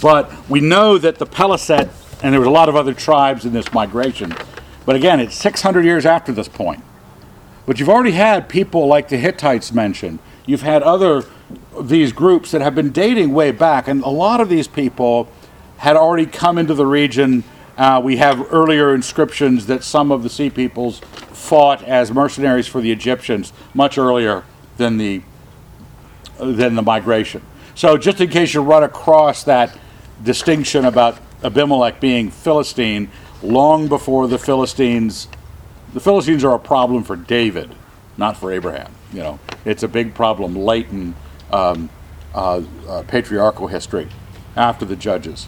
But 0.00 0.32
we 0.48 0.60
know 0.60 0.98
that 0.98 1.18
the 1.18 1.26
Peleset, 1.26 1.90
and 2.22 2.32
there 2.32 2.40
was 2.40 2.48
a 2.48 2.52
lot 2.52 2.68
of 2.68 2.76
other 2.76 2.94
tribes 2.94 3.44
in 3.44 3.52
this 3.52 3.72
migration. 3.72 4.34
But 4.84 4.96
again, 4.96 5.20
it's 5.20 5.34
600 5.34 5.84
years 5.84 6.06
after 6.06 6.32
this 6.32 6.48
point. 6.48 6.82
But 7.66 7.80
you've 7.80 7.88
already 7.88 8.12
had 8.12 8.48
people 8.48 8.86
like 8.86 9.08
the 9.08 9.16
Hittites 9.16 9.72
mentioned. 9.72 10.20
You've 10.46 10.62
had 10.62 10.82
other 10.82 11.24
these 11.80 12.12
groups 12.12 12.50
that 12.52 12.60
have 12.60 12.74
been 12.74 12.90
dating 12.90 13.32
way 13.32 13.50
back, 13.50 13.88
and 13.88 14.02
a 14.02 14.08
lot 14.08 14.40
of 14.40 14.48
these 14.48 14.66
people 14.66 15.28
had 15.78 15.96
already 15.96 16.26
come 16.26 16.58
into 16.58 16.74
the 16.74 16.86
region. 16.86 17.44
Uh, 17.76 18.00
we 18.02 18.16
have 18.16 18.52
earlier 18.52 18.94
inscriptions 18.94 19.66
that 19.66 19.84
some 19.84 20.10
of 20.10 20.22
the 20.22 20.30
Sea 20.30 20.48
Peoples 20.48 21.00
fought 21.32 21.82
as 21.84 22.10
mercenaries 22.10 22.66
for 22.66 22.80
the 22.80 22.90
Egyptians 22.90 23.52
much 23.74 23.98
earlier 23.98 24.44
than 24.78 24.96
the 24.96 25.22
than 26.38 26.74
the 26.74 26.82
migration. 26.82 27.42
So, 27.74 27.96
just 27.96 28.20
in 28.20 28.28
case 28.30 28.54
you 28.54 28.62
run 28.62 28.82
across 28.82 29.44
that 29.44 29.76
distinction 30.22 30.84
about 30.84 31.18
Abimelech 31.44 32.00
being 32.00 32.30
Philistine, 32.30 33.10
long 33.42 33.88
before 33.88 34.26
the 34.28 34.38
Philistines 34.38 35.28
the 35.92 36.00
Philistines 36.00 36.44
are 36.44 36.54
a 36.54 36.58
problem 36.58 37.04
for 37.04 37.16
David, 37.16 37.74
not 38.18 38.36
for 38.36 38.52
Abraham. 38.52 38.92
You 39.14 39.20
know, 39.20 39.38
it's 39.64 39.82
a 39.82 39.88
big 39.88 40.14
problem 40.14 40.54
late 40.54 40.88
in 40.90 41.14
um, 41.50 41.88
uh, 42.34 42.62
uh, 42.86 43.02
patriarchal 43.08 43.66
history, 43.68 44.08
after 44.56 44.84
the 44.84 44.96
judges. 44.96 45.46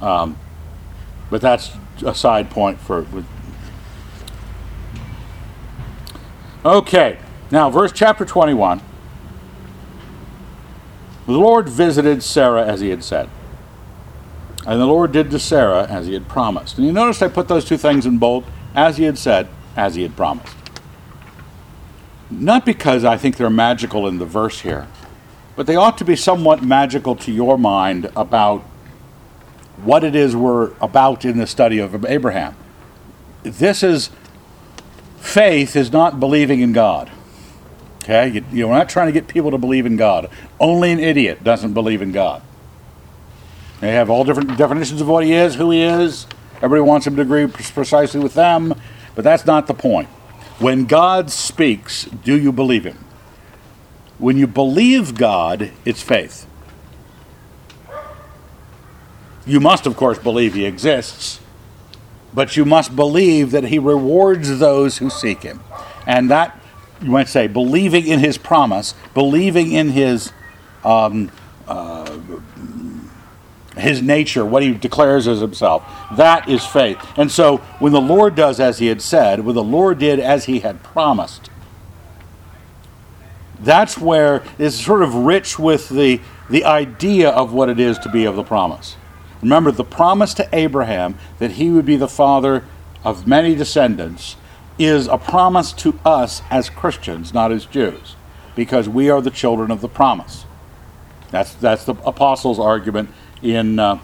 Um, 0.00 0.36
but 1.30 1.40
that's 1.40 1.70
a 2.04 2.14
side 2.14 2.50
point 2.50 2.80
for. 2.80 3.02
with- 3.02 3.26
Okay, 6.64 7.18
now 7.50 7.70
verse 7.70 7.92
chapter 7.92 8.24
twenty-one. 8.24 8.80
The 11.30 11.38
Lord 11.38 11.68
visited 11.68 12.24
Sarah 12.24 12.66
as 12.66 12.80
he 12.80 12.88
had 12.88 13.04
said. 13.04 13.30
And 14.66 14.80
the 14.80 14.86
Lord 14.86 15.12
did 15.12 15.30
to 15.30 15.38
Sarah 15.38 15.86
as 15.86 16.08
he 16.08 16.14
had 16.14 16.26
promised. 16.26 16.76
And 16.76 16.84
you 16.84 16.92
notice 16.92 17.22
I 17.22 17.28
put 17.28 17.46
those 17.46 17.64
two 17.64 17.76
things 17.76 18.04
in 18.04 18.18
bold, 18.18 18.44
as 18.74 18.96
he 18.96 19.04
had 19.04 19.16
said, 19.16 19.46
as 19.76 19.94
he 19.94 20.02
had 20.02 20.16
promised. 20.16 20.56
Not 22.32 22.66
because 22.66 23.04
I 23.04 23.16
think 23.16 23.36
they're 23.36 23.48
magical 23.48 24.08
in 24.08 24.18
the 24.18 24.26
verse 24.26 24.62
here, 24.62 24.88
but 25.54 25.68
they 25.68 25.76
ought 25.76 25.96
to 25.98 26.04
be 26.04 26.16
somewhat 26.16 26.64
magical 26.64 27.14
to 27.14 27.30
your 27.30 27.56
mind 27.56 28.10
about 28.16 28.62
what 29.84 30.02
it 30.02 30.16
is 30.16 30.34
we're 30.34 30.72
about 30.80 31.24
in 31.24 31.38
the 31.38 31.46
study 31.46 31.78
of 31.78 32.04
Abraham. 32.04 32.56
This 33.44 33.84
is 33.84 34.10
faith 35.20 35.76
is 35.76 35.92
not 35.92 36.18
believing 36.18 36.58
in 36.58 36.72
God. 36.72 37.08
Okay? 38.02 38.28
You, 38.28 38.44
you 38.52 38.62
know, 38.62 38.68
we're 38.68 38.78
not 38.78 38.88
trying 38.88 39.06
to 39.06 39.12
get 39.12 39.28
people 39.28 39.50
to 39.50 39.58
believe 39.58 39.86
in 39.86 39.96
God. 39.96 40.30
Only 40.58 40.92
an 40.92 41.00
idiot 41.00 41.44
doesn't 41.44 41.74
believe 41.74 42.02
in 42.02 42.12
God. 42.12 42.42
They 43.80 43.92
have 43.92 44.10
all 44.10 44.24
different 44.24 44.56
definitions 44.58 45.00
of 45.00 45.08
what 45.08 45.24
he 45.24 45.32
is, 45.32 45.54
who 45.54 45.70
he 45.70 45.82
is. 45.82 46.26
Everybody 46.56 46.82
wants 46.82 47.06
him 47.06 47.16
to 47.16 47.22
agree 47.22 47.46
precisely 47.46 48.20
with 48.20 48.34
them, 48.34 48.74
but 49.14 49.24
that's 49.24 49.46
not 49.46 49.66
the 49.66 49.74
point. 49.74 50.08
When 50.58 50.84
God 50.84 51.30
speaks, 51.30 52.04
do 52.04 52.38
you 52.38 52.52
believe 52.52 52.84
him? 52.84 52.98
When 54.18 54.36
you 54.36 54.46
believe 54.46 55.14
God, 55.14 55.70
it's 55.86 56.02
faith. 56.02 56.46
You 59.46 59.58
must, 59.58 59.86
of 59.86 59.96
course, 59.96 60.18
believe 60.18 60.52
he 60.52 60.66
exists, 60.66 61.40
but 62.34 62.56
you 62.58 62.66
must 62.66 62.94
believe 62.94 63.50
that 63.52 63.64
he 63.64 63.78
rewards 63.78 64.58
those 64.58 64.98
who 64.98 65.08
seek 65.08 65.42
him. 65.42 65.60
And 66.06 66.30
that, 66.30 66.59
you 67.02 67.10
might 67.10 67.28
say, 67.28 67.46
believing 67.46 68.06
in 68.06 68.20
his 68.20 68.38
promise, 68.38 68.94
believing 69.14 69.72
in 69.72 69.90
his 69.90 70.32
um, 70.84 71.30
uh, 71.66 72.18
his 73.76 74.02
nature, 74.02 74.44
what 74.44 74.62
he 74.62 74.72
declares 74.72 75.26
as 75.26 75.40
himself. 75.40 75.84
That 76.16 76.48
is 76.48 76.64
faith. 76.66 76.98
And 77.16 77.30
so 77.30 77.58
when 77.78 77.92
the 77.92 78.00
Lord 78.00 78.34
does 78.34 78.60
as 78.60 78.78
he 78.78 78.86
had 78.86 79.00
said, 79.00 79.40
when 79.40 79.54
the 79.54 79.62
Lord 79.62 79.98
did 79.98 80.18
as 80.18 80.46
he 80.46 80.60
had 80.60 80.82
promised, 80.82 81.50
that's 83.60 83.98
where 83.98 84.42
it's 84.58 84.76
sort 84.76 85.02
of 85.02 85.14
rich 85.14 85.58
with 85.58 85.88
the, 85.88 86.20
the 86.48 86.64
idea 86.64 87.30
of 87.30 87.52
what 87.52 87.68
it 87.68 87.78
is 87.78 87.98
to 87.98 88.08
be 88.08 88.24
of 88.24 88.36
the 88.36 88.42
promise. 88.42 88.96
Remember, 89.42 89.70
the 89.70 89.84
promise 89.84 90.34
to 90.34 90.48
Abraham 90.52 91.16
that 91.38 91.52
he 91.52 91.70
would 91.70 91.86
be 91.86 91.96
the 91.96 92.08
father 92.08 92.64
of 93.04 93.26
many 93.26 93.54
descendants 93.54 94.36
is 94.80 95.06
a 95.08 95.18
promise 95.18 95.72
to 95.74 95.98
us 96.04 96.40
as 96.50 96.70
Christians, 96.70 97.34
not 97.34 97.52
as 97.52 97.66
Jews, 97.66 98.16
because 98.56 98.88
we 98.88 99.10
are 99.10 99.20
the 99.20 99.30
children 99.30 99.70
of 99.70 99.80
the 99.82 99.88
promise. 99.88 100.46
That's, 101.30 101.52
that's 101.54 101.84
the 101.84 101.94
apostles' 102.04 102.58
argument 102.58 103.10
in, 103.42 103.78
uh, 103.78 104.00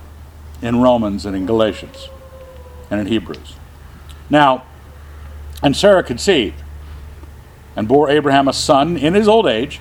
in 0.60 0.80
Romans 0.80 1.24
and 1.24 1.34
in 1.34 1.46
Galatians 1.46 2.08
and 2.90 3.00
in 3.00 3.06
Hebrews. 3.06 3.54
Now, 4.28 4.64
and 5.62 5.76
Sarah 5.76 6.02
conceived 6.02 6.62
and 7.74 7.88
bore 7.88 8.10
Abraham 8.10 8.46
a 8.46 8.52
son 8.52 8.96
in 8.96 9.14
his 9.14 9.26
old 9.26 9.46
age 9.46 9.80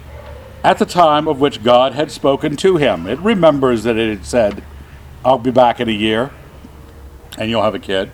at 0.64 0.80
the 0.80 0.86
time 0.86 1.28
of 1.28 1.40
which 1.40 1.62
God 1.62 1.94
had 1.94 2.10
spoken 2.10 2.56
to 2.58 2.78
him. 2.78 3.06
It 3.06 3.20
remembers 3.20 3.84
that 3.84 3.98
it 3.98 4.10
had 4.10 4.26
said, 4.26 4.64
I'll 5.24 5.38
be 5.38 5.52
back 5.52 5.80
in 5.80 5.90
a 5.90 5.94
year 5.94 6.32
and 7.38 7.50
you'll 7.50 7.64
have 7.64 7.76
a 7.76 7.80
kid. 7.80 8.12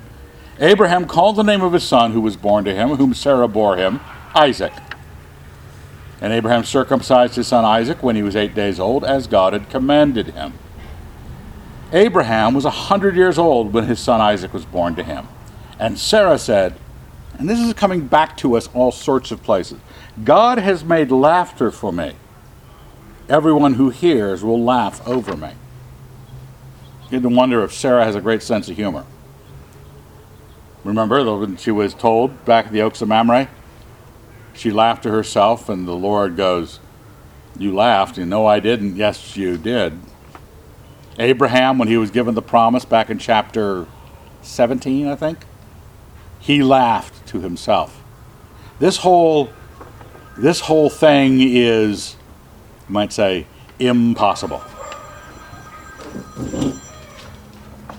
Abraham 0.60 1.06
called 1.06 1.36
the 1.36 1.44
name 1.44 1.62
of 1.62 1.74
his 1.74 1.84
son 1.84 2.12
who 2.12 2.22
was 2.22 2.36
born 2.36 2.66
to 2.66 2.76
him, 2.76 2.90
whom 2.90 3.14
Sarah 3.14 3.48
bore 3.48 3.78
him, 3.78 4.00
Isaac. 4.36 4.74
And 6.20 6.32
Abraham 6.32 6.64
circumcised 6.64 7.36
his 7.36 7.48
son 7.48 7.66
Isaac 7.66 8.04
when 8.04 8.16
he 8.16 8.22
was 8.22 8.36
eight 8.36 8.54
days 8.54 8.80
old, 8.80 9.04
as 9.04 9.26
God 9.26 9.54
had 9.54 9.70
commanded 9.70 10.28
him. 10.28 10.54
Abraham 11.92 12.54
was 12.54 12.66
a 12.66 12.70
hundred 12.70 13.16
years 13.16 13.38
old 13.38 13.74
when 13.74 13.86
his 13.86 14.00
son 14.00 14.22
Isaac 14.22 14.54
was 14.54 14.66
born 14.66 14.96
to 14.96 15.04
him. 15.04 15.28
And 15.80 15.98
Sarah 15.98 16.38
said, 16.38 16.76
and 17.38 17.50
this 17.50 17.60
is 17.60 17.74
coming 17.74 18.06
back 18.08 18.38
to 18.38 18.56
us 18.56 18.70
all 18.74 18.92
sorts 18.92 19.32
of 19.32 19.42
places 19.42 19.80
God 20.24 20.60
has 20.60 20.84
made 20.84 21.10
laughter 21.10 21.72
for 21.72 21.92
me. 21.92 22.14
Everyone 23.28 23.76
who 23.76 23.90
hears 23.90 24.44
will 24.44 24.64
laugh 24.64 25.06
over 25.08 25.36
me. 25.36 25.54
You 27.10 27.16
have 27.16 27.24
to 27.24 27.30
wonder 27.30 27.64
if 27.64 27.74
Sarah 27.74 28.06
has 28.06 28.16
a 28.16 28.22
great 28.22 28.44
sense 28.44 28.70
of 28.70 28.76
humor. 28.76 29.06
Remember 30.84 31.38
when 31.38 31.58
she 31.58 31.72
was 31.72 31.94
told 31.94 32.44
back 32.46 32.68
at 32.68 32.72
the 32.72 32.82
Oaks 32.82 33.02
of 33.02 33.08
Mamre? 33.08 33.50
She 34.54 34.72
laughed 34.72 35.04
to 35.04 35.12
herself, 35.12 35.70
and 35.70 35.88
the 35.88 35.96
Lord 35.96 36.36
goes, 36.36 36.80
You 37.58 37.74
laughed. 37.74 38.18
And 38.18 38.30
no, 38.30 38.46
I 38.46 38.60
didn't. 38.60 38.96
Yes, 38.96 39.38
you 39.38 39.58
did. 39.58 40.00
Abraham, 41.20 41.78
when 41.78 41.88
he 41.88 41.98
was 41.98 42.10
given 42.10 42.36
the 42.36 42.42
promise 42.42 42.86
back 42.86 43.10
in 43.10 43.20
chapter 43.20 43.86
17, 44.42 45.08
I 45.08 45.16
think, 45.16 45.46
he 46.40 46.64
laughed 46.64 47.28
to 47.28 47.42
himself. 47.42 48.04
This 48.80 48.98
whole 48.98 49.50
this 50.38 50.62
whole 50.62 50.90
thing 50.90 51.40
is, 51.42 52.16
you 52.88 52.94
might 52.94 53.12
say, 53.12 53.46
impossible. 53.80 54.64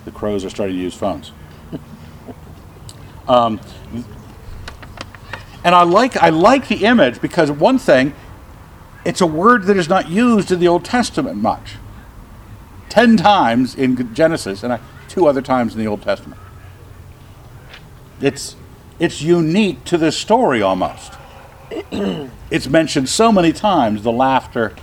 The 0.04 0.10
crows 0.12 0.44
are 0.44 0.50
starting 0.50 0.76
to 0.76 0.82
use 0.82 0.94
phones. 0.94 1.32
Um, 3.32 3.58
and 5.64 5.74
I 5.74 5.84
like 5.84 6.18
I 6.18 6.28
like 6.28 6.68
the 6.68 6.84
image 6.84 7.22
because 7.22 7.50
one 7.50 7.78
thing, 7.78 8.14
it's 9.06 9.22
a 9.22 9.26
word 9.26 9.64
that 9.64 9.76
is 9.76 9.88
not 9.88 10.10
used 10.10 10.52
in 10.52 10.60
the 10.60 10.68
Old 10.68 10.84
Testament 10.84 11.38
much. 11.38 11.76
Ten 12.90 13.16
times 13.16 13.74
in 13.74 14.14
Genesis 14.14 14.62
and 14.62 14.74
uh, 14.74 14.78
two 15.08 15.26
other 15.26 15.40
times 15.40 15.72
in 15.72 15.80
the 15.80 15.86
Old 15.86 16.02
Testament. 16.02 16.38
It's 18.20 18.56
it's 18.98 19.22
unique 19.22 19.82
to 19.84 19.96
this 19.96 20.16
story 20.16 20.60
almost. 20.60 21.14
it's 22.50 22.68
mentioned 22.68 23.08
so 23.08 23.32
many 23.32 23.54
times 23.54 24.02
the 24.02 24.12
laughter 24.12 24.74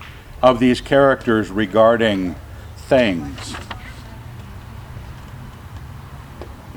of 0.41 0.59
these 0.59 0.81
characters 0.81 1.51
regarding 1.51 2.35
things. 2.77 3.53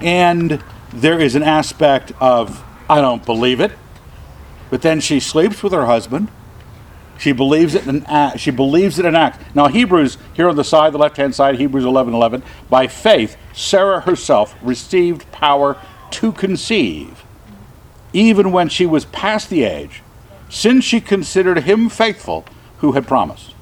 And 0.02 0.62
there 0.92 1.18
is 1.18 1.34
an 1.34 1.42
aspect 1.42 2.12
of 2.20 2.62
I 2.88 3.00
don't 3.00 3.24
believe 3.24 3.60
it. 3.60 3.72
But 4.70 4.82
then 4.82 5.00
she 5.00 5.20
sleeps 5.20 5.62
with 5.62 5.72
her 5.72 5.86
husband. 5.86 6.28
She 7.18 7.32
believes 7.32 7.74
it 7.74 7.86
and 7.86 8.06
act, 8.08 8.40
she 8.40 8.50
believes 8.50 8.98
it 8.98 9.04
and 9.04 9.16
acts. 9.16 9.38
Now 9.54 9.68
Hebrews 9.68 10.18
here 10.34 10.48
on 10.48 10.56
the 10.56 10.64
side, 10.64 10.92
the 10.92 10.98
left-hand 10.98 11.34
side, 11.34 11.56
Hebrews 11.56 11.84
11, 11.84 12.14
11, 12.14 12.42
by 12.68 12.86
faith 12.86 13.36
Sarah 13.52 14.00
herself 14.00 14.56
received 14.62 15.30
power 15.30 15.76
to 16.12 16.32
conceive 16.32 17.22
even 18.12 18.52
when 18.52 18.68
she 18.68 18.86
was 18.86 19.04
past 19.06 19.48
the 19.48 19.62
age, 19.62 20.02
since 20.48 20.84
she 20.84 21.00
considered 21.00 21.60
him 21.64 21.88
faithful 21.88 22.44
who 22.78 22.92
had 22.92 23.06
promised. 23.06 23.54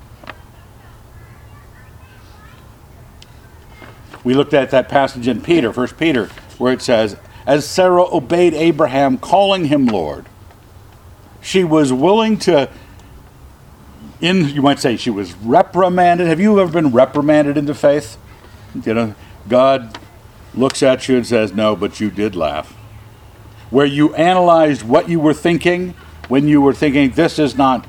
We 4.24 4.34
looked 4.34 4.52
at 4.52 4.70
that 4.70 4.88
passage 4.88 5.28
in 5.28 5.40
Peter, 5.40 5.70
1 5.70 5.88
Peter, 5.98 6.28
where 6.60 6.72
it 6.74 6.82
says, 6.82 7.16
As 7.46 7.66
Sarah 7.66 8.04
obeyed 8.04 8.52
Abraham, 8.52 9.16
calling 9.16 9.64
him 9.64 9.86
Lord, 9.86 10.26
she 11.40 11.64
was 11.64 11.90
willing 11.90 12.36
to, 12.40 12.70
in 14.20 14.50
you 14.50 14.60
might 14.60 14.78
say 14.78 14.96
she 14.96 15.10
was 15.10 15.32
reprimanded. 15.36 16.26
Have 16.26 16.38
you 16.38 16.60
ever 16.60 16.70
been 16.70 16.92
reprimanded 16.92 17.56
into 17.56 17.74
faith? 17.74 18.18
You 18.84 18.92
know, 18.92 19.14
God 19.48 19.98
looks 20.54 20.82
at 20.82 21.08
you 21.08 21.16
and 21.16 21.26
says, 21.26 21.54
No, 21.54 21.74
but 21.74 21.98
you 21.98 22.10
did 22.10 22.36
laugh. 22.36 22.72
Where 23.70 23.86
you 23.86 24.14
analyzed 24.14 24.82
what 24.82 25.08
you 25.08 25.18
were 25.18 25.34
thinking 25.34 25.94
when 26.28 26.46
you 26.46 26.60
were 26.60 26.74
thinking 26.74 27.10
this 27.12 27.38
is 27.38 27.56
not 27.56 27.86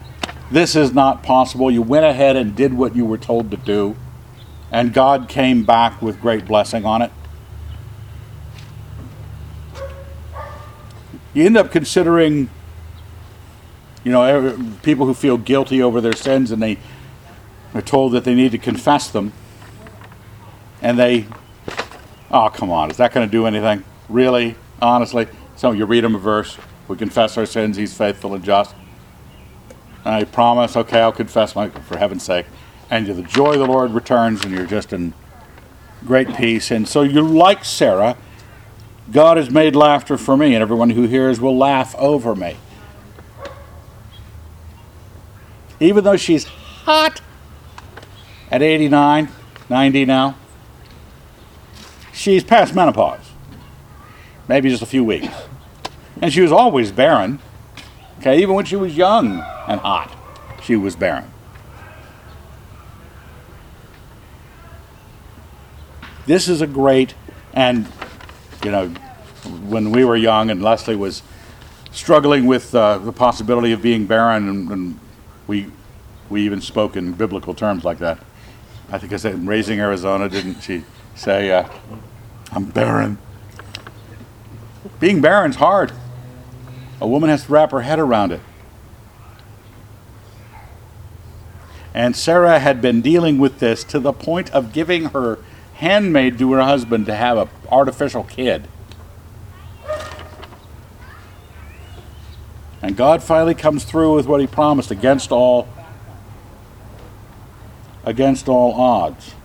this 0.50 0.76
is 0.76 0.94
not 0.94 1.24
possible. 1.24 1.70
You 1.70 1.82
went 1.82 2.06
ahead 2.06 2.36
and 2.36 2.56
did 2.56 2.74
what 2.74 2.96
you 2.96 3.06
were 3.06 3.18
told 3.18 3.52
to 3.52 3.58
do, 3.58 3.98
and 4.72 4.94
God 4.94 5.28
came 5.28 5.64
back 5.64 6.02
with 6.02 6.22
great 6.22 6.46
blessing 6.46 6.86
on 6.86 7.02
it. 7.02 7.12
You 11.34 11.46
end 11.46 11.58
up 11.58 11.72
considering, 11.72 12.50
you 14.04 14.12
know, 14.12 14.58
people 14.84 15.06
who 15.06 15.14
feel 15.14 15.38
guilty 15.38 15.82
over 15.82 16.02
their 16.02 16.14
sins 16.14 16.52
and 16.52 16.62
they 16.62 16.78
are 17.74 17.82
told 17.82 18.12
that 18.12 18.26
they 18.26 18.36
need 18.36 18.52
to 18.52 18.58
confess 18.58 19.10
them, 19.10 19.32
and 20.82 21.00
they, 21.00 21.26
oh, 22.30 22.50
come 22.50 22.70
on, 22.70 22.92
is 22.92 22.98
that 22.98 23.14
going 23.14 23.26
to 23.26 23.32
do 23.32 23.46
anything? 23.46 23.84
Really? 24.10 24.56
Honestly? 24.82 25.28
So 25.56 25.72
you 25.72 25.86
read 25.86 26.04
them 26.04 26.16
a 26.16 26.20
verse, 26.20 26.58
we 26.88 26.98
confess 26.98 27.38
our 27.38 27.46
sins, 27.46 27.78
he's 27.78 27.94
faithful 27.94 28.34
and 28.34 28.44
just. 28.44 28.76
I 30.04 30.24
promise, 30.26 30.76
okay, 30.76 31.00
I'll 31.00 31.12
confess 31.12 31.56
my, 31.56 31.70
for 31.70 31.98
heaven's 31.98 32.24
sake. 32.24 32.48
And 32.90 33.08
the 33.08 33.22
joy 33.22 33.54
of 33.54 33.60
the 33.60 33.68
Lord 33.68 33.92
returns, 33.92 34.44
and 34.44 34.54
you're 34.54 34.66
just 34.66 34.92
in 34.92 35.14
great 36.06 36.36
peace. 36.36 36.72
And 36.72 36.88
so 36.88 37.04
you 37.04 37.22
like 37.22 37.64
Sarah. 37.64 38.18
God 39.12 39.38
has 39.38 39.50
made 39.50 39.76
laughter 39.76 40.18
for 40.18 40.38
me, 40.38 40.54
and 40.54 40.62
everyone 40.62 40.92
who 40.92 41.04
hears 41.04 41.42
will 41.42 41.58
laugh 41.58 41.94
over 41.98 42.34
me. 42.34 42.56
Even 45.80 46.04
though 46.04 46.16
she's 46.16 46.46
hot 46.46 47.22
at 48.50 48.62
89, 48.62 49.30
90 49.70 50.06
now, 50.06 50.38
she's 52.14 52.44
past 52.44 52.74
menopause. 52.74 53.32
Maybe 54.48 54.70
just 54.70 54.84
a 54.84 54.88
few 54.88 55.04
weeks. 55.04 55.34
And 56.22 56.32
she 56.32 56.42
was 56.42 56.52
always 56.52 56.92
barren. 56.92 57.40
Okay, 58.20 58.42
even 58.42 58.56
when 58.56 58.66
she 58.66 58.76
was 58.76 58.96
young 58.96 59.40
and 59.68 59.80
hot, 59.82 60.16
she 60.64 60.76
was 60.76 60.96
barren. 60.96 61.30
This 66.28 66.48
is 66.48 66.62
a 66.62 66.68
great, 66.68 67.16
and 67.54 67.88
you 68.64 68.72
know, 68.72 68.94
when 69.44 69.92
we 69.92 70.06
were 70.06 70.16
young 70.16 70.50
and 70.50 70.62
Leslie 70.62 70.96
was 70.96 71.24
struggling 71.92 72.46
with 72.46 72.74
uh, 72.74 72.98
the 73.00 73.12
possibility 73.12 73.72
of 73.72 73.82
being 73.82 74.06
barren, 74.06 74.48
and, 74.48 74.72
and 74.72 75.00
we 75.48 75.68
we 76.30 76.44
even 76.44 76.62
spoke 76.62 76.96
in 76.96 77.12
biblical 77.14 77.54
terms 77.54 77.84
like 77.84 78.00
that. 78.00 78.20
I 78.92 78.98
think 78.98 79.14
I 79.14 79.18
said 79.18 79.34
in 79.34 79.46
raising 79.46 79.80
Arizona, 79.80 80.30
didn't 80.30 80.62
she 80.62 80.84
say, 81.16 81.52
uh, 81.52 81.68
"I'm 82.52 82.66
barren"? 82.66 83.18
Being 85.00 85.22
barren's 85.22 85.58
hard. 85.58 85.92
A 87.00 87.08
woman 87.08 87.30
has 87.30 87.46
to 87.46 87.52
wrap 87.52 87.72
her 87.72 87.82
head 87.82 88.00
around 88.00 88.32
it. 88.32 88.42
And 91.94 92.16
Sarah 92.16 92.60
had 92.60 92.82
been 92.82 93.02
dealing 93.02 93.38
with 93.38 93.60
this 93.60 93.84
to 93.86 94.00
the 94.00 94.14
point 94.14 94.50
of 94.52 94.72
giving 94.72 95.06
her 95.06 95.40
handmaid 95.76 96.38
to 96.38 96.54
her 96.54 96.62
husband 96.62 97.06
to 97.08 97.16
have 97.16 97.38
an 97.38 97.50
artificial 97.70 98.24
kid. 98.24 98.68
And 102.82 102.98
God 102.98 103.22
finally 103.22 103.54
comes 103.54 103.84
through 103.84 104.16
with 104.16 104.26
what 104.26 104.42
he 104.42 104.48
promised 104.48 104.92
against 104.92 105.32
all 105.32 105.68
against 108.04 108.50
all 108.50 108.74
odds. 108.74 109.36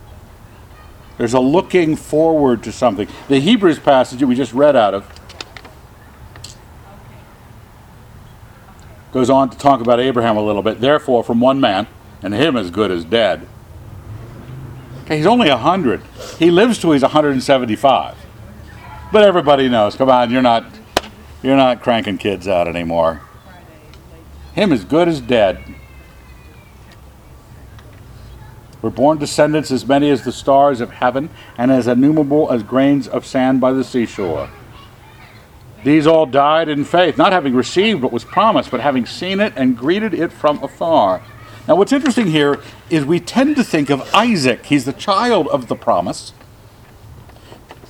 There's 1.17 1.33
a 1.33 1.39
looking 1.39 1.95
forward 1.95 2.63
to 2.63 2.71
something. 2.71 3.07
The 3.27 3.39
Hebrews 3.39 3.79
passage 3.79 4.19
that 4.19 4.27
we 4.27 4.35
just 4.35 4.53
read 4.53 4.75
out 4.75 4.93
of 4.93 5.11
goes 9.11 9.29
on 9.29 9.49
to 9.49 9.57
talk 9.57 9.81
about 9.81 9.99
Abraham 9.99 10.37
a 10.37 10.41
little 10.41 10.61
bit. 10.61 10.79
Therefore, 10.79 11.23
from 11.23 11.39
one 11.39 11.59
man, 11.59 11.87
and 12.21 12.33
him 12.33 12.55
as 12.55 12.71
good 12.71 12.91
as 12.91 13.05
dead. 13.05 13.47
Okay, 15.03 15.17
he's 15.17 15.25
only 15.25 15.49
100. 15.49 16.01
He 16.37 16.51
lives 16.51 16.79
to 16.79 16.91
he's 16.91 17.01
175. 17.01 18.15
But 19.11 19.23
everybody 19.23 19.69
knows, 19.69 19.95
come 19.95 20.09
on, 20.09 20.31
you're 20.31 20.41
not 20.41 20.65
you're 21.41 21.55
not 21.55 21.81
cranking 21.81 22.17
kids 22.17 22.47
out 22.47 22.67
anymore. 22.67 23.21
Him 24.57 24.73
as 24.73 24.83
good 24.83 25.07
as 25.07 25.21
dead. 25.21 25.63
We're 28.81 28.89
born 28.89 29.19
descendants 29.19 29.69
as 29.69 29.85
many 29.85 30.09
as 30.09 30.23
the 30.23 30.31
stars 30.31 30.81
of 30.81 30.89
heaven 30.89 31.29
and 31.59 31.71
as 31.71 31.85
innumerable 31.85 32.51
as 32.51 32.63
grains 32.63 33.07
of 33.07 33.23
sand 33.23 33.61
by 33.61 33.71
the 33.71 33.83
seashore. 33.83 34.49
These 35.83 36.07
all 36.07 36.25
died 36.25 36.69
in 36.69 36.85
faith, 36.85 37.19
not 37.19 37.33
having 37.33 37.53
received 37.53 38.01
what 38.01 38.11
was 38.11 38.23
promised, 38.23 38.71
but 38.71 38.79
having 38.79 39.05
seen 39.05 39.39
it 39.39 39.53
and 39.55 39.77
greeted 39.77 40.15
it 40.15 40.31
from 40.31 40.63
afar. 40.63 41.21
Now, 41.67 41.75
what's 41.75 41.93
interesting 41.93 42.25
here 42.25 42.59
is 42.89 43.05
we 43.05 43.19
tend 43.19 43.57
to 43.57 43.63
think 43.63 43.91
of 43.91 44.11
Isaac. 44.11 44.65
He's 44.65 44.85
the 44.85 44.93
child 44.93 45.47
of 45.49 45.67
the 45.67 45.75
promise, 45.75 46.33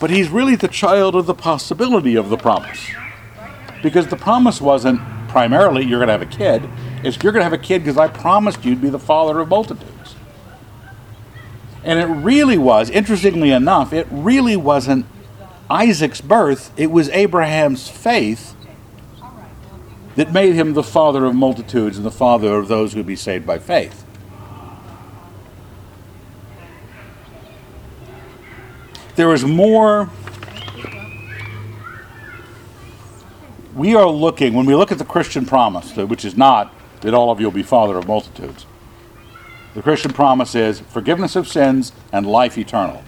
but 0.01 0.09
he's 0.09 0.27
really 0.27 0.57
the 0.57 0.67
child 0.67 1.15
of 1.15 1.27
the 1.27 1.33
possibility 1.33 2.15
of 2.15 2.27
the 2.27 2.37
promise. 2.37 2.89
Because 3.81 4.07
the 4.07 4.17
promise 4.17 4.59
wasn't 4.59 4.99
primarily 5.27 5.85
you're 5.85 5.99
going 5.99 6.07
to 6.07 6.13
have 6.13 6.21
a 6.21 6.25
kid, 6.25 6.67
it's 7.03 7.21
you're 7.21 7.31
going 7.31 7.41
to 7.41 7.43
have 7.43 7.53
a 7.53 7.57
kid 7.57 7.79
because 7.79 7.97
I 7.97 8.07
promised 8.07 8.65
you'd 8.65 8.81
be 8.81 8.89
the 8.89 8.99
father 8.99 9.39
of 9.39 9.49
multitudes. 9.49 10.15
And 11.83 11.99
it 11.99 12.05
really 12.05 12.57
was, 12.57 12.89
interestingly 12.89 13.51
enough, 13.51 13.93
it 13.93 14.07
really 14.11 14.57
wasn't 14.57 15.05
Isaac's 15.69 16.21
birth, 16.21 16.71
it 16.77 16.91
was 16.91 17.09
Abraham's 17.09 17.87
faith 17.87 18.55
that 20.15 20.31
made 20.33 20.55
him 20.55 20.73
the 20.73 20.83
father 20.83 21.25
of 21.25 21.35
multitudes 21.35 21.97
and 21.97 22.05
the 22.05 22.11
father 22.11 22.55
of 22.55 22.67
those 22.67 22.93
who 22.93 22.99
would 22.99 23.05
be 23.05 23.15
saved 23.15 23.45
by 23.45 23.59
faith. 23.59 24.03
There 29.15 29.33
is 29.33 29.43
more. 29.43 30.09
We 33.77 33.93
are 33.93 34.09
looking, 34.09 34.55
when 34.55 34.65
we 34.65 34.73
look 34.73 34.91
at 34.91 34.97
the 34.97 35.05
Christian 35.05 35.45
promise, 35.45 35.95
which 35.95 36.25
is 36.25 36.35
not 36.35 36.73
that 37.01 37.13
all 37.13 37.29
of 37.29 37.39
you 37.39 37.45
will 37.45 37.53
be 37.53 37.61
father 37.61 37.95
of 37.95 38.07
multitudes, 38.07 38.65
the 39.75 39.83
Christian 39.83 40.11
promise 40.11 40.55
is 40.55 40.79
forgiveness 40.79 41.35
of 41.35 41.47
sins 41.47 41.91
and 42.11 42.25
life 42.25 42.57
eternal. 42.57 43.03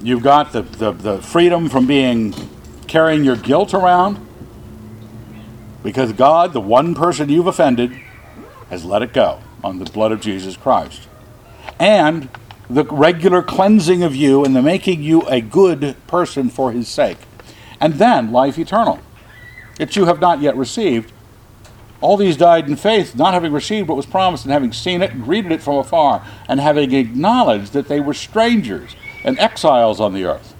You've 0.00 0.22
got 0.22 0.52
the, 0.52 0.62
the, 0.62 0.92
the 0.92 1.20
freedom 1.20 1.68
from 1.68 1.86
being 1.86 2.34
carrying 2.86 3.22
your 3.22 3.36
guilt 3.36 3.74
around 3.74 4.26
because 5.82 6.14
God, 6.14 6.54
the 6.54 6.60
one 6.60 6.94
person 6.94 7.28
you've 7.28 7.46
offended, 7.46 7.92
has 8.70 8.86
let 8.86 9.02
it 9.02 9.12
go 9.12 9.42
on 9.62 9.78
the 9.78 9.84
blood 9.84 10.10
of 10.10 10.22
Jesus 10.22 10.56
Christ. 10.56 11.06
And 11.78 12.30
the 12.70 12.84
regular 12.84 13.42
cleansing 13.42 14.02
of 14.02 14.14
you 14.14 14.44
and 14.44 14.54
the 14.54 14.62
making 14.62 15.02
you 15.02 15.22
a 15.22 15.40
good 15.40 15.96
person 16.06 16.50
for 16.50 16.72
his 16.72 16.88
sake. 16.88 17.18
And 17.80 17.94
then 17.94 18.32
life 18.32 18.58
eternal, 18.58 19.00
that 19.76 19.96
you 19.96 20.06
have 20.06 20.20
not 20.20 20.40
yet 20.40 20.56
received. 20.56 21.12
All 22.00 22.16
these 22.16 22.36
died 22.36 22.68
in 22.68 22.76
faith, 22.76 23.16
not 23.16 23.34
having 23.34 23.52
received 23.52 23.88
what 23.88 23.96
was 23.96 24.06
promised, 24.06 24.44
and 24.44 24.52
having 24.52 24.72
seen 24.72 25.02
it 25.02 25.12
and 25.12 25.24
greeted 25.24 25.50
it 25.50 25.62
from 25.62 25.76
afar, 25.76 26.24
and 26.48 26.60
having 26.60 26.92
acknowledged 26.92 27.72
that 27.72 27.88
they 27.88 28.00
were 28.00 28.14
strangers 28.14 28.94
and 29.24 29.38
exiles 29.38 30.00
on 30.00 30.12
the 30.12 30.24
earth. 30.24 30.54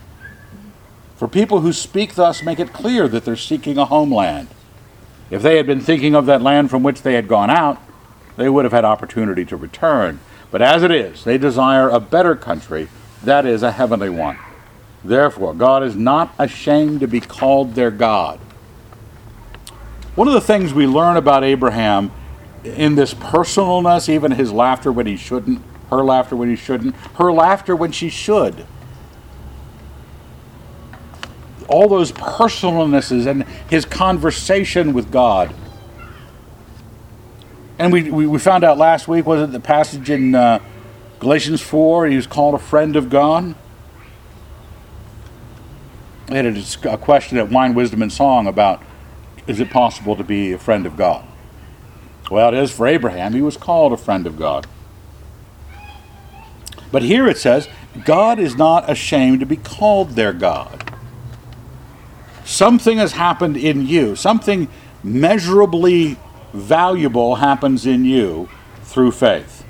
For 1.17 1.29
people 1.29 1.61
who 1.61 1.73
speak 1.73 2.15
thus 2.15 2.43
make 2.43 2.59
it 2.59 2.73
clear 2.73 3.09
that 3.09 3.25
they're 3.25 3.37
seeking 3.37 3.77
a 3.77 3.85
homeland. 3.85 4.49
If 5.31 5.43
they 5.43 5.57
had 5.57 5.67
been 5.67 5.81
thinking 5.81 6.15
of 6.15 6.27
that 6.27 6.43
land 6.43 6.71
from 6.71 6.83
which 6.83 7.03
they 7.03 7.15
had 7.15 7.29
gone 7.29 7.51
out, 7.51 7.79
they 8.37 8.49
would 8.49 8.65
have 8.65 8.73
had 8.73 8.85
opportunity 8.85 9.45
to 9.45 9.57
return. 9.57 10.21
But 10.51 10.63
as 10.63 10.83
it 10.83 10.91
is, 10.91 11.25
they 11.25 11.39
desire 11.39 11.89
a 11.89 12.01
better 12.01 12.35
country, 12.35 12.89
that 13.23 13.45
is, 13.45 13.63
a 13.63 13.73
heavenly 13.73 14.11
one. 14.11 14.39
Therefore, 15.05 15.55
God 15.55 15.83
is 15.83 15.95
not 15.95 16.35
ashamed 16.39 17.01
to 17.01 17.07
be 17.07 17.21
called 17.21 17.75
their 17.75 17.91
God. 17.91 18.41
One 20.15 20.27
of 20.27 20.35
the 20.35 20.41
things 20.41 20.75
we 20.75 20.87
learn 20.87 21.17
about 21.17 21.45
Abraham 21.45 22.11
in 22.65 22.95
this 22.97 23.15
personalness, 23.15 24.09
even 24.09 24.33
his 24.33 24.51
laughter 24.53 24.91
when 24.91 25.07
he 25.07 25.17
shouldn't, 25.17 25.63
her 25.91 26.03
laughter 26.03 26.35
when 26.35 26.49
he 26.49 26.57
shouldn't, 26.57 26.95
her 27.17 27.33
laughter 27.33 27.77
when 27.77 27.93
she 27.93 28.09
should. 28.09 28.67
all 31.69 31.89
those 31.89 32.11
personalnesses 32.13 33.27
and 33.27 33.45
his 33.71 33.85
conversation 33.85 34.93
with 34.95 35.13
God. 35.13 35.55
And 37.79 37.93
we, 37.93 38.11
we, 38.11 38.27
we 38.27 38.39
found 38.39 38.65
out 38.65 38.77
last 38.77 39.07
week, 39.07 39.25
was 39.25 39.43
it 39.43 39.53
the 39.53 39.61
passage 39.61 40.11
in 40.11 40.35
uh, 40.35 40.59
Galatians 41.21 41.61
4? 41.63 42.09
He 42.09 42.17
was 42.17 42.27
called 42.27 42.55
a 42.55 42.59
friend 42.59 42.97
of 42.97 43.09
God. 43.09 43.55
We 46.29 46.37
had 46.37 46.47
a, 46.47 46.93
a 46.93 46.99
question 46.99 47.39
at 47.39 47.51
Wine, 47.51 47.75
Wisdom, 47.75 48.03
and 48.03 48.13
Song 48.13 48.47
about 48.47 48.83
is 49.47 49.61
it 49.61 49.71
possible 49.71 50.17
to 50.17 50.25
be 50.25 50.53
a 50.53 50.59
friend 50.59 50.87
of 50.87 50.97
God? 50.97 51.25
Well, 52.31 52.53
it 52.53 52.59
is 52.59 52.71
for 52.73 52.87
Abraham. 52.87 53.33
He 53.33 53.41
was 53.41 53.57
called 53.57 53.93
a 53.93 53.97
friend 53.97 54.27
of 54.27 54.37
God. 54.37 54.67
But 56.91 57.03
here 57.03 57.29
it 57.29 57.39
says, 57.39 57.69
God 58.05 58.39
is 58.39 58.57
not 58.57 58.91
ashamed 58.91 59.41
to 59.41 59.47
be 59.47 59.57
called 59.57 60.11
their 60.11 60.33
God. 60.33 60.93
Something 62.45 62.99
has 62.99 63.13
happened 63.13 63.57
in 63.57 63.87
you, 63.87 64.17
something 64.17 64.69
measurably 65.03 66.17
valuable 66.53 67.37
happens 67.37 67.87
in 67.87 68.05
you 68.05 68.49
through 68.83 69.13
faith. 69.13 69.65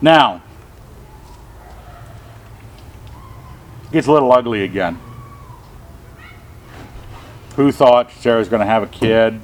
Now, 0.00 0.42
it 3.84 3.92
gets 3.92 4.06
a 4.06 4.12
little 4.12 4.32
ugly 4.32 4.62
again. 4.62 4.98
Who 7.56 7.70
thought 7.70 8.10
Sarah 8.12 8.38
was 8.38 8.48
going 8.48 8.60
to 8.60 8.66
have 8.66 8.82
a 8.82 8.88
kid? 8.88 9.40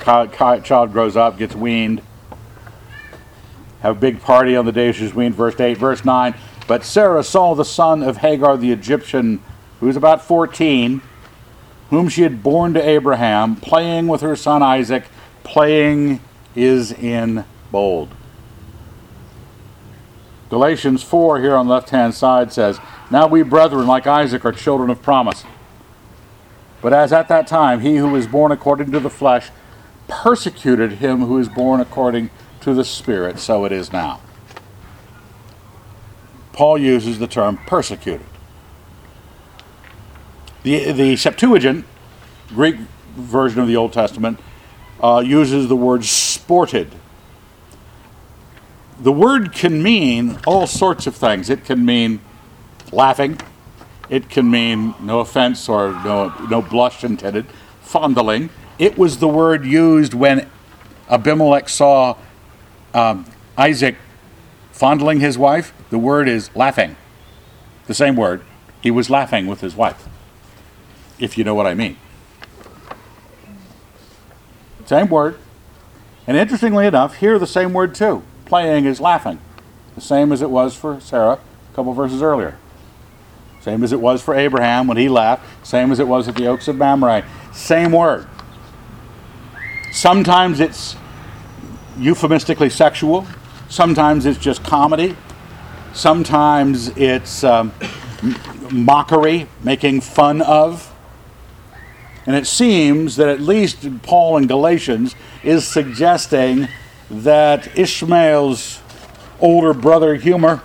Chi- 0.00 0.26
chi- 0.28 0.60
Child 0.60 0.92
grows 0.92 1.16
up, 1.16 1.38
gets 1.38 1.54
weaned. 1.54 2.02
Have 3.82 3.96
a 3.96 4.00
big 4.00 4.20
party 4.20 4.56
on 4.56 4.66
the 4.66 4.72
day 4.72 4.92
she's 4.92 5.14
weaned. 5.14 5.34
Verse 5.34 5.58
8. 5.58 5.78
Verse 5.78 6.04
9. 6.04 6.34
But 6.66 6.84
Sarah 6.84 7.24
saw 7.24 7.54
the 7.54 7.64
son 7.64 8.02
of 8.02 8.18
Hagar 8.18 8.56
the 8.56 8.72
Egyptian, 8.72 9.42
who 9.78 9.86
was 9.86 9.96
about 9.96 10.22
14, 10.22 11.00
whom 11.90 12.08
she 12.08 12.22
had 12.22 12.42
borne 12.42 12.74
to 12.74 12.82
Abraham, 12.88 13.56
playing 13.56 14.06
with 14.08 14.20
her 14.20 14.36
son 14.36 14.62
Isaac. 14.62 15.04
Playing 15.50 16.20
is 16.54 16.92
in 16.92 17.44
bold. 17.72 18.14
Galatians 20.48 21.02
4 21.02 21.40
here 21.40 21.56
on 21.56 21.66
the 21.66 21.72
left 21.72 21.90
hand 21.90 22.14
side 22.14 22.52
says, 22.52 22.78
Now 23.10 23.26
we 23.26 23.42
brethren, 23.42 23.88
like 23.88 24.06
Isaac, 24.06 24.44
are 24.44 24.52
children 24.52 24.90
of 24.90 25.02
promise. 25.02 25.42
But 26.80 26.92
as 26.92 27.12
at 27.12 27.26
that 27.30 27.48
time 27.48 27.80
he 27.80 27.96
who 27.96 28.10
was 28.10 28.28
born 28.28 28.52
according 28.52 28.92
to 28.92 29.00
the 29.00 29.10
flesh 29.10 29.50
persecuted 30.06 30.92
him 30.92 31.22
who 31.22 31.36
is 31.36 31.48
born 31.48 31.80
according 31.80 32.30
to 32.60 32.72
the 32.72 32.84
Spirit, 32.84 33.40
so 33.40 33.64
it 33.64 33.72
is 33.72 33.92
now. 33.92 34.20
Paul 36.52 36.78
uses 36.78 37.18
the 37.18 37.26
term 37.26 37.58
persecuted. 37.66 38.26
The, 40.62 40.92
the 40.92 41.16
Septuagint, 41.16 41.86
Greek 42.50 42.76
version 43.16 43.58
of 43.58 43.66
the 43.66 43.76
Old 43.76 43.92
Testament, 43.92 44.38
uh, 45.02 45.22
uses 45.24 45.68
the 45.68 45.76
word 45.76 46.04
sported. 46.04 46.90
The 49.00 49.12
word 49.12 49.52
can 49.52 49.82
mean 49.82 50.38
all 50.46 50.66
sorts 50.66 51.06
of 51.06 51.16
things. 51.16 51.48
It 51.48 51.64
can 51.64 51.84
mean 51.84 52.20
laughing, 52.92 53.40
it 54.08 54.28
can 54.28 54.50
mean 54.50 54.94
no 55.00 55.20
offense 55.20 55.68
or 55.68 55.92
no, 56.04 56.34
no 56.50 56.60
blush 56.60 57.04
intended, 57.04 57.46
fondling. 57.80 58.50
It 58.78 58.98
was 58.98 59.18
the 59.18 59.28
word 59.28 59.64
used 59.64 60.14
when 60.14 60.48
Abimelech 61.08 61.68
saw 61.68 62.16
um, 62.92 63.26
Isaac 63.56 63.96
fondling 64.72 65.20
his 65.20 65.38
wife. 65.38 65.72
The 65.90 65.98
word 65.98 66.28
is 66.28 66.54
laughing. 66.54 66.96
The 67.86 67.94
same 67.94 68.16
word. 68.16 68.42
He 68.80 68.90
was 68.90 69.10
laughing 69.10 69.46
with 69.46 69.60
his 69.60 69.76
wife, 69.76 70.08
if 71.18 71.36
you 71.36 71.44
know 71.44 71.54
what 71.54 71.66
I 71.66 71.74
mean. 71.74 71.96
Same 74.90 75.08
word. 75.08 75.36
And 76.26 76.36
interestingly 76.36 76.84
enough, 76.84 77.18
here 77.18 77.38
the 77.38 77.46
same 77.46 77.72
word 77.72 77.94
too. 77.94 78.24
Playing 78.44 78.86
is 78.86 79.00
laughing. 79.00 79.38
The 79.94 80.00
same 80.00 80.32
as 80.32 80.42
it 80.42 80.50
was 80.50 80.74
for 80.74 81.00
Sarah 81.00 81.38
a 81.70 81.74
couple 81.76 81.92
verses 81.92 82.22
earlier. 82.22 82.58
Same 83.60 83.84
as 83.84 83.92
it 83.92 84.00
was 84.00 84.20
for 84.20 84.34
Abraham 84.34 84.88
when 84.88 84.96
he 84.96 85.08
laughed. 85.08 85.46
Same 85.64 85.92
as 85.92 86.00
it 86.00 86.08
was 86.08 86.26
at 86.26 86.34
the 86.34 86.48
oaks 86.48 86.66
of 86.66 86.74
Mamre. 86.74 87.24
Same 87.52 87.92
word. 87.92 88.26
Sometimes 89.92 90.58
it's 90.58 90.96
euphemistically 91.96 92.68
sexual. 92.68 93.28
Sometimes 93.68 94.26
it's 94.26 94.40
just 94.40 94.64
comedy. 94.64 95.16
Sometimes 95.92 96.88
it's 96.96 97.44
um, 97.44 97.72
mockery, 98.72 99.46
making 99.62 100.00
fun 100.00 100.42
of. 100.42 100.89
And 102.26 102.36
it 102.36 102.46
seems 102.46 103.16
that 103.16 103.28
at 103.28 103.40
least 103.40 104.02
Paul 104.02 104.36
in 104.36 104.46
Galatians 104.46 105.14
is 105.42 105.66
suggesting 105.66 106.68
that 107.10 107.76
Ishmael's 107.78 108.80
older 109.40 109.72
brother 109.72 110.14
humor 110.16 110.62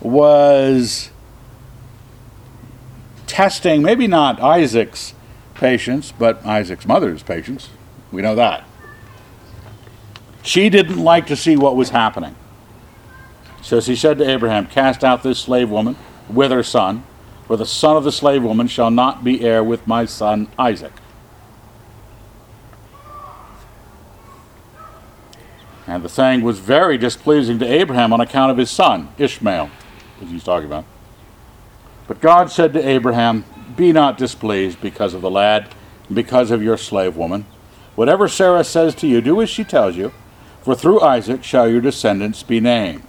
was 0.00 1.10
testing 3.26 3.82
maybe 3.82 4.06
not 4.06 4.40
Isaac's 4.40 5.14
patience, 5.54 6.12
but 6.16 6.44
Isaac's 6.44 6.86
mother's 6.86 7.22
patience. 7.22 7.70
We 8.12 8.22
know 8.22 8.34
that. 8.34 8.64
She 10.42 10.70
didn't 10.70 10.98
like 10.98 11.26
to 11.26 11.36
see 11.36 11.56
what 11.56 11.74
was 11.74 11.90
happening. 11.90 12.36
So 13.62 13.80
she 13.80 13.96
said 13.96 14.18
to 14.18 14.30
Abraham, 14.30 14.66
Cast 14.66 15.02
out 15.02 15.24
this 15.24 15.40
slave 15.40 15.70
woman 15.70 15.96
with 16.28 16.52
her 16.52 16.62
son, 16.62 17.04
for 17.46 17.56
the 17.56 17.66
son 17.66 17.96
of 17.96 18.04
the 18.04 18.12
slave 18.12 18.42
woman 18.42 18.66
shall 18.66 18.90
not 18.90 19.22
be 19.22 19.42
heir 19.42 19.62
with 19.62 19.86
my 19.86 20.04
son 20.04 20.48
Isaac. 20.58 20.92
And 25.86 26.02
the 26.02 26.08
thing 26.08 26.42
was 26.42 26.58
very 26.58 26.98
displeasing 26.98 27.60
to 27.60 27.66
Abraham 27.66 28.12
on 28.12 28.20
account 28.20 28.50
of 28.50 28.58
his 28.58 28.70
son, 28.70 29.08
Ishmael, 29.18 29.70
as 30.20 30.30
he's 30.30 30.42
talking 30.42 30.66
about. 30.66 30.84
But 32.08 32.20
God 32.20 32.50
said 32.50 32.72
to 32.72 32.86
Abraham, 32.86 33.44
Be 33.76 33.92
not 33.92 34.18
displeased 34.18 34.80
because 34.80 35.14
of 35.14 35.22
the 35.22 35.30
lad, 35.30 35.68
and 36.08 36.16
because 36.16 36.50
of 36.50 36.62
your 36.62 36.76
slave 36.76 37.16
woman. 37.16 37.46
Whatever 37.94 38.28
Sarah 38.28 38.64
says 38.64 38.94
to 38.96 39.06
you, 39.06 39.20
do 39.20 39.40
as 39.40 39.48
she 39.48 39.62
tells 39.62 39.96
you, 39.96 40.12
for 40.62 40.74
through 40.74 41.00
Isaac 41.00 41.44
shall 41.44 41.68
your 41.68 41.80
descendants 41.80 42.42
be 42.42 42.58
named. 42.58 43.04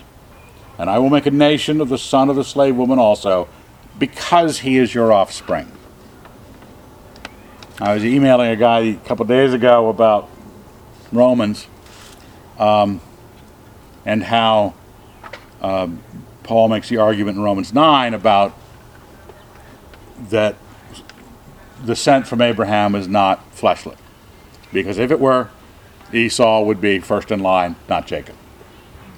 And 0.77 0.89
I 0.89 0.99
will 0.99 1.09
make 1.09 1.25
a 1.25 1.31
nation 1.31 1.81
of 1.81 1.89
the 1.89 1.97
son 1.97 2.29
of 2.29 2.35
the 2.35 2.43
slave 2.43 2.75
woman 2.75 2.99
also, 2.99 3.47
because 3.99 4.59
he 4.59 4.77
is 4.77 4.93
your 4.93 5.11
offspring. 5.11 5.71
I 7.79 7.93
was 7.93 8.03
emailing 8.03 8.49
a 8.49 8.55
guy 8.55 8.79
a 8.79 8.95
couple 8.95 9.25
days 9.25 9.53
ago 9.53 9.89
about 9.89 10.29
Romans 11.11 11.67
um, 12.57 13.01
and 14.05 14.23
how 14.23 14.73
um, 15.61 16.01
Paul 16.43 16.69
makes 16.69 16.89
the 16.89 16.97
argument 16.97 17.37
in 17.37 17.43
Romans 17.43 17.73
9 17.73 18.13
about 18.13 18.57
that 20.29 20.55
the 21.81 21.87
descent 21.87 22.27
from 22.27 22.41
Abraham 22.41 22.95
is 22.95 23.07
not 23.07 23.53
fleshly. 23.53 23.95
Because 24.73 24.97
if 24.97 25.11
it 25.11 25.19
were, 25.19 25.49
Esau 26.11 26.63
would 26.63 26.81
be 26.81 26.99
first 26.99 27.31
in 27.31 27.39
line, 27.39 27.75
not 27.87 28.07
Jacob. 28.07 28.35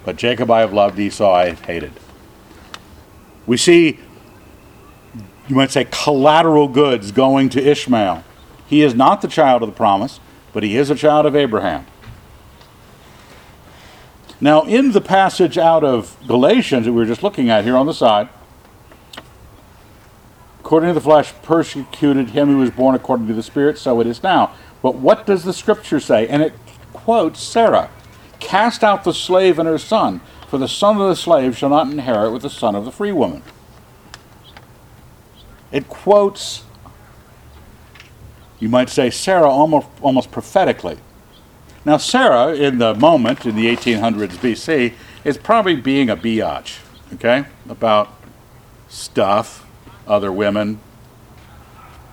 But 0.04 0.16
Jacob 0.16 0.50
I 0.50 0.60
have 0.60 0.72
loved, 0.72 0.98
Esau 0.98 1.32
I 1.32 1.46
have 1.46 1.60
hated. 1.64 1.92
We 3.46 3.56
see, 3.56 3.98
you 5.50 5.56
might 5.56 5.72
say, 5.72 5.84
collateral 5.90 6.68
goods 6.68 7.10
going 7.10 7.48
to 7.48 7.60
Ishmael. 7.60 8.22
He 8.68 8.82
is 8.82 8.94
not 8.94 9.20
the 9.20 9.26
child 9.26 9.64
of 9.64 9.68
the 9.68 9.74
promise, 9.74 10.20
but 10.52 10.62
he 10.62 10.76
is 10.76 10.90
a 10.90 10.94
child 10.94 11.26
of 11.26 11.34
Abraham. 11.34 11.86
Now, 14.40 14.62
in 14.62 14.92
the 14.92 15.00
passage 15.00 15.58
out 15.58 15.82
of 15.82 16.16
Galatians 16.28 16.86
that 16.86 16.92
we 16.92 16.98
were 16.98 17.06
just 17.06 17.24
looking 17.24 17.50
at 17.50 17.64
here 17.64 17.76
on 17.76 17.86
the 17.86 17.92
side, 17.92 18.28
according 20.60 20.90
to 20.90 20.94
the 20.94 21.00
flesh, 21.00 21.34
persecuted 21.42 22.30
him 22.30 22.46
who 22.46 22.58
was 22.58 22.70
born 22.70 22.94
according 22.94 23.26
to 23.26 23.34
the 23.34 23.42
Spirit, 23.42 23.76
so 23.76 24.00
it 24.00 24.06
is 24.06 24.22
now. 24.22 24.54
But 24.82 24.94
what 24.94 25.26
does 25.26 25.42
the 25.42 25.52
scripture 25.52 25.98
say? 25.98 26.28
And 26.28 26.42
it 26.42 26.54
quotes 26.92 27.42
Sarah 27.42 27.90
Cast 28.38 28.84
out 28.84 29.02
the 29.02 29.12
slave 29.12 29.58
and 29.58 29.68
her 29.68 29.78
son, 29.78 30.20
for 30.46 30.58
the 30.58 30.68
son 30.68 31.00
of 31.00 31.08
the 31.08 31.16
slave 31.16 31.58
shall 31.58 31.70
not 31.70 31.90
inherit 31.90 32.32
with 32.32 32.42
the 32.42 32.50
son 32.50 32.76
of 32.76 32.84
the 32.84 32.92
free 32.92 33.12
woman. 33.12 33.42
It 35.72 35.88
quotes, 35.88 36.64
you 38.58 38.68
might 38.68 38.88
say, 38.88 39.10
Sarah 39.10 39.48
almost, 39.48 39.88
almost 40.02 40.30
prophetically. 40.30 40.98
Now, 41.84 41.96
Sarah, 41.96 42.54
in 42.54 42.78
the 42.78 42.94
moment, 42.94 43.46
in 43.46 43.56
the 43.56 43.66
1800s 43.66 44.36
BC, 44.36 44.94
is 45.24 45.38
probably 45.38 45.76
being 45.76 46.10
a 46.10 46.16
biatch, 46.16 46.80
okay, 47.14 47.44
about 47.68 48.12
stuff, 48.88 49.66
other 50.06 50.32
women. 50.32 50.80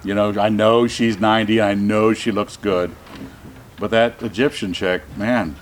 You 0.04 0.14
know, 0.14 0.40
I 0.40 0.50
know 0.50 0.88
she's 0.88 1.20
90, 1.20 1.62
I 1.62 1.74
know 1.74 2.14
she 2.14 2.32
looks 2.32 2.56
good. 2.56 2.96
But 3.78 3.92
that 3.92 4.22
Egyptian 4.24 4.74
chick, 4.74 5.02
man. 5.18 5.56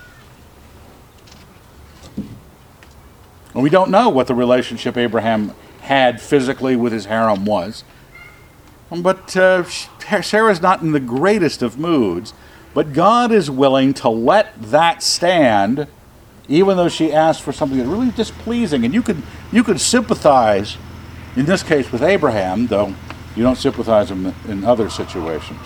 And 3.54 3.62
we 3.62 3.70
don't 3.70 3.90
know 3.90 4.08
what 4.08 4.26
the 4.26 4.34
relationship 4.34 4.96
Abraham 4.96 5.54
had 5.86 6.20
physically 6.20 6.76
with 6.76 6.92
his 6.92 7.06
harem 7.06 7.44
was. 7.44 7.84
But 8.90 9.36
uh, 9.36 9.64
Sarah's 9.64 10.60
not 10.60 10.82
in 10.82 10.92
the 10.92 11.00
greatest 11.00 11.62
of 11.62 11.78
moods. 11.78 12.32
But 12.74 12.92
God 12.92 13.32
is 13.32 13.50
willing 13.50 13.94
to 13.94 14.08
let 14.08 14.60
that 14.60 15.02
stand, 15.02 15.86
even 16.46 16.76
though 16.76 16.90
she 16.90 17.12
asked 17.12 17.42
for 17.42 17.50
something 17.52 17.78
that's 17.78 17.88
really 17.88 18.10
displeasing. 18.10 18.84
And 18.84 18.92
you 18.92 19.00
could 19.00 19.22
you 19.50 19.64
could 19.64 19.80
sympathize, 19.80 20.76
in 21.36 21.46
this 21.46 21.62
case, 21.62 21.90
with 21.90 22.02
Abraham, 22.02 22.66
though 22.66 22.94
you 23.34 23.42
don't 23.42 23.56
sympathize 23.56 24.10
him 24.10 24.34
in 24.46 24.64
other 24.64 24.90
situations. 24.90 25.60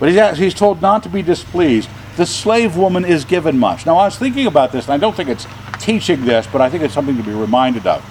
But 0.00 0.08
he's, 0.08 0.18
asked, 0.18 0.38
he's 0.40 0.54
told 0.54 0.82
not 0.82 1.02
to 1.04 1.08
be 1.08 1.22
displeased. 1.22 1.88
The 2.16 2.26
slave 2.26 2.76
woman 2.76 3.04
is 3.04 3.24
given 3.24 3.58
much. 3.58 3.86
Now, 3.86 3.96
I 3.96 4.06
was 4.06 4.18
thinking 4.18 4.46
about 4.46 4.72
this, 4.72 4.86
and 4.86 4.94
I 4.94 4.98
don't 4.98 5.16
think 5.16 5.28
it's 5.28 5.46
teaching 5.78 6.24
this, 6.24 6.46
but 6.46 6.60
I 6.60 6.68
think 6.68 6.82
it's 6.82 6.92
something 6.92 7.16
to 7.16 7.22
be 7.22 7.32
reminded 7.32 7.86
of. 7.86 8.04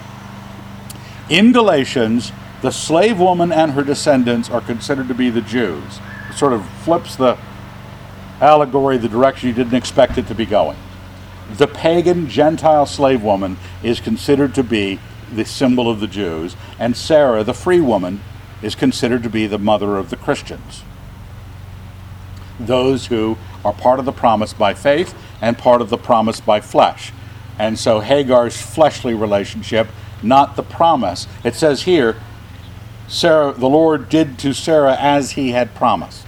In 1.30 1.51
Galatians, 1.51 2.32
the 2.61 2.71
slave 2.71 3.19
woman 3.19 3.51
and 3.51 3.71
her 3.71 3.84
descendants 3.84 4.49
are 4.49 4.61
considered 4.61 5.07
to 5.07 5.15
be 5.15 5.30
the 5.30 5.41
Jews. 5.41 5.99
It 6.30 6.36
sort 6.36 6.53
of 6.53 6.67
flips 6.84 7.15
the 7.15 7.38
allegory 8.39 8.97
the 8.97 9.09
direction 9.09 9.49
you 9.49 9.55
didn't 9.55 9.73
expect 9.73 10.17
it 10.17 10.28
to 10.28 10.36
be 10.36 10.45
going. 10.45 10.78
The 11.57 11.67
pagan 11.67 12.28
Gentile 12.28 12.86
slave 12.86 13.23
woman 13.23 13.57
is 13.82 13.99
considered 13.99 14.53
to 14.55 14.63
be 14.63 14.99
the 15.34 15.45
symbol 15.45 15.89
of 15.89 15.99
the 15.99 16.07
Jews, 16.07 16.55
and 16.80 16.95
Sarah, 16.95 17.43
the 17.43 17.53
free 17.53 17.82
woman, 17.82 18.21
is 18.61 18.76
considered 18.76 19.23
to 19.23 19.30
be 19.30 19.47
the 19.47 19.57
mother 19.57 19.97
of 19.97 20.09
the 20.09 20.17
Christians. 20.17 20.84
Those 22.59 23.07
who 23.07 23.38
are 23.63 23.73
part 23.73 23.99
of 23.99 24.05
the 24.05 24.11
promise 24.11 24.53
by 24.53 24.73
faith 24.73 25.15
and 25.41 25.57
part 25.57 25.82
of 25.82 25.89
the 25.89 25.97
promise 25.97 26.39
by 26.39 26.61
flesh. 26.61 27.11
And 27.57 27.80
so 27.80 27.99
Hagar's 27.99 28.61
fleshly 28.61 29.13
relationship, 29.13 29.88
not 30.24 30.55
the 30.55 30.63
promise. 30.63 31.28
It 31.43 31.55
says 31.55 31.84
here, 31.84 32.16
Sarah, 33.07 33.53
the 33.53 33.70
Lord 33.70 34.09
did 34.09 34.39
to 34.39 34.53
Sarah 34.53 34.97
as 34.99 35.32
he 35.32 35.51
had 35.51 35.76
promised. 35.76 36.26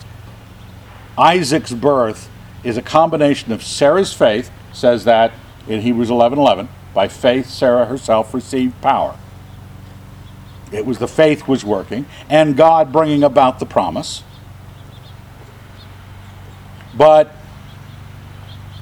Isaac's 1.17 1.73
birth 1.73 2.29
is 2.63 2.77
a 2.77 2.81
combination 2.81 3.51
of 3.51 3.63
Sarah's 3.63 4.13
faith, 4.13 4.51
says 4.71 5.05
that 5.05 5.31
in 5.67 5.81
Hebrews 5.81 6.09
11 6.09 6.37
11. 6.37 6.69
By 6.93 7.07
faith, 7.07 7.47
Sarah 7.47 7.85
herself 7.85 8.33
received 8.33 8.79
power. 8.81 9.17
It 10.71 10.85
was 10.85 10.97
the 10.97 11.07
faith 11.07 11.47
was 11.47 11.63
working, 11.63 12.05
and 12.29 12.57
God 12.57 12.91
bringing 12.91 13.23
about 13.23 13.59
the 13.59 13.65
promise. 13.65 14.23
But 16.95 17.33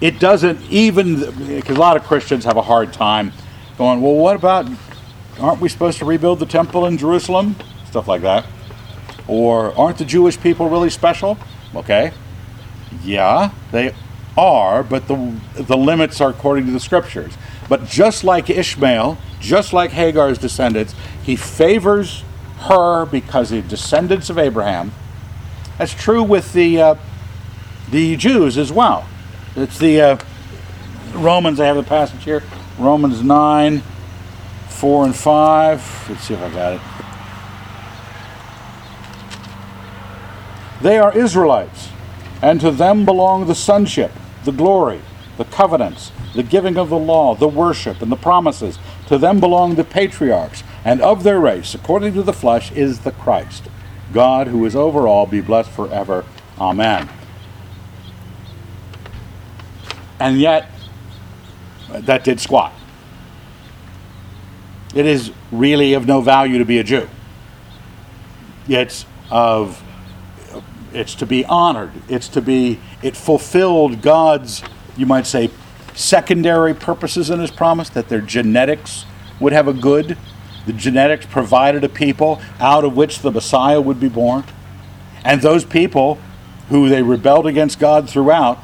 it 0.02 0.20
doesn't 0.20 0.62
even, 0.70 1.20
because 1.48 1.78
a 1.78 1.80
lot 1.80 1.98
of 1.98 2.04
Christians 2.04 2.46
have 2.46 2.58
a 2.58 2.62
hard 2.62 2.94
time 2.94 3.34
going, 3.78 4.02
well, 4.02 4.16
what 4.16 4.36
about, 4.36 4.68
aren't 5.40 5.62
we 5.62 5.70
supposed 5.70 6.00
to 6.00 6.06
rebuild 6.06 6.40
the 6.40 6.46
temple 6.46 6.86
in 6.86 6.98
Jerusalem? 6.98 7.56
Stuff 7.88 8.08
like 8.08 8.22
that. 8.22 8.46
Or 9.28 9.78
aren't 9.78 9.98
the 9.98 10.06
Jewish 10.06 10.40
people 10.40 10.70
really 10.70 10.90
special? 10.90 11.38
Okay. 11.74 12.12
Yeah, 13.04 13.52
they 13.72 13.94
are, 14.38 14.84
but 14.84 15.08
the, 15.08 15.40
the 15.56 15.78
limits 15.78 16.22
are 16.22 16.30
according 16.30 16.66
to 16.68 16.72
the 16.72 16.80
scriptures. 16.80 17.34
But 17.68 17.86
just 17.86 18.24
like 18.24 18.50
Ishmael, 18.50 19.18
just 19.40 19.74
like 19.74 19.92
Hagar's 19.92 20.38
descendants, 20.38 20.94
he 21.24 21.36
favors 21.36 22.24
her 22.60 23.06
because 23.06 23.50
the 23.50 23.62
descendants 23.62 24.30
of 24.30 24.38
Abraham. 24.38 24.92
That's 25.78 25.94
true 25.94 26.24
with 26.24 26.54
the 26.54 26.82
uh, 26.82 26.96
the 27.92 28.16
Jews 28.16 28.58
as 28.58 28.72
well. 28.72 29.08
It's 29.56 29.78
the 29.78 30.02
uh, 30.02 30.18
Romans. 31.14 31.60
I 31.60 31.66
have 31.66 31.76
the 31.76 31.84
passage 31.84 32.24
here. 32.24 32.44
Romans 32.78 33.22
nine, 33.22 33.84
four 34.86 35.04
and 35.04 35.16
five. 35.16 35.82
Let's 36.08 36.26
see 36.26 36.36
if 36.36 36.40
I 36.40 36.50
got 36.52 36.74
it. 36.74 36.82
They 40.84 41.00
are 41.00 41.18
Israelites 41.18 41.90
and 42.40 42.62
to 42.62 42.70
them 42.70 43.04
belong 43.04 43.48
the 43.48 43.56
sonship, 43.56 44.12
the 44.44 44.52
glory, 44.52 45.02
the 45.38 45.46
covenants, 45.46 46.12
the 46.36 46.44
giving 46.44 46.78
of 46.78 46.90
the 46.90 47.00
law, 47.00 47.34
the 47.34 47.48
worship, 47.48 48.04
and 48.04 48.12
the 48.12 48.16
promises. 48.16 48.78
To 49.08 49.18
them 49.18 49.40
belong 49.40 49.74
the 49.74 49.84
patriarchs, 49.84 50.64
and 50.84 51.02
of 51.02 51.24
their 51.24 51.40
race, 51.40 51.74
according 51.74 52.14
to 52.14 52.22
the 52.22 52.32
flesh, 52.32 52.72
is 52.72 53.00
the 53.00 53.12
Christ. 53.12 53.64
God, 54.14 54.46
who 54.46 54.64
is 54.66 54.76
over 54.76 55.08
all, 55.08 55.26
be 55.26 55.42
blessed 55.42 55.72
forever. 55.72 56.26
Amen. 56.60 57.10
And 60.20 60.40
yet, 60.40 60.70
that 61.90 62.24
did 62.24 62.40
squat. 62.40 62.72
It 64.96 65.06
is 65.06 65.32
really 65.52 65.94
of 65.94 66.08
no 66.08 66.22
value 66.22 66.58
to 66.58 66.66
be 66.66 66.80
a 66.80 66.84
Jew. 66.84 67.08
It's 68.68 69.06
of 69.30 69.84
it's 70.96 71.16
to 71.16 71.26
be 71.26 71.46
honored. 71.46 71.92
It's 72.08 72.30
to 72.30 72.42
be, 72.42 72.80
it 73.04 73.18
fulfilled 73.18 74.02
God's, 74.02 74.64
you 74.96 75.06
might 75.06 75.28
say, 75.28 75.50
secondary 75.94 76.74
purposes 76.74 77.30
in 77.30 77.40
his 77.40 77.52
promise, 77.52 77.90
that 77.90 78.10
their 78.10 78.22
genetics 78.22 79.06
would 79.40 79.54
have 79.54 79.68
a 79.68 79.74
good. 79.74 80.18
The 80.66 80.74
genetics 80.74 81.26
provided 81.26 81.84
a 81.84 81.90
people 81.90 82.42
out 82.60 82.84
of 82.84 82.96
which 82.96 83.20
the 83.20 83.32
Messiah 83.32 83.82
would 83.82 84.00
be 84.00 84.10
born. 84.10 84.46
And 85.24 85.42
those 85.42 85.66
people 85.66 86.18
who 86.70 86.90
they 86.90 87.04
rebelled 87.04 87.46
against 87.46 87.80
God 87.80 88.10
throughout, 88.10 88.60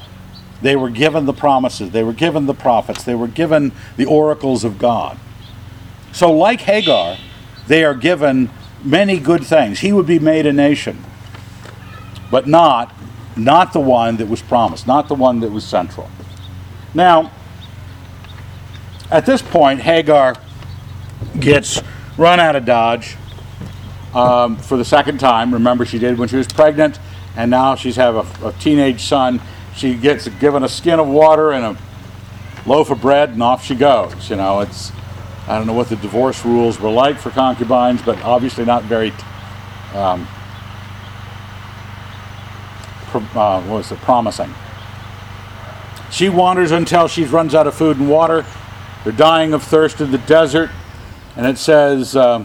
they 0.62 0.76
were 0.76 0.90
given 0.90 1.26
the 1.26 1.34
promises, 1.34 1.92
they 1.92 2.04
were 2.04 2.14
given 2.14 2.46
the 2.46 2.54
prophets, 2.54 3.04
they 3.04 3.16
were 3.16 3.28
given 3.28 3.72
the 3.98 4.06
oracles 4.06 4.64
of 4.64 4.78
God. 4.78 5.18
So, 6.12 6.32
like 6.32 6.62
Hagar, 6.62 7.18
they 7.68 7.84
are 7.84 7.96
given 7.96 8.50
many 8.84 9.20
good 9.20 9.44
things. 9.44 9.80
He 9.80 9.94
would 9.94 10.08
be 10.08 10.20
made 10.20 10.46
a 10.46 10.54
nation 10.54 11.04
but 12.32 12.48
not 12.48 12.96
not 13.36 13.72
the 13.72 13.80
one 13.80 14.18
that 14.18 14.28
was 14.28 14.42
promised, 14.42 14.88
not 14.88 15.08
the 15.08 15.16
one 15.16 15.40
that 15.40 15.52
was 15.52 15.64
central. 15.64 16.10
Now, 16.94 17.32
at 19.10 19.26
this 19.26 19.42
point, 19.42 19.80
Hagar 19.80 20.36
gets 21.40 21.82
run 22.18 22.42
out 22.42 22.58
of 22.58 22.66
Dodge 22.66 23.16
um, 24.14 24.58
for 24.58 24.78
the 24.78 24.84
second 24.84 25.20
time. 25.20 25.54
Remember, 25.54 25.86
she 25.86 25.98
did 25.98 26.18
when 26.18 26.28
she 26.28 26.36
was 26.36 26.48
pregnant, 26.48 27.00
and 27.38 27.50
now 27.50 27.76
she's 27.76 27.96
have 27.96 28.16
a, 28.16 28.48
a 28.48 28.52
teenage 28.54 29.02
son. 29.04 29.40
She 29.76 29.96
gets 29.96 30.28
given 30.28 30.64
a 30.64 30.70
skin 30.70 31.00
of 31.00 31.08
water 31.08 31.52
and 31.52 31.64
a 31.64 31.78
loaf 32.66 32.90
of 32.90 33.00
bread, 33.00 33.30
and 33.30 33.42
off 33.42 33.64
she 33.64 33.76
goes. 33.76 34.30
You 34.30 34.36
know, 34.36 34.60
it's 34.60 34.92
I 35.48 35.58
don't 35.58 35.68
know 35.68 35.74
what 35.74 35.90
the 35.90 35.96
divorce 35.96 36.46
rules 36.46 36.80
were 36.80 36.92
like 36.92 37.18
for 37.18 37.32
concubines, 37.32 38.02
but 38.02 38.22
obviously 38.24 38.66
not 38.66 38.84
very 38.84 39.12
um, 39.94 40.28
uh, 43.14 43.62
what 43.64 43.78
was 43.78 43.92
it, 43.92 44.00
promising. 44.00 44.54
She 46.12 46.30
wanders 46.30 46.72
until 46.72 47.08
she 47.08 47.24
runs 47.26 47.56
out 47.56 47.68
of 47.68 47.76
food 47.76 47.98
and 47.98 48.10
water. 48.10 48.46
They're 49.04 49.14
dying 49.14 49.54
of 49.54 49.64
thirst 49.64 50.02
in 50.02 50.12
the 50.12 50.18
desert. 50.20 50.70
And 51.36 51.46
it 51.46 51.58
says, 51.58 52.16
uh, 52.16 52.40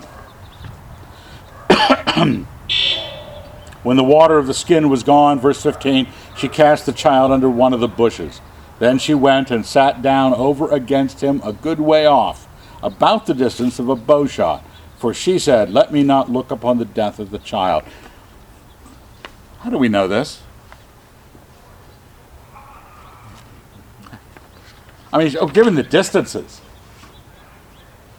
when 3.82 3.96
the 3.96 4.04
water 4.04 4.38
of 4.38 4.46
the 4.46 4.54
skin 4.54 4.88
was 4.88 5.02
gone, 5.02 5.40
verse 5.40 5.62
15, 5.62 6.06
she 6.36 6.48
cast 6.48 6.86
the 6.86 6.92
child 6.92 7.32
under 7.32 7.50
one 7.50 7.72
of 7.72 7.80
the 7.80 7.88
bushes. 7.88 8.40
Then 8.78 8.98
she 8.98 9.14
went 9.14 9.50
and 9.50 9.66
sat 9.66 10.02
down 10.02 10.34
over 10.34 10.70
against 10.70 11.20
him 11.22 11.40
a 11.42 11.52
good 11.52 11.80
way 11.80 12.06
off, 12.06 12.45
about 12.86 13.26
the 13.26 13.34
distance 13.34 13.78
of 13.78 13.88
a 13.88 13.96
bow 13.96 14.26
shot. 14.26 14.64
For 14.96 15.12
she 15.12 15.38
said, 15.38 15.70
Let 15.70 15.92
me 15.92 16.02
not 16.02 16.30
look 16.30 16.50
upon 16.50 16.78
the 16.78 16.84
death 16.84 17.18
of 17.18 17.30
the 17.30 17.38
child. 17.38 17.82
How 19.60 19.70
do 19.70 19.76
we 19.76 19.88
know 19.88 20.08
this? 20.08 20.42
I 25.12 25.18
mean, 25.18 25.36
oh, 25.40 25.46
given 25.46 25.74
the 25.74 25.82
distances, 25.82 26.60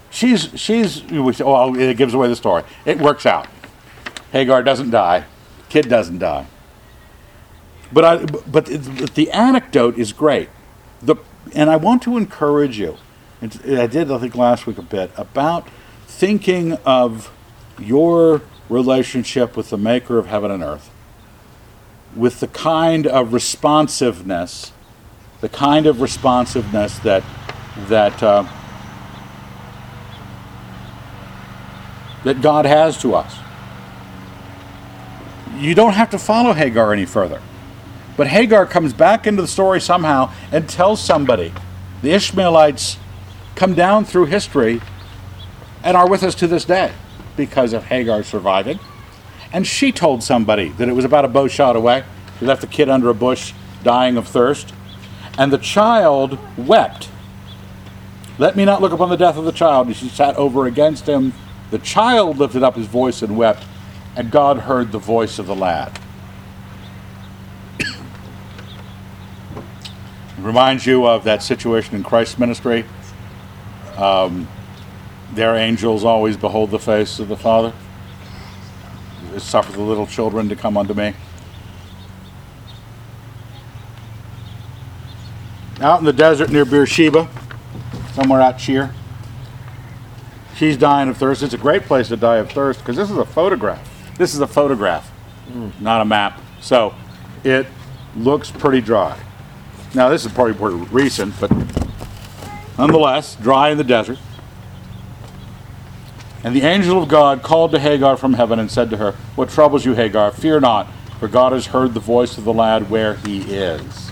she's 0.09 0.49
she's. 0.59 1.03
Oh, 1.11 1.75
it 1.75 1.97
gives 1.97 2.13
away 2.13 2.27
the 2.27 2.35
story. 2.35 2.63
It 2.85 2.99
works 2.99 3.25
out. 3.25 3.47
Hagar 4.31 4.63
doesn't 4.63 4.89
die. 4.89 5.25
Kid 5.69 5.89
doesn't 5.89 6.19
die. 6.19 6.47
But 7.91 8.03
I, 8.03 8.25
but 8.25 8.65
the 8.65 9.29
anecdote 9.31 9.97
is 9.97 10.11
great. 10.11 10.49
The 11.01 11.15
and 11.53 11.69
I 11.69 11.77
want 11.77 12.01
to 12.03 12.17
encourage 12.17 12.77
you. 12.79 12.97
I 13.41 13.87
did, 13.87 14.11
I 14.11 14.17
think, 14.17 14.35
last 14.35 14.65
week 14.65 14.77
a 14.77 14.81
bit 14.81 15.11
about 15.15 15.67
thinking 16.07 16.73
of 16.85 17.31
your 17.79 18.41
relationship 18.69 19.55
with 19.55 19.69
the 19.69 19.77
Maker 19.77 20.17
of 20.17 20.25
heaven 20.25 20.49
and 20.49 20.63
earth, 20.63 20.89
with 22.15 22.39
the 22.39 22.47
kind 22.47 23.05
of 23.05 23.33
responsiveness 23.33 24.71
the 25.41 25.49
kind 25.49 25.85
of 25.85 26.01
responsiveness 26.01 26.97
that 26.99 27.23
that 27.87 28.23
uh, 28.23 28.43
that 32.23 32.41
God 32.41 32.65
has 32.65 32.99
to 33.01 33.15
us. 33.15 33.35
You 35.57 35.75
don't 35.75 35.93
have 35.93 36.09
to 36.11 36.19
follow 36.19 36.53
Hagar 36.53 36.93
any 36.93 37.05
further. 37.05 37.41
But 38.15 38.27
Hagar 38.27 38.65
comes 38.65 38.93
back 38.93 39.27
into 39.27 39.41
the 39.43 39.47
story 39.47 39.79
somehow 39.79 40.31
and 40.51 40.67
tells 40.67 41.01
somebody. 41.01 41.53
The 42.01 42.11
Ishmaelites 42.11 42.97
come 43.57 43.73
down 43.73 44.05
through 44.05 44.25
history 44.25 44.79
and 45.83 45.97
are 45.97 46.07
with 46.07 46.23
us 46.23 46.35
to 46.35 46.47
this 46.47 46.63
day 46.63 46.93
because 47.35 47.73
of 47.73 47.85
Hagar 47.85 48.23
surviving 48.23 48.79
And 49.51 49.65
she 49.65 49.91
told 49.91 50.23
somebody 50.23 50.69
that 50.69 50.87
it 50.87 50.93
was 50.93 51.05
about 51.05 51.25
a 51.25 51.27
bow 51.27 51.47
shot 51.47 51.75
away. 51.75 52.03
She 52.39 52.45
left 52.45 52.61
the 52.61 52.67
kid 52.67 52.87
under 52.87 53.09
a 53.09 53.13
bush, 53.13 53.53
dying 53.83 54.15
of 54.15 54.27
thirst. 54.27 54.73
And 55.37 55.51
the 55.51 55.57
child 55.57 56.37
wept. 56.57 57.09
Let 58.37 58.55
me 58.55 58.65
not 58.65 58.81
look 58.81 58.91
upon 58.91 59.09
the 59.09 59.15
death 59.15 59.37
of 59.37 59.45
the 59.45 59.51
child. 59.51 59.87
And 59.87 59.95
she 59.95 60.09
sat 60.09 60.35
over 60.35 60.67
against 60.67 61.07
him. 61.07 61.33
The 61.71 61.79
child 61.79 62.37
lifted 62.37 62.61
up 62.61 62.75
his 62.75 62.87
voice 62.87 63.21
and 63.21 63.37
wept, 63.37 63.65
and 64.15 64.31
God 64.31 64.59
heard 64.59 64.91
the 64.91 64.99
voice 64.99 65.39
of 65.39 65.47
the 65.47 65.55
lad. 65.55 65.97
it 67.79 67.97
reminds 70.37 70.85
you 70.85 71.07
of 71.07 71.23
that 71.23 71.41
situation 71.41 71.95
in 71.95 72.03
Christ's 72.03 72.37
ministry. 72.37 72.85
Um, 73.97 74.47
their 75.33 75.55
angels 75.55 76.03
always 76.03 76.37
behold 76.37 76.71
the 76.71 76.79
face 76.79 77.19
of 77.19 77.27
the 77.27 77.37
Father. 77.37 77.73
Suffer 79.37 79.71
the 79.71 79.81
little 79.81 80.07
children 80.07 80.49
to 80.49 80.55
come 80.55 80.77
unto 80.77 80.93
me. 80.93 81.13
Out 85.79 85.99
in 85.99 86.05
the 86.05 86.13
desert 86.13 86.49
near 86.49 86.65
Beersheba, 86.65 87.29
somewhere 88.13 88.41
out 88.41 88.59
here, 88.59 88.93
she's 90.55 90.75
dying 90.75 91.07
of 91.09 91.17
thirst. 91.17 91.43
It's 91.43 91.53
a 91.53 91.57
great 91.57 91.83
place 91.83 92.07
to 92.07 92.17
die 92.17 92.37
of 92.37 92.51
thirst 92.51 92.79
because 92.79 92.95
this 92.95 93.11
is 93.11 93.17
a 93.17 93.25
photograph. 93.25 94.15
This 94.17 94.33
is 94.33 94.39
a 94.39 94.47
photograph, 94.47 95.11
not 95.79 96.01
a 96.01 96.05
map. 96.05 96.41
So 96.61 96.95
it 97.43 97.67
looks 98.15 98.49
pretty 98.49 98.81
dry. 98.81 99.19
Now, 99.93 100.09
this 100.09 100.25
is 100.25 100.31
probably 100.31 100.53
pretty 100.53 100.77
recent, 100.91 101.39
but 101.39 101.51
nonetheless, 102.77 103.35
dry 103.35 103.69
in 103.69 103.77
the 103.77 103.83
desert. 103.83 104.19
And 106.43 106.55
the 106.55 106.61
angel 106.61 107.01
of 107.01 107.09
God 107.09 107.41
called 107.43 107.71
to 107.71 107.79
Hagar 107.79 108.15
from 108.15 108.33
heaven 108.33 108.59
and 108.59 108.71
said 108.71 108.89
to 108.91 108.97
her, 108.97 109.13
What 109.35 109.49
troubles 109.49 109.85
you, 109.85 109.95
Hagar? 109.95 110.31
Fear 110.31 110.61
not, 110.61 110.87
for 111.19 111.27
God 111.27 111.51
has 111.51 111.67
heard 111.67 111.93
the 111.93 111.99
voice 111.99 112.37
of 112.37 112.43
the 112.43 112.53
lad 112.53 112.89
where 112.89 113.15
he 113.15 113.41
is. 113.41 114.11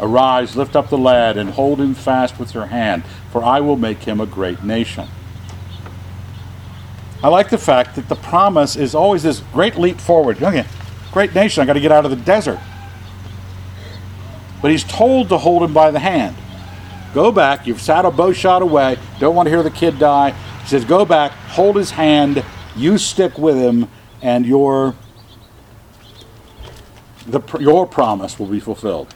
Arise, 0.00 0.56
lift 0.56 0.76
up 0.76 0.90
the 0.90 0.98
lad, 0.98 1.36
and 1.36 1.50
hold 1.50 1.80
him 1.80 1.94
fast 1.94 2.38
with 2.38 2.52
your 2.52 2.66
hand, 2.66 3.04
for 3.30 3.42
I 3.42 3.60
will 3.60 3.76
make 3.76 4.02
him 4.02 4.20
a 4.20 4.26
great 4.26 4.62
nation. 4.62 5.08
I 7.22 7.28
like 7.28 7.48
the 7.48 7.58
fact 7.58 7.96
that 7.96 8.08
the 8.08 8.16
promise 8.16 8.76
is 8.76 8.94
always 8.94 9.22
this 9.22 9.40
great 9.52 9.76
leap 9.76 9.98
forward. 9.98 10.42
Okay, 10.42 10.66
great 11.12 11.34
nation, 11.34 11.62
I 11.62 11.66
got 11.66 11.72
to 11.72 11.80
get 11.80 11.92
out 11.92 12.04
of 12.04 12.10
the 12.10 12.16
desert. 12.18 12.60
But 14.60 14.70
he's 14.70 14.84
told 14.84 15.28
to 15.30 15.38
hold 15.38 15.62
him 15.62 15.72
by 15.72 15.90
the 15.90 15.98
hand. 15.98 16.36
Go 17.16 17.32
back, 17.32 17.66
you've 17.66 17.80
sat 17.80 18.04
a 18.04 18.10
bow 18.10 18.30
shot 18.30 18.60
away, 18.60 18.98
don't 19.18 19.34
want 19.34 19.46
to 19.46 19.50
hear 19.50 19.62
the 19.62 19.70
kid 19.70 19.98
die. 19.98 20.32
He 20.60 20.68
says, 20.68 20.84
Go 20.84 21.06
back, 21.06 21.32
hold 21.32 21.74
his 21.74 21.92
hand, 21.92 22.44
you 22.76 22.98
stick 22.98 23.38
with 23.38 23.56
him, 23.56 23.88
and 24.20 24.44
your, 24.44 24.94
the, 27.26 27.40
your 27.58 27.86
promise 27.86 28.38
will 28.38 28.48
be 28.48 28.60
fulfilled. 28.60 29.14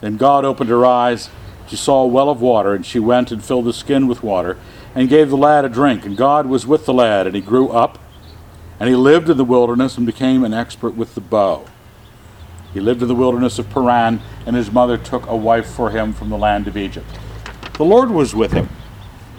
Then 0.00 0.16
God 0.16 0.44
opened 0.44 0.68
her 0.68 0.84
eyes. 0.84 1.30
She 1.68 1.76
saw 1.76 2.02
a 2.02 2.08
well 2.08 2.28
of 2.28 2.40
water, 2.40 2.74
and 2.74 2.84
she 2.84 2.98
went 2.98 3.30
and 3.30 3.44
filled 3.44 3.66
the 3.66 3.72
skin 3.72 4.08
with 4.08 4.24
water, 4.24 4.58
and 4.96 5.08
gave 5.08 5.30
the 5.30 5.36
lad 5.36 5.64
a 5.64 5.68
drink. 5.68 6.04
And 6.04 6.16
God 6.16 6.46
was 6.46 6.66
with 6.66 6.86
the 6.86 6.92
lad, 6.92 7.28
and 7.28 7.36
he 7.36 7.40
grew 7.40 7.68
up, 7.68 8.00
and 8.80 8.88
he 8.88 8.96
lived 8.96 9.30
in 9.30 9.36
the 9.36 9.44
wilderness 9.44 9.96
and 9.96 10.04
became 10.04 10.42
an 10.42 10.52
expert 10.52 10.96
with 10.96 11.14
the 11.14 11.20
bow. 11.20 11.66
He 12.74 12.80
lived 12.80 13.00
in 13.02 13.08
the 13.08 13.14
wilderness 13.14 13.58
of 13.58 13.70
Paran, 13.70 14.20
and 14.44 14.54
his 14.56 14.70
mother 14.70 14.98
took 14.98 15.26
a 15.26 15.36
wife 15.36 15.66
for 15.66 15.90
him 15.90 16.12
from 16.12 16.28
the 16.28 16.36
land 16.36 16.66
of 16.66 16.76
Egypt. 16.76 17.06
The 17.74 17.84
Lord 17.84 18.10
was 18.10 18.34
with 18.34 18.52
him. 18.52 18.68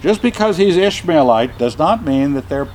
Just 0.01 0.21
because 0.21 0.57
he's 0.57 0.77
Ishmaelite 0.77 1.57
does 1.57 1.77
not 1.77 2.03
mean 2.03 2.33
that 2.33 2.47
they're 2.47 2.69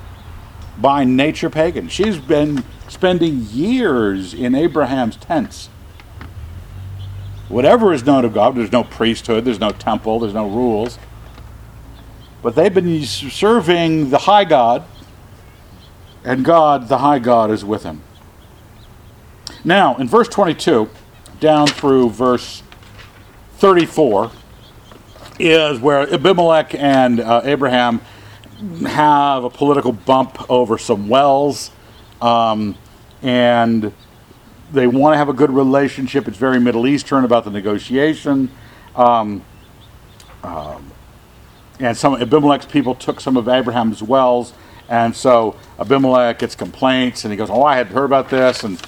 by 0.78 1.04
nature 1.04 1.50
pagan. 1.50 1.88
She's 1.88 2.18
been 2.18 2.64
spending 2.88 3.42
years 3.50 4.34
in 4.34 4.54
Abraham's 4.54 5.16
tents. 5.16 5.68
Whatever 7.48 7.92
is 7.92 8.04
known 8.04 8.24
of 8.24 8.32
God, 8.32 8.54
there's 8.54 8.72
no 8.72 8.84
priesthood, 8.84 9.44
there's 9.44 9.61
no 9.61 9.70
temple, 9.70 10.20
there's 10.20 10.34
no 10.34 10.48
rules. 10.48 10.98
But 12.42 12.54
they've 12.54 12.72
been 12.72 13.04
serving 13.04 14.11
the 14.11 14.18
high 14.18 14.44
God, 14.44 14.84
and 16.24 16.44
God, 16.44 16.88
the 16.88 16.98
high 16.98 17.18
God, 17.18 17.50
is 17.50 17.64
with 17.64 17.82
him. 17.82 18.02
Now, 19.64 19.96
in 19.96 20.08
verse 20.08 20.28
22 20.28 20.88
down 21.38 21.66
through 21.66 22.11
verse 22.11 22.62
34 23.58 24.30
is 25.38 25.80
where 25.80 26.12
Abimelech 26.12 26.74
and 26.74 27.20
uh, 27.20 27.42
Abraham 27.44 28.00
have 28.86 29.44
a 29.44 29.50
political 29.50 29.92
bump 29.92 30.50
over 30.50 30.76
some 30.78 31.08
wells, 31.08 31.70
um, 32.20 32.76
and 33.22 33.92
they 34.72 34.86
want 34.86 35.14
to 35.14 35.18
have 35.18 35.28
a 35.28 35.32
good 35.32 35.50
relationship. 35.50 36.28
It's 36.28 36.36
very 36.36 36.61
Middle 36.61 36.86
Eastern 36.86 37.24
about 37.24 37.44
the 37.44 37.50
negotiation. 37.50 38.50
Um, 38.94 39.42
um, 40.42 40.90
and 41.78 41.96
some 41.96 42.14
Abimelech's 42.20 42.66
people 42.66 42.94
took 42.94 43.20
some 43.20 43.36
of 43.36 43.48
Abraham's 43.48 44.02
wells, 44.02 44.52
and 44.88 45.16
so 45.16 45.56
Abimelech 45.78 46.38
gets 46.38 46.54
complaints, 46.54 47.24
and 47.24 47.32
he 47.32 47.36
goes, 47.36 47.48
"Oh, 47.50 47.62
I 47.62 47.76
had 47.76 47.88
heard 47.88 48.04
about 48.04 48.28
this," 48.28 48.62
and 48.64 48.78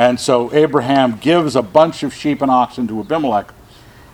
and 0.00 0.18
so 0.18 0.50
Abraham 0.54 1.18
gives 1.18 1.54
a 1.54 1.60
bunch 1.60 2.02
of 2.02 2.14
sheep 2.14 2.40
and 2.40 2.50
oxen 2.50 2.88
to 2.88 3.00
Abimelech 3.00 3.52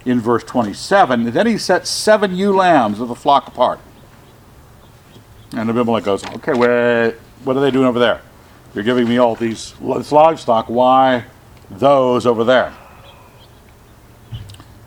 in 0.04 0.18
verse 0.18 0.42
27. 0.42 1.26
And 1.28 1.32
then 1.32 1.46
he 1.46 1.56
sets 1.56 1.88
seven 1.88 2.34
ewe 2.34 2.50
lambs 2.50 2.98
of 2.98 3.06
the 3.06 3.14
flock 3.14 3.46
apart. 3.46 3.78
And 5.52 5.70
Abimelech 5.70 6.02
goes, 6.02 6.24
"Okay, 6.24 6.54
wait, 6.54 7.14
what 7.44 7.56
are 7.56 7.60
they 7.60 7.70
doing 7.70 7.86
over 7.86 8.00
there? 8.00 8.20
You're 8.74 8.82
giving 8.82 9.08
me 9.08 9.16
all 9.18 9.36
these 9.36 9.74
this 9.80 10.10
livestock. 10.10 10.66
Why 10.66 11.26
those 11.70 12.26
over 12.26 12.42
there?" 12.42 12.72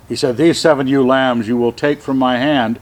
He 0.10 0.18
said, 0.18 0.36
"These 0.36 0.60
seven 0.60 0.86
ewe 0.86 1.08
lambs 1.08 1.48
you 1.48 1.56
will 1.56 1.72
take 1.72 2.02
from 2.02 2.18
my 2.18 2.38
hand." 2.38 2.78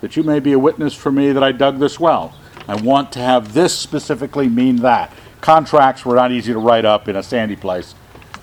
that 0.00 0.16
you 0.16 0.22
may 0.22 0.38
be 0.38 0.52
a 0.52 0.58
witness 0.58 0.94
for 0.94 1.10
me 1.10 1.32
that 1.32 1.42
I 1.42 1.52
dug 1.52 1.78
this 1.78 1.98
well. 1.98 2.34
I 2.68 2.74
want 2.76 3.12
to 3.12 3.18
have 3.18 3.54
this 3.54 3.76
specifically 3.76 4.48
mean 4.48 4.76
that. 4.76 5.12
Contracts 5.46 6.04
were 6.04 6.16
not 6.16 6.32
easy 6.32 6.52
to 6.52 6.58
write 6.58 6.84
up 6.84 7.06
in 7.06 7.14
a 7.14 7.22
sandy 7.22 7.54
place 7.54 7.94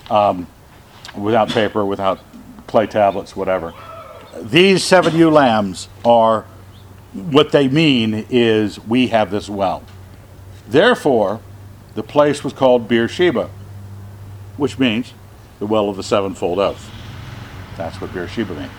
um, 0.09 0.47
without 1.17 1.49
paper, 1.49 1.83
without 1.83 2.17
clay 2.65 2.87
tablets, 2.87 3.35
whatever. 3.35 3.73
These 4.41 4.85
seven 4.85 5.13
ewe 5.13 5.29
lambs 5.29 5.89
are 6.05 6.45
what 7.11 7.51
they 7.51 7.67
mean 7.67 8.25
is 8.29 8.79
we 8.79 9.07
have 9.07 9.31
this 9.31 9.49
well. 9.49 9.83
Therefore, 10.69 11.41
the 11.93 12.03
place 12.03 12.41
was 12.41 12.53
called 12.53 12.87
Beersheba, 12.87 13.49
which 14.55 14.79
means 14.79 15.13
the 15.59 15.65
well 15.65 15.89
of 15.89 15.97
the 15.97 16.03
sevenfold 16.03 16.57
oath. 16.57 16.89
That's 17.75 17.99
what 17.99 18.13
Beersheba 18.13 18.55
means. 18.55 18.71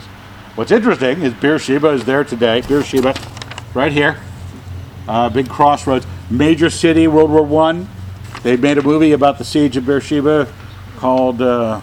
What's 0.55 0.71
interesting 0.71 1.21
is 1.21 1.31
Beersheba 1.35 1.89
is 1.89 2.05
there 2.05 2.23
today. 2.23 2.61
Beersheba, 2.61 3.13
right 3.75 3.91
here, 3.91 4.19
uh, 5.07 5.29
big 5.29 5.47
crossroads, 5.47 6.07
major 6.31 6.71
city, 6.71 7.07
World 7.07 7.29
War 7.29 7.43
One. 7.43 7.87
They 8.43 8.57
made 8.57 8.77
a 8.77 8.83
movie 8.83 9.13
about 9.13 9.37
the 9.37 9.43
siege 9.43 9.75
of 9.77 9.85
Beersheba 9.85 10.51
called 10.97 11.41
uh, 11.41 11.81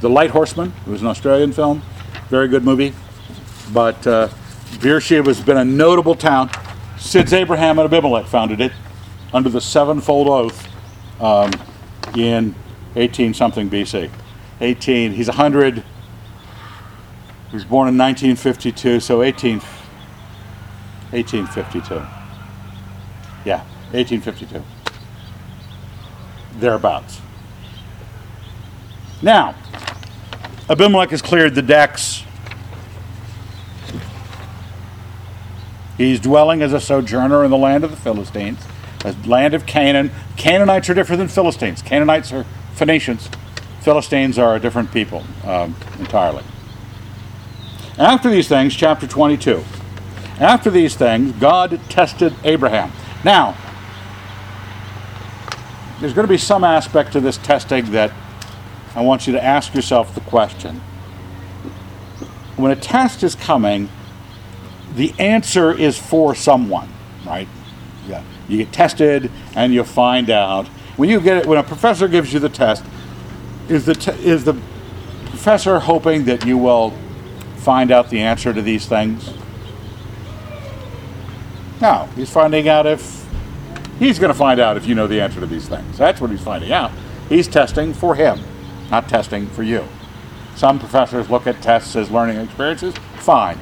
The 0.00 0.08
Light 0.08 0.30
Horseman. 0.30 0.72
It 0.86 0.90
was 0.90 1.02
an 1.02 1.08
Australian 1.08 1.52
film, 1.52 1.82
very 2.28 2.48
good 2.48 2.64
movie. 2.64 2.94
But 3.72 4.06
uh, 4.06 4.28
Beersheba 4.80 5.28
has 5.28 5.40
been 5.40 5.56
a 5.56 5.64
notable 5.64 6.14
town 6.14 6.50
since 6.98 7.32
Abraham 7.32 7.78
and 7.78 7.86
Abimelech 7.86 8.26
founded 8.26 8.60
it 8.60 8.72
under 9.32 9.50
the 9.50 9.60
sevenfold 9.60 10.28
oath 10.28 10.68
um, 11.20 11.50
in 12.16 12.54
18 12.96 13.34
something 13.34 13.68
BC. 13.68 14.10
18. 14.60 15.12
He's 15.12 15.28
100. 15.28 15.76
He 15.76 15.82
was 17.52 17.64
born 17.64 17.88
in 17.88 17.98
1952, 17.98 19.00
so 19.00 19.22
18, 19.22 19.60
1852. 21.10 21.94
Yeah, 23.44 23.62
1852. 23.92 24.62
Thereabouts. 26.58 27.20
Now, 29.22 29.54
Abimelech 30.68 31.10
has 31.10 31.22
cleared 31.22 31.54
the 31.54 31.62
decks. 31.62 32.24
He's 35.96 36.20
dwelling 36.20 36.62
as 36.62 36.72
a 36.72 36.80
sojourner 36.80 37.44
in 37.44 37.50
the 37.50 37.56
land 37.56 37.84
of 37.84 37.90
the 37.90 37.96
Philistines, 37.96 38.58
the 39.00 39.16
land 39.26 39.54
of 39.54 39.66
Canaan. 39.66 40.10
Canaanites 40.36 40.90
are 40.90 40.94
different 40.94 41.18
than 41.18 41.28
Philistines. 41.28 41.82
Canaanites 41.82 42.32
are 42.32 42.44
Phoenicians. 42.74 43.28
Philistines 43.80 44.38
are 44.38 44.56
a 44.56 44.60
different 44.60 44.90
people 44.92 45.22
um, 45.44 45.76
entirely. 45.98 46.42
After 47.98 48.30
these 48.30 48.48
things, 48.48 48.74
chapter 48.74 49.06
22. 49.06 49.62
After 50.40 50.70
these 50.70 50.96
things, 50.96 51.32
God 51.32 51.80
tested 51.88 52.34
Abraham. 52.42 52.90
Now, 53.24 53.56
there's 56.04 56.12
going 56.12 56.26
to 56.26 56.30
be 56.30 56.36
some 56.36 56.64
aspect 56.64 57.14
to 57.14 57.20
this 57.20 57.38
testing 57.38 57.92
that 57.92 58.12
I 58.94 59.00
want 59.00 59.26
you 59.26 59.32
to 59.32 59.42
ask 59.42 59.74
yourself 59.74 60.14
the 60.14 60.20
question. 60.20 60.82
When 62.56 62.70
a 62.70 62.76
test 62.76 63.22
is 63.22 63.34
coming, 63.34 63.88
the 64.94 65.14
answer 65.18 65.72
is 65.72 65.96
for 65.96 66.34
someone, 66.34 66.90
right? 67.24 67.48
Yeah. 68.06 68.22
You 68.48 68.58
get 68.58 68.70
tested, 68.70 69.30
and 69.56 69.72
you 69.72 69.82
find 69.82 70.28
out 70.28 70.68
when 70.98 71.08
you 71.08 71.20
get 71.20 71.38
it. 71.38 71.46
When 71.46 71.56
a 71.56 71.62
professor 71.62 72.06
gives 72.06 72.34
you 72.34 72.38
the 72.38 72.50
test, 72.50 72.84
is 73.70 73.86
the 73.86 73.94
t- 73.94 74.12
is 74.22 74.44
the 74.44 74.60
professor 75.30 75.78
hoping 75.78 76.26
that 76.26 76.44
you 76.44 76.58
will 76.58 76.92
find 77.56 77.90
out 77.90 78.10
the 78.10 78.20
answer 78.20 78.52
to 78.52 78.60
these 78.60 78.84
things? 78.84 79.30
No, 81.80 82.10
he's 82.14 82.28
finding 82.28 82.68
out 82.68 82.84
if 82.84 83.23
he's 83.98 84.18
going 84.18 84.32
to 84.32 84.38
find 84.38 84.60
out 84.60 84.76
if 84.76 84.86
you 84.86 84.94
know 84.94 85.06
the 85.06 85.20
answer 85.20 85.40
to 85.40 85.46
these 85.46 85.68
things. 85.68 85.98
That's 85.98 86.20
what 86.20 86.30
he's 86.30 86.42
finding 86.42 86.72
out. 86.72 86.90
He's 87.28 87.48
testing 87.48 87.94
for 87.94 88.14
him, 88.14 88.40
not 88.90 89.08
testing 89.08 89.46
for 89.48 89.62
you. 89.62 89.86
Some 90.56 90.78
professors 90.78 91.30
look 91.30 91.46
at 91.46 91.60
tests 91.62 91.96
as 91.96 92.10
learning 92.10 92.38
experiences, 92.38 92.94
fine. 93.16 93.58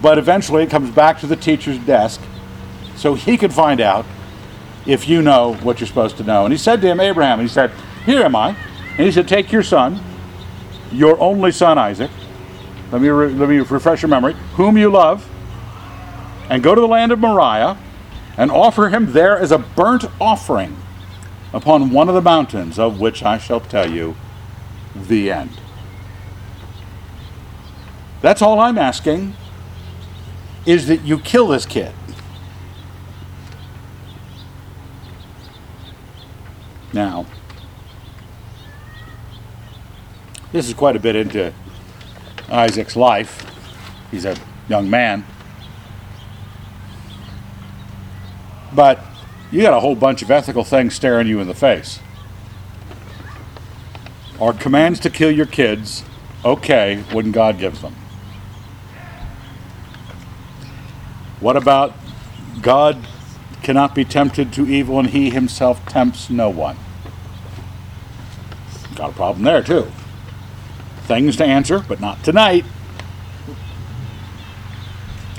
But 0.00 0.18
eventually 0.18 0.64
it 0.64 0.70
comes 0.70 0.90
back 0.90 1.20
to 1.20 1.26
the 1.26 1.36
teacher's 1.36 1.78
desk 1.78 2.20
so 2.96 3.14
he 3.14 3.36
can 3.36 3.50
find 3.50 3.80
out 3.80 4.04
if 4.86 5.08
you 5.08 5.22
know 5.22 5.54
what 5.62 5.80
you're 5.80 5.86
supposed 5.86 6.16
to 6.16 6.24
know. 6.24 6.44
And 6.44 6.52
he 6.52 6.58
said 6.58 6.80
to 6.80 6.88
him, 6.88 6.98
Abraham, 6.98 7.40
he 7.40 7.48
said, 7.48 7.70
Here 8.04 8.22
am 8.22 8.34
I. 8.34 8.56
And 8.90 9.06
he 9.06 9.12
said, 9.12 9.28
Take 9.28 9.52
your 9.52 9.62
son, 9.62 10.02
your 10.90 11.18
only 11.20 11.52
son 11.52 11.78
Isaac. 11.78 12.10
Let 12.90 13.00
me, 13.00 13.08
re- 13.08 13.32
let 13.32 13.48
me 13.48 13.58
refresh 13.58 14.02
your 14.02 14.08
memory, 14.08 14.34
whom 14.54 14.76
you 14.76 14.90
love, 14.90 15.26
and 16.50 16.62
go 16.62 16.74
to 16.74 16.80
the 16.80 16.88
land 16.88 17.12
of 17.12 17.20
Moriah 17.20 17.78
and 18.36 18.50
offer 18.50 18.88
him 18.88 19.12
there 19.12 19.38
as 19.38 19.52
a 19.52 19.58
burnt 19.58 20.04
offering 20.20 20.76
upon 21.52 21.90
one 21.90 22.08
of 22.08 22.14
the 22.14 22.22
mountains 22.22 22.78
of 22.78 22.98
which 23.00 23.22
I 23.22 23.38
shall 23.38 23.60
tell 23.60 23.90
you 23.90 24.16
the 24.94 25.30
end. 25.30 25.60
That's 28.20 28.40
all 28.40 28.60
I'm 28.60 28.78
asking 28.78 29.34
is 30.64 30.86
that 30.86 31.02
you 31.02 31.18
kill 31.18 31.48
this 31.48 31.66
kid. 31.66 31.92
Now, 36.92 37.26
this 40.52 40.68
is 40.68 40.74
quite 40.74 40.94
a 40.94 41.00
bit 41.00 41.16
into 41.16 41.52
Isaac's 42.48 42.96
life. 42.96 43.46
He's 44.10 44.26
a 44.26 44.36
young 44.68 44.90
man. 44.90 45.24
But 48.74 49.04
you 49.50 49.60
got 49.62 49.74
a 49.74 49.80
whole 49.80 49.94
bunch 49.94 50.22
of 50.22 50.30
ethical 50.30 50.64
things 50.64 50.94
staring 50.94 51.26
you 51.26 51.40
in 51.40 51.46
the 51.46 51.54
face. 51.54 52.00
Are 54.40 54.52
commands 54.52 54.98
to 55.00 55.10
kill 55.10 55.30
your 55.30 55.46
kids 55.46 56.04
okay 56.44 57.04
when 57.12 57.32
God 57.32 57.58
gives 57.58 57.82
them? 57.82 57.94
What 61.40 61.56
about 61.56 61.94
God 62.60 63.04
cannot 63.62 63.94
be 63.94 64.04
tempted 64.04 64.52
to 64.54 64.66
evil 64.66 64.98
and 64.98 65.10
he 65.10 65.30
himself 65.30 65.84
tempts 65.86 66.30
no 66.30 66.48
one? 66.48 66.76
Got 68.94 69.10
a 69.10 69.12
problem 69.12 69.44
there 69.44 69.62
too. 69.62 69.90
Things 71.02 71.36
to 71.36 71.44
answer, 71.44 71.80
but 71.80 72.00
not 72.00 72.22
tonight. 72.24 72.64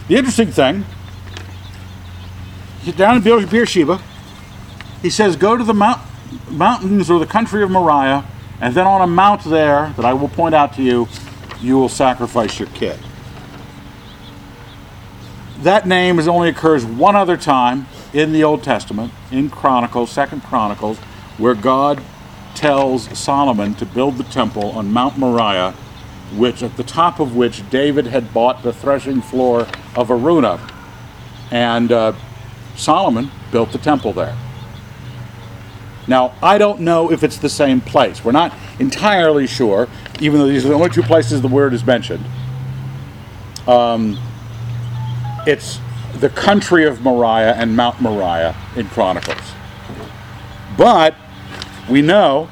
The 0.08 0.18
interesting 0.18 0.52
thing, 0.52 0.86
down 2.92 3.18
in 3.18 3.24
Beer- 3.24 3.46
Beersheba, 3.48 4.02
he 5.02 5.10
says, 5.10 5.36
Go 5.36 5.58
to 5.58 5.64
the 5.64 5.74
mount, 5.74 6.02
mountains 6.50 7.10
or 7.10 7.20
the 7.20 7.26
country 7.26 7.64
of 7.64 7.72
Moriah, 7.72 8.26
and 8.60 8.74
then 8.76 8.86
on 8.86 9.02
a 9.02 9.08
mount 9.08 9.44
there 9.44 9.94
that 9.96 10.06
I 10.06 10.14
will 10.14 10.30
point 10.30 10.56
out 10.56 10.74
to 10.76 10.84
you, 10.84 11.08
you 11.62 11.78
will 11.78 11.90
sacrifice 11.90 12.60
your 12.60 12.68
kid. 12.70 13.00
That 15.60 15.88
name 15.88 16.20
is 16.20 16.28
only 16.28 16.50
occurs 16.50 16.86
one 16.86 17.16
other 17.16 17.38
time 17.38 17.88
in 18.12 18.34
the 18.34 18.44
Old 18.44 18.64
Testament, 18.64 19.14
in 19.32 19.50
Chronicles, 19.50 20.12
Second 20.12 20.44
Chronicles, 20.44 20.98
where 21.38 21.56
God 21.56 22.02
tells 22.54 23.18
Solomon 23.18 23.74
to 23.76 23.86
build 23.86 24.18
the 24.18 24.24
temple 24.26 24.72
on 24.72 24.92
Mount 24.92 25.18
Moriah, 25.18 25.72
which 26.36 26.62
at 26.64 26.78
the 26.78 26.84
top 26.84 27.20
of 27.20 27.36
which 27.36 27.68
David 27.70 28.08
had 28.08 28.34
bought 28.34 28.62
the 28.62 28.74
threshing 28.74 29.22
floor 29.22 29.62
of 29.96 30.10
Araunah, 30.10 30.60
and 31.52 31.92
uh, 31.92 32.14
Solomon 32.76 33.32
built 33.52 33.72
the 33.72 33.78
temple 33.78 34.14
there. 34.14 34.36
Now, 36.08 36.34
I 36.42 36.58
don't 36.58 36.82
know 36.82 37.12
if 37.12 37.24
it's 37.24 37.38
the 37.38 37.50
same 37.50 37.80
place. 37.80 38.24
We're 38.26 38.34
not 38.34 38.54
entirely 38.80 39.48
sure, 39.48 39.88
even 40.20 40.40
though 40.40 40.48
these 40.48 40.66
are 40.66 40.70
the 40.70 40.74
only 40.74 40.90
two 40.90 41.04
places 41.04 41.42
the 41.42 41.48
word 41.48 41.74
is 41.74 41.86
mentioned. 41.86 42.26
Um, 43.68 44.20
it's 45.48 45.80
the 46.16 46.30
country 46.30 46.86
of 46.86 47.02
Moriah 47.02 47.54
and 47.54 47.76
Mount 47.76 48.02
Moriah 48.02 48.56
in 48.76 48.88
Chronicles. 48.88 49.54
But 50.78 51.16
we 51.90 52.02
know 52.02 52.50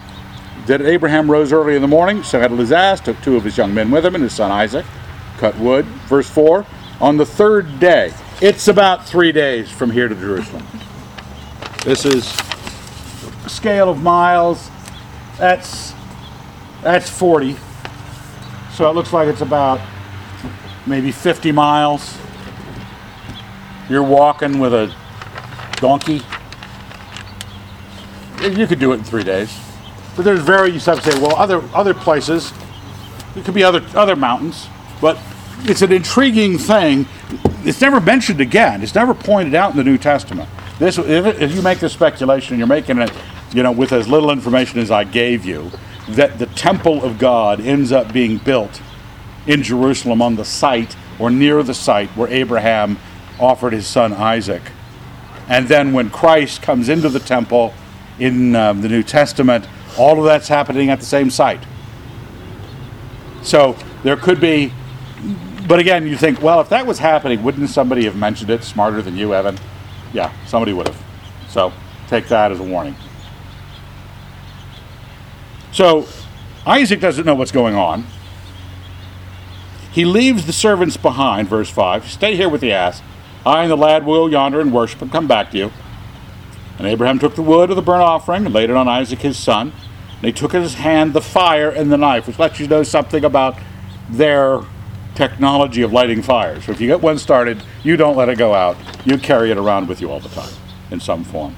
that 0.68 0.82
Abraham 0.82 1.30
rose 1.30 1.52
early 1.52 1.76
in 1.76 1.82
the 1.82 1.88
morning, 1.88 2.24
saddled 2.24 2.60
his 2.60 2.72
ass, 2.72 3.02
took 3.02 3.20
two 3.22 3.36
of 3.36 3.44
his 3.44 3.58
young 3.58 3.74
men 3.74 3.92
with 3.92 4.06
him 4.06 4.16
and 4.16 4.24
his 4.24 4.34
son 4.34 4.52
Isaac, 4.52 4.86
cut 5.38 5.58
wood. 5.58 5.86
Verse 6.08 6.30
4 6.30 6.66
On 7.02 7.18
the 7.18 7.26
third 7.26 7.80
day, 7.80 8.14
it's 8.42 8.68
about 8.68 9.08
three 9.08 9.32
days 9.32 9.70
from 9.70 9.92
here 9.92 10.08
to 10.08 10.16
Jerusalem. 10.16 10.66
This 11.86 12.06
is 12.06 12.26
scale 13.48 13.90
of 13.90 14.02
miles. 14.02 14.70
That's 15.38 15.94
that's 16.82 17.08
40. 17.10 17.56
So 18.74 18.90
it 18.90 18.94
looks 18.96 19.14
like 19.14 19.28
it's 19.28 19.42
about 19.42 19.80
maybe 20.88 21.12
50 21.12 21.52
miles. 21.52 22.18
You're 23.88 24.04
walking 24.04 24.58
with 24.58 24.74
a 24.74 24.96
donkey. 25.76 26.22
You 28.42 28.66
could 28.66 28.80
do 28.80 28.92
it 28.94 28.96
in 28.96 29.04
three 29.04 29.24
days. 29.24 29.56
But 30.16 30.26
there's 30.26 30.42
very 30.42 30.72
you 30.72 30.80
have 30.80 31.04
to 31.04 31.12
say, 31.12 31.20
well, 31.20 31.36
other 31.36 31.64
other 31.76 31.94
places, 31.94 32.52
it 33.36 33.46
could 33.46 33.54
be 33.54 33.64
other 33.64 33.86
other 33.94 34.16
mountains, 34.16 34.68
but 35.00 35.18
it's 35.64 35.82
an 35.82 35.92
intriguing 35.92 36.58
thing. 36.58 37.06
It's 37.64 37.82
never 37.82 38.00
mentioned 38.00 38.42
again. 38.42 38.82
It's 38.82 38.96
never 38.96 39.14
pointed 39.14 39.56
out 39.56 39.72
in 39.72 39.78
the 39.78 39.84
New 39.84 39.98
Testament. 39.98 40.50
This, 40.80 40.98
if, 40.98 41.40
if 41.40 41.54
you 41.54 41.62
make 41.62 41.80
this 41.80 41.94
speculation, 41.94 42.58
you're 42.58 42.68
making 42.68 42.98
it, 43.00 43.12
you 43.54 43.62
know, 43.64 43.72
with 43.72 43.92
as 43.92 44.08
little 44.08 44.32
information 44.32 44.80
as 44.80 44.90
I 44.90 45.04
gave 45.04 45.46
you, 45.46 45.72
that 46.10 46.40
the 46.40 46.48
temple 46.48 47.04
of 47.04 47.20
God 47.20 47.62
ends 47.62 47.92
up 47.92 48.12
being 48.12 48.38
built 48.38 48.82
in 49.48 49.64
Jerusalem 49.64 50.22
on 50.22 50.36
the 50.36 50.46
site 50.46 50.96
or 51.20 51.30
near 51.30 51.62
the 51.64 51.74
site 51.74 52.10
where 52.10 52.28
Abraham 52.30 52.98
offered 53.40 53.74
his 53.74 53.88
son 53.88 54.14
Isaac. 54.14 54.62
And 55.48 55.68
then 55.68 55.94
when 55.94 56.10
Christ 56.10 56.62
comes 56.62 56.90
into 56.90 57.10
the 57.10 57.20
temple 57.20 57.74
in 58.20 58.56
um, 58.56 58.82
the 58.82 58.90
New 58.90 59.04
Testament, 59.04 59.68
all 59.98 60.18
of 60.18 60.26
that's 60.26 60.48
happening 60.48 60.90
at 60.90 61.00
the 61.00 61.06
same 61.06 61.30
site. 61.30 61.64
So 63.44 63.76
there 64.04 64.16
could 64.16 64.40
be, 64.40 64.72
but 65.72 65.80
again, 65.80 66.06
you 66.06 66.18
think, 66.18 66.42
well, 66.42 66.60
if 66.60 66.68
that 66.68 66.86
was 66.86 67.00
happening, 67.00 67.44
wouldn't 67.44 67.70
somebody 67.70 68.04
have 68.04 68.18
mentioned 68.18 68.50
it 68.50 68.62
smarter 68.62 69.02
than 69.02 69.16
you, 69.16 69.34
Evan? 69.34 69.58
Yeah, 70.12 70.34
somebody 70.46 70.74
would 70.74 70.86
have. 70.86 71.02
So 71.48 71.72
take 72.10 72.28
that 72.28 72.52
as 72.52 72.60
a 72.60 72.64
warning. 72.64 72.94
So 75.72 76.10
Isaac 76.66 77.00
doesn't 77.00 77.26
know 77.26 77.36
what's 77.36 77.54
going 77.54 77.76
on. 77.76 78.06
He 79.94 80.04
leaves 80.04 80.46
the 80.46 80.52
servants 80.52 80.98
behind, 80.98 81.48
verse 81.48 81.70
5. 81.70 82.06
Stay 82.06 82.36
here 82.36 82.50
with 82.50 82.60
the 82.60 82.74
ass. 82.74 83.02
I 83.46 83.62
and 83.62 83.72
the 83.72 83.78
lad 83.78 84.06
will 84.06 84.30
yonder 84.30 84.60
and 84.60 84.74
worship 84.74 85.02
and 85.02 85.10
come 85.10 85.26
back 85.26 85.52
to 85.52 85.58
you. 85.58 85.72
And 86.80 86.86
Abraham 86.86 87.18
took 87.18 87.36
the 87.36 87.42
wood 87.42 87.70
of 87.70 87.78
the 87.78 87.82
burnt 87.82 88.04
offering 88.04 88.46
and 88.46 88.54
laid 88.54 88.70
it 88.70 88.76
on 88.76 88.90
Isaac 88.90 89.20
his 89.20 89.38
son. 89.38 89.72
And 90.18 90.26
he 90.26 90.34
took 90.34 90.54
in 90.54 90.64
his 90.64 90.74
hand 90.74 91.14
the 91.14 91.22
fire 91.22 91.70
and 91.70 91.90
the 91.90 91.98
knife, 91.98 92.28
which 92.28 92.40
lets 92.40 92.60
you 92.60 92.68
know 92.68 92.84
something 92.84 93.24
about 93.24 93.58
their 94.10 94.64
technology 95.16 95.82
of 95.82 95.92
lighting 95.92 96.22
fires. 96.22 96.66
So 96.66 96.72
if 96.72 96.82
you 96.82 96.88
get 96.88 97.02
one 97.02 97.18
started, 97.18 97.64
you 97.84 97.98
don't 97.98 98.16
let 98.16 98.30
it 98.30 98.38
go 98.38 98.54
out. 98.54 98.78
You 99.06 99.18
carry 99.18 99.52
it 99.52 99.58
around 99.58 99.88
with 99.88 100.02
you 100.02 100.12
all 100.12 100.20
the 100.20 100.30
time 100.30 100.54
in 100.90 101.00
some 101.00 101.24
form. 101.24 101.56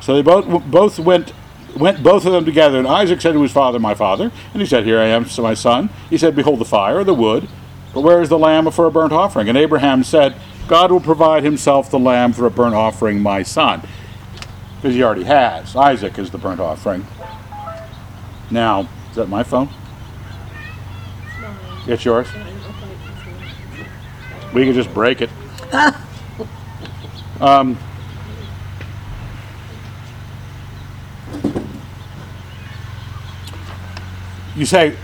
So 0.00 0.14
they 0.14 0.22
both 0.22 0.64
both 0.70 0.98
went 0.98 1.32
went 1.76 2.02
both 2.02 2.24
of 2.24 2.32
them 2.32 2.44
together, 2.44 2.78
and 2.78 2.88
Isaac 2.88 3.20
said 3.20 3.32
to 3.32 3.42
his 3.42 3.52
father, 3.52 3.78
"My 3.78 3.94
father," 3.94 4.30
and 4.52 4.62
he 4.62 4.66
said, 4.66 4.84
"Here 4.84 4.98
I 4.98 5.06
am, 5.06 5.26
so 5.26 5.42
my 5.42 5.54
son." 5.54 5.90
He 6.08 6.16
said, 6.16 6.34
"Behold 6.34 6.60
the 6.60 6.64
fire, 6.64 7.04
the 7.04 7.14
wood, 7.14 7.48
but 7.92 8.00
where 8.00 8.22
is 8.22 8.28
the 8.28 8.38
lamb 8.38 8.70
for 8.70 8.86
a 8.86 8.90
burnt 8.90 9.12
offering?" 9.12 9.48
And 9.48 9.58
Abraham 9.58 10.02
said, 10.02 10.34
"God 10.66 10.90
will 10.90 11.00
provide 11.00 11.42
Himself 11.42 11.90
the 11.90 11.98
lamb 11.98 12.32
for 12.32 12.46
a 12.46 12.50
burnt 12.50 12.74
offering, 12.74 13.20
my 13.20 13.42
son." 13.42 13.82
because 14.80 14.94
he 14.94 15.02
already 15.02 15.24
has. 15.24 15.74
Isaac 15.74 16.18
is 16.18 16.30
the 16.30 16.38
burnt 16.38 16.60
offering. 16.60 17.06
Now, 18.50 18.88
is 19.10 19.16
that 19.16 19.28
my 19.28 19.42
phone? 19.42 19.68
It's 21.88 22.04
yours? 22.04 22.28
We 24.52 24.66
could 24.66 24.74
just 24.74 24.92
break 24.92 25.22
it. 25.22 25.30
um, 27.40 27.78
you 34.54 34.66
say, 34.66 34.96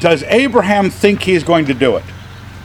does 0.00 0.22
Abraham 0.24 0.90
think 0.90 1.22
he's 1.22 1.42
going 1.42 1.64
to 1.66 1.74
do 1.74 1.96
it? 1.96 2.04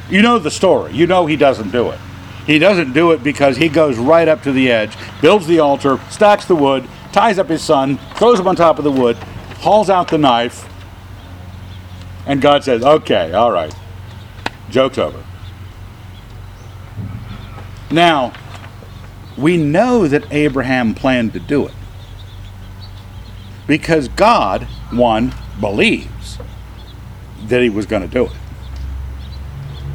You 0.09 0.21
know 0.21 0.37
the 0.37 0.51
story. 0.51 0.93
You 0.93 1.07
know 1.07 1.25
he 1.25 1.37
doesn't 1.37 1.71
do 1.71 1.91
it. 1.91 1.99
He 2.45 2.59
doesn't 2.59 2.91
do 2.91 3.11
it 3.13 3.23
because 3.23 3.55
he 3.55 3.69
goes 3.69 3.97
right 3.97 4.27
up 4.27 4.43
to 4.43 4.51
the 4.51 4.69
edge, 4.69 4.97
builds 5.21 5.47
the 5.47 5.59
altar, 5.59 5.97
stacks 6.09 6.43
the 6.43 6.55
wood, 6.55 6.89
ties 7.13 7.39
up 7.39 7.47
his 7.47 7.61
son, 7.61 7.99
throws 8.15 8.37
him 8.39 8.47
on 8.47 8.57
top 8.57 8.79
of 8.79 8.83
the 8.83 8.91
wood, 8.91 9.15
hauls 9.59 9.89
out 9.89 10.09
the 10.09 10.17
knife, 10.17 10.67
and 12.29 12.41
God 12.41 12.63
says, 12.63 12.85
Okay, 12.85 13.33
all 13.33 13.51
right. 13.51 13.73
Joke's 14.69 14.99
over. 14.99 15.25
Now, 17.89 18.33
we 19.35 19.57
know 19.57 20.07
that 20.07 20.31
Abraham 20.31 20.93
planned 20.93 21.33
to 21.33 21.39
do 21.39 21.65
it 21.65 21.73
because 23.65 24.09
God, 24.09 24.63
one, 24.91 25.33
believes 25.59 26.37
that 27.45 27.63
he 27.63 27.69
was 27.69 27.87
going 27.87 28.03
to 28.03 28.07
do 28.07 28.25
it. 28.25 28.31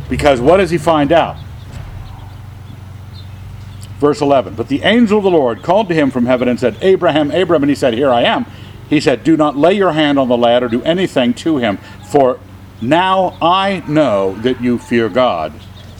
Because 0.08 0.40
what 0.40 0.56
does 0.56 0.70
he 0.70 0.78
find 0.78 1.12
out? 1.12 1.36
Verse 4.00 4.20
11 4.20 4.56
But 4.56 4.66
the 4.66 4.82
angel 4.82 5.18
of 5.18 5.24
the 5.24 5.30
Lord 5.30 5.62
called 5.62 5.86
to 5.86 5.94
him 5.94 6.10
from 6.10 6.26
heaven 6.26 6.48
and 6.48 6.58
said, 6.58 6.78
Abraham, 6.80 7.30
Abraham, 7.30 7.62
and 7.62 7.70
he 7.70 7.76
said, 7.76 7.94
Here 7.94 8.10
I 8.10 8.22
am. 8.22 8.44
He 8.94 9.00
said, 9.00 9.24
Do 9.24 9.36
not 9.36 9.56
lay 9.56 9.72
your 9.72 9.90
hand 9.90 10.20
on 10.20 10.28
the 10.28 10.36
lad 10.36 10.62
or 10.62 10.68
do 10.68 10.80
anything 10.84 11.34
to 11.34 11.56
him, 11.58 11.78
for 12.06 12.38
now 12.80 13.36
I 13.42 13.82
know 13.88 14.36
that 14.36 14.60
you 14.60 14.78
fear 14.78 15.08
God, 15.08 15.52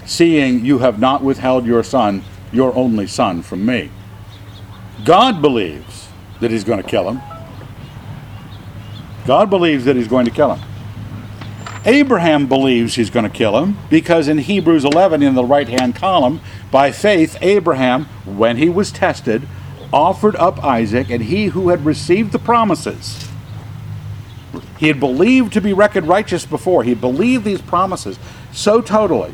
seeing 0.07 0.64
you 0.64 0.78
have 0.78 1.01
not 1.01 1.20
withheld 1.20 1.66
your 1.66 1.82
son, 1.82 2.22
your 2.53 2.72
only 2.76 3.09
son, 3.09 3.42
from 3.42 3.66
me. 3.66 3.90
God 5.05 5.42
believes 5.42 6.07
that 6.38 6.53
he's 6.53 6.62
going 6.62 6.80
to 6.80 6.88
kill 6.88 7.11
him. 7.11 7.20
God 9.26 9.51
believes 9.51 9.84
that 9.86 9.97
he's 9.97 10.07
going 10.07 10.26
to 10.26 10.30
kill 10.30 10.55
him. 10.55 10.68
Abraham 11.84 12.47
believes 12.47 12.95
he's 12.95 13.11
going 13.11 13.28
to 13.28 13.36
kill 13.36 13.59
him 13.59 13.76
because 13.90 14.28
in 14.28 14.38
Hebrews 14.38 14.84
11, 14.84 15.20
in 15.20 15.34
the 15.34 15.45
right 15.45 15.68
hand 15.68 15.97
column, 15.97 16.40
by 16.70 16.92
faith, 16.92 17.36
Abraham, 17.40 18.05
when 18.24 18.57
he 18.57 18.68
was 18.68 18.92
tested, 18.92 19.49
offered 19.95 20.36
up 20.36 20.62
Isaac, 20.62 21.09
and 21.09 21.22
he 21.22 21.47
who 21.47 21.70
had 21.70 21.86
received 21.86 22.32
the 22.32 22.38
promises, 22.38 23.26
he 24.78 24.88
had 24.88 25.01
believed 25.01 25.53
to 25.55 25.61
be 25.61 25.72
reckoned 25.72 26.09
righteous 26.09 26.45
before, 26.45 26.82
he 26.82 26.95
believed 26.95 27.45
these 27.45 27.62
promises 27.62 28.18
so 28.53 28.80
totally, 28.80 29.32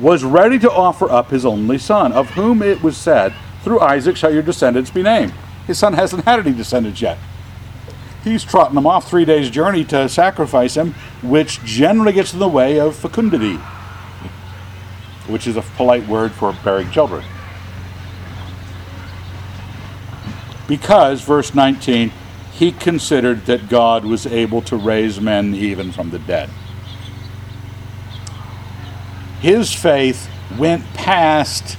was 0.00 0.24
ready 0.24 0.58
to 0.58 0.70
offer 0.70 1.08
up 1.10 1.30
his 1.30 1.44
only 1.44 1.78
son, 1.78 2.12
of 2.12 2.30
whom 2.30 2.62
it 2.62 2.82
was 2.82 2.96
said, 2.96 3.34
Through 3.62 3.80
Isaac 3.80 4.16
shall 4.16 4.32
your 4.32 4.42
descendants 4.42 4.90
be 4.90 5.02
named. 5.02 5.34
His 5.66 5.78
son 5.78 5.92
hasn't 5.92 6.24
had 6.24 6.40
any 6.40 6.56
descendants 6.56 7.00
yet 7.00 7.18
he's 8.24 8.44
trotting 8.44 8.74
them 8.74 8.86
off 8.86 9.08
three 9.08 9.24
days' 9.24 9.50
journey 9.50 9.84
to 9.84 10.08
sacrifice 10.08 10.76
him, 10.76 10.94
which 11.22 11.62
generally 11.64 12.12
gets 12.12 12.32
in 12.32 12.38
the 12.38 12.48
way 12.48 12.78
of 12.78 12.96
fecundity, 12.96 13.56
which 15.26 15.46
is 15.46 15.56
a 15.56 15.62
polite 15.62 16.06
word 16.06 16.32
for 16.32 16.52
bearing 16.64 16.90
children. 16.90 17.24
Because, 20.70 21.22
verse 21.22 21.52
19, 21.52 22.12
he 22.52 22.70
considered 22.70 23.46
that 23.46 23.68
God 23.68 24.04
was 24.04 24.24
able 24.24 24.62
to 24.62 24.76
raise 24.76 25.20
men 25.20 25.52
even 25.52 25.90
from 25.90 26.10
the 26.10 26.20
dead. 26.20 26.48
His 29.40 29.74
faith 29.74 30.30
went 30.56 30.84
past 30.94 31.76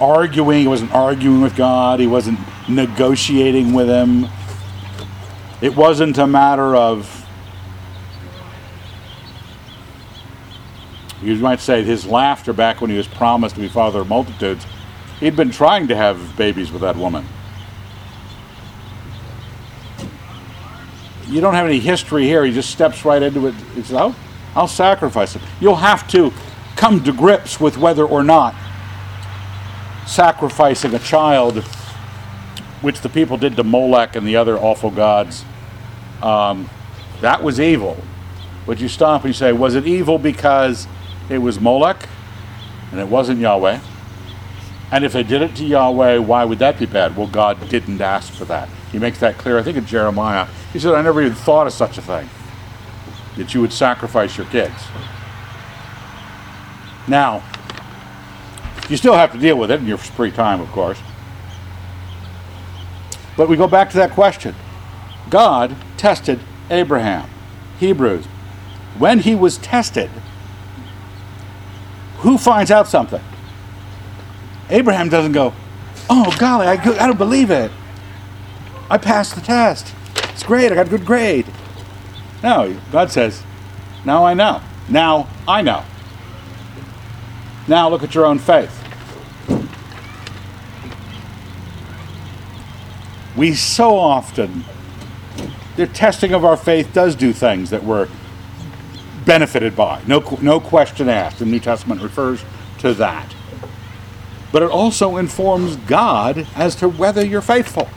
arguing. 0.00 0.60
He 0.60 0.68
wasn't 0.68 0.92
arguing 0.92 1.40
with 1.40 1.56
God. 1.56 1.98
He 1.98 2.06
wasn't 2.06 2.38
negotiating 2.68 3.72
with 3.72 3.88
him. 3.88 4.28
It 5.60 5.74
wasn't 5.74 6.18
a 6.18 6.28
matter 6.28 6.76
of, 6.76 7.26
you 11.20 11.34
might 11.34 11.58
say, 11.58 11.82
his 11.82 12.06
laughter 12.06 12.52
back 12.52 12.80
when 12.80 12.90
he 12.90 12.96
was 12.96 13.08
promised 13.08 13.56
to 13.56 13.60
be 13.60 13.66
father 13.66 14.02
of 14.02 14.08
multitudes. 14.08 14.64
He'd 15.18 15.34
been 15.34 15.50
trying 15.50 15.88
to 15.88 15.96
have 15.96 16.36
babies 16.36 16.70
with 16.70 16.82
that 16.82 16.94
woman. 16.94 17.26
You 21.30 21.40
don't 21.40 21.54
have 21.54 21.66
any 21.66 21.78
history 21.78 22.24
here. 22.24 22.44
He 22.44 22.52
just 22.52 22.70
steps 22.70 23.04
right 23.04 23.22
into 23.22 23.46
it. 23.46 23.54
He 23.74 23.82
says, 23.82 23.96
oh, 23.96 24.16
I'll 24.54 24.68
sacrifice 24.68 25.34
him. 25.34 25.42
You'll 25.60 25.76
have 25.76 26.08
to 26.08 26.32
come 26.74 27.04
to 27.04 27.12
grips 27.12 27.60
with 27.60 27.76
whether 27.76 28.04
or 28.04 28.24
not 28.24 28.54
sacrificing 30.06 30.92
a 30.94 30.98
child, 30.98 31.62
which 32.82 33.00
the 33.00 33.08
people 33.08 33.36
did 33.36 33.54
to 33.56 33.62
Molech 33.62 34.16
and 34.16 34.26
the 34.26 34.36
other 34.36 34.58
awful 34.58 34.90
gods, 34.90 35.44
um, 36.20 36.68
that 37.20 37.42
was 37.42 37.60
evil. 37.60 37.96
But 38.66 38.80
you 38.80 38.88
stop 38.88 39.22
and 39.22 39.28
you 39.28 39.34
say, 39.34 39.52
was 39.52 39.76
it 39.76 39.86
evil 39.86 40.18
because 40.18 40.88
it 41.28 41.38
was 41.38 41.60
Molech 41.60 42.08
and 42.90 42.98
it 42.98 43.08
wasn't 43.08 43.38
Yahweh? 43.38 43.78
And 44.90 45.04
if 45.04 45.12
they 45.12 45.22
did 45.22 45.42
it 45.42 45.54
to 45.56 45.64
Yahweh, 45.64 46.18
why 46.18 46.44
would 46.44 46.58
that 46.58 46.78
be 46.78 46.86
bad? 46.86 47.16
Well, 47.16 47.28
God 47.28 47.68
didn't 47.68 48.00
ask 48.00 48.32
for 48.32 48.44
that. 48.46 48.68
He 48.92 48.98
makes 48.98 49.18
that 49.20 49.38
clear, 49.38 49.58
I 49.58 49.62
think 49.62 49.76
in 49.76 49.86
Jeremiah. 49.86 50.46
He 50.72 50.78
said, 50.78 50.94
I 50.94 51.02
never 51.02 51.22
even 51.22 51.34
thought 51.34 51.66
of 51.66 51.72
such 51.72 51.98
a 51.98 52.02
thing, 52.02 52.28
that 53.36 53.54
you 53.54 53.60
would 53.60 53.72
sacrifice 53.72 54.36
your 54.36 54.46
kids. 54.46 54.74
Now, 57.06 57.42
you 58.88 58.96
still 58.96 59.14
have 59.14 59.32
to 59.32 59.38
deal 59.38 59.56
with 59.56 59.70
it 59.70 59.80
in 59.80 59.86
your 59.86 59.98
free 59.98 60.32
time, 60.32 60.60
of 60.60 60.70
course. 60.72 60.98
But 63.36 63.48
we 63.48 63.56
go 63.56 63.68
back 63.68 63.90
to 63.90 63.96
that 63.96 64.10
question 64.10 64.54
God 65.28 65.76
tested 65.96 66.40
Abraham. 66.68 67.30
Hebrews. 67.78 68.26
When 68.98 69.20
he 69.20 69.34
was 69.34 69.56
tested, 69.58 70.10
who 72.18 72.36
finds 72.36 72.70
out 72.70 72.88
something? 72.88 73.22
Abraham 74.68 75.08
doesn't 75.08 75.32
go, 75.32 75.54
Oh, 76.10 76.34
golly, 76.38 76.66
I, 76.66 76.72
I 76.72 77.06
don't 77.06 77.16
believe 77.16 77.50
it. 77.50 77.70
I 78.90 78.98
passed 78.98 79.36
the 79.36 79.40
test. 79.40 79.94
It's 80.30 80.42
great. 80.42 80.72
I 80.72 80.74
got 80.74 80.88
a 80.88 80.90
good 80.90 81.06
grade. 81.06 81.46
No, 82.42 82.76
God 82.90 83.12
says, 83.12 83.42
Now 84.04 84.24
I 84.26 84.34
know. 84.34 84.60
Now 84.88 85.28
I 85.46 85.62
know. 85.62 85.84
Now 87.68 87.88
look 87.88 88.02
at 88.02 88.16
your 88.16 88.26
own 88.26 88.40
faith. 88.40 88.76
We 93.36 93.54
so 93.54 93.96
often, 93.96 94.64
the 95.76 95.86
testing 95.86 96.34
of 96.34 96.44
our 96.44 96.56
faith 96.56 96.92
does 96.92 97.14
do 97.14 97.32
things 97.32 97.70
that 97.70 97.84
we're 97.84 98.08
benefited 99.24 99.76
by. 99.76 100.02
No, 100.06 100.18
no 100.42 100.58
question 100.58 101.08
asked. 101.08 101.38
The 101.38 101.46
New 101.46 101.60
Testament 101.60 102.02
refers 102.02 102.44
to 102.78 102.92
that. 102.94 103.34
But 104.50 104.62
it 104.62 104.70
also 104.70 105.16
informs 105.16 105.76
God 105.76 106.48
as 106.56 106.74
to 106.76 106.88
whether 106.88 107.24
you're 107.24 107.40
faithful. 107.40 107.88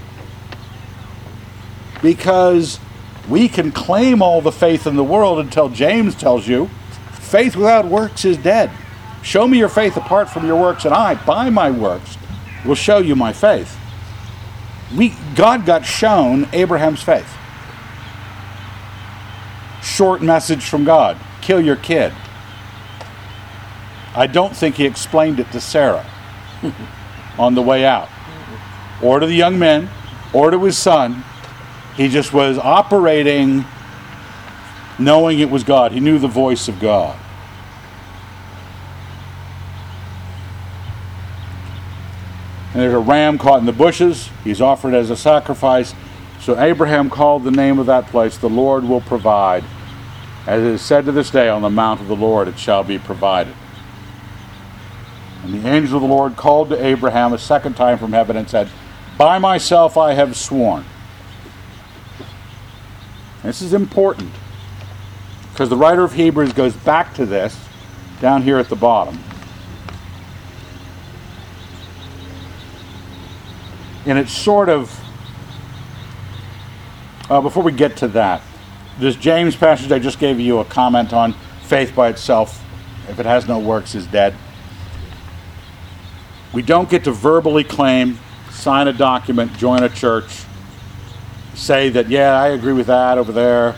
Because 2.03 2.79
we 3.27 3.49
can 3.49 3.71
claim 3.71 4.21
all 4.21 4.41
the 4.41 4.51
faith 4.51 4.85
in 4.85 4.95
the 4.95 5.03
world 5.03 5.39
until 5.39 5.69
James 5.69 6.13
tells 6.13 6.47
you 6.47 6.67
faith 7.13 7.55
without 7.55 7.85
works 7.85 8.25
is 8.25 8.37
dead. 8.37 8.69
Show 9.23 9.47
me 9.47 9.57
your 9.57 9.69
faith 9.69 9.97
apart 9.97 10.29
from 10.29 10.45
your 10.45 10.61
works, 10.61 10.85
and 10.85 10.93
I, 10.93 11.15
by 11.25 11.49
my 11.49 11.71
works, 11.71 12.17
will 12.63 12.75
show 12.75 12.99
you 12.99 13.15
my 13.15 13.33
faith. 13.33 13.75
We, 14.95 15.15
God 15.33 15.65
got 15.65 15.83
shown 15.83 16.47
Abraham's 16.53 17.01
faith. 17.01 17.33
Short 19.81 20.21
message 20.21 20.63
from 20.63 20.83
God 20.83 21.17
kill 21.43 21.59
your 21.59 21.75
kid. 21.75 22.13
I 24.15 24.27
don't 24.27 24.55
think 24.55 24.75
he 24.75 24.85
explained 24.85 25.39
it 25.39 25.51
to 25.51 25.59
Sarah 25.59 26.05
on 27.37 27.55
the 27.55 27.61
way 27.61 27.85
out, 27.85 28.09
or 29.01 29.19
to 29.19 29.25
the 29.25 29.35
young 29.35 29.59
men, 29.59 29.89
or 30.31 30.51
to 30.51 30.63
his 30.63 30.77
son. 30.77 31.23
He 31.95 32.07
just 32.07 32.33
was 32.33 32.57
operating 32.57 33.65
knowing 34.97 35.39
it 35.39 35.49
was 35.49 35.63
God. 35.63 35.91
He 35.91 35.99
knew 35.99 36.19
the 36.19 36.27
voice 36.27 36.67
of 36.67 36.79
God. 36.79 37.19
And 42.73 42.81
there's 42.81 42.93
a 42.93 42.99
ram 42.99 43.37
caught 43.37 43.59
in 43.59 43.67
the 43.67 43.71
bushes. 43.71 44.29
He's 44.43 44.59
offered 44.59 44.95
as 44.95 45.11
a 45.11 45.15
sacrifice. 45.15 45.93
So 46.39 46.59
Abraham 46.59 47.09
called 47.09 47.43
the 47.43 47.51
name 47.51 47.77
of 47.77 47.85
that 47.85 48.07
place, 48.07 48.37
The 48.37 48.49
Lord 48.49 48.83
will 48.83 49.01
provide. 49.01 49.63
As 50.47 50.61
it 50.61 50.67
is 50.67 50.81
said 50.81 51.05
to 51.05 51.11
this 51.11 51.29
day, 51.29 51.47
on 51.47 51.61
the 51.61 51.69
mount 51.69 52.01
of 52.01 52.07
the 52.07 52.15
Lord 52.15 52.47
it 52.47 52.57
shall 52.57 52.83
be 52.83 52.97
provided. 52.97 53.53
And 55.43 55.53
the 55.53 55.69
angel 55.69 55.97
of 55.97 56.01
the 56.01 56.07
Lord 56.07 56.35
called 56.35 56.69
to 56.69 56.85
Abraham 56.85 57.31
a 57.31 57.37
second 57.37 57.75
time 57.75 57.97
from 57.97 58.11
heaven 58.11 58.35
and 58.35 58.49
said, 58.49 58.69
By 59.17 59.37
myself 59.37 59.95
I 59.95 60.13
have 60.13 60.35
sworn. 60.35 60.85
This 63.43 63.61
is 63.61 63.73
important 63.73 64.31
because 65.51 65.69
the 65.69 65.75
writer 65.75 66.03
of 66.03 66.13
Hebrews 66.13 66.53
goes 66.53 66.73
back 66.73 67.13
to 67.15 67.25
this 67.25 67.59
down 68.21 68.41
here 68.41 68.57
at 68.57 68.69
the 68.69 68.75
bottom. 68.75 69.19
And 74.05 74.17
it's 74.17 74.31
sort 74.31 74.69
of, 74.69 74.97
uh, 77.29 77.41
before 77.41 77.63
we 77.63 77.73
get 77.73 77.97
to 77.97 78.07
that, 78.09 78.41
this 78.97 79.15
James 79.15 79.55
passage 79.55 79.91
I 79.91 79.99
just 79.99 80.19
gave 80.19 80.39
you 80.39 80.59
a 80.59 80.65
comment 80.65 81.13
on 81.13 81.33
faith 81.63 81.93
by 81.93 82.09
itself, 82.09 82.63
if 83.09 83.19
it 83.19 83.25
has 83.25 83.47
no 83.47 83.59
works, 83.59 83.93
is 83.93 84.07
dead. 84.07 84.35
We 86.53 86.61
don't 86.61 86.89
get 86.89 87.03
to 87.05 87.11
verbally 87.11 87.63
claim, 87.63 88.19
sign 88.51 88.87
a 88.87 88.93
document, 88.93 89.57
join 89.57 89.83
a 89.83 89.89
church, 89.89 90.45
say 91.53 91.89
that, 91.89 92.09
yeah, 92.09 92.33
I 92.33 92.49
agree 92.49 92.73
with 92.73 92.87
that 92.87 93.17
over 93.17 93.31
there. 93.31 93.75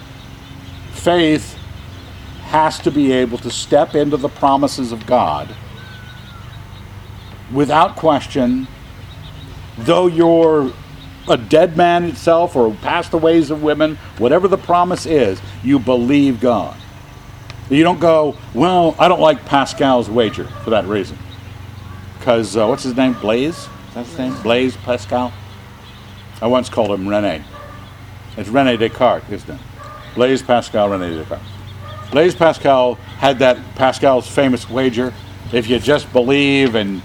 Faith 0.92 1.58
has 2.44 2.80
to 2.80 2.92
be 2.92 3.12
able 3.12 3.38
to 3.40 3.52
step 3.52 3.96
into 3.96 4.18
the 4.18 4.30
promises 4.30 4.92
of 4.92 5.06
God 5.06 5.54
without 7.52 7.96
question, 7.96 8.68
though 9.80 10.08
you're 10.08 10.72
a 11.28 11.38
dead 11.38 11.76
man 11.76 12.04
itself 12.04 12.56
or 12.56 12.74
past 12.76 13.12
the 13.12 13.18
ways 13.18 13.50
of 13.50 13.64
women, 13.64 13.96
whatever 14.18 14.48
the 14.48 14.58
promise 14.58 15.06
is, 15.06 15.42
you 15.64 15.80
believe 15.80 16.40
God. 16.40 16.78
You 17.70 17.84
don't 17.84 18.00
go, 18.00 18.38
well, 18.54 18.96
I 19.00 19.08
don't 19.08 19.22
like 19.22 19.44
Pascal's 19.46 20.10
wager 20.10 20.46
for 20.64 20.70
that 20.70 20.86
reason. 20.86 21.18
Because, 22.20 22.56
uh, 22.56 22.68
what's 22.68 22.84
his 22.84 22.96
name? 22.96 23.14
Blaise? 23.14 23.58
Is 23.58 23.94
that 23.96 24.06
his 24.06 24.18
name? 24.18 24.42
Blaise 24.44 24.78
Pascal? 24.78 25.34
I 26.42 26.48
once 26.48 26.70
called 26.70 26.92
him 26.92 27.08
Rene. 27.08 27.44
It's 28.38 28.50
Rene 28.50 28.78
Descartes, 28.78 29.32
isn't 29.32 29.50
it? 29.50 29.62
Blaise 30.16 30.42
Pascal, 30.42 30.90
Rene 30.90 31.16
Descartes. 31.16 31.44
Blaise 32.12 32.36
Pascal 32.36 32.96
had 32.96 33.40
that 33.40 33.58
Pascal's 33.76 34.28
famous 34.28 34.70
wager 34.70 35.14
if 35.52 35.70
you 35.70 35.80
just 35.80 36.12
believe 36.12 36.76
and 36.76 37.02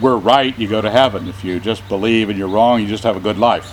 we're 0.00 0.16
right, 0.16 0.56
you 0.58 0.68
go 0.68 0.80
to 0.80 0.90
heaven. 0.90 1.28
If 1.28 1.44
you 1.44 1.60
just 1.60 1.86
believe 1.88 2.28
and 2.28 2.38
you're 2.38 2.48
wrong, 2.48 2.80
you 2.80 2.86
just 2.86 3.04
have 3.04 3.16
a 3.16 3.20
good 3.20 3.38
life. 3.38 3.72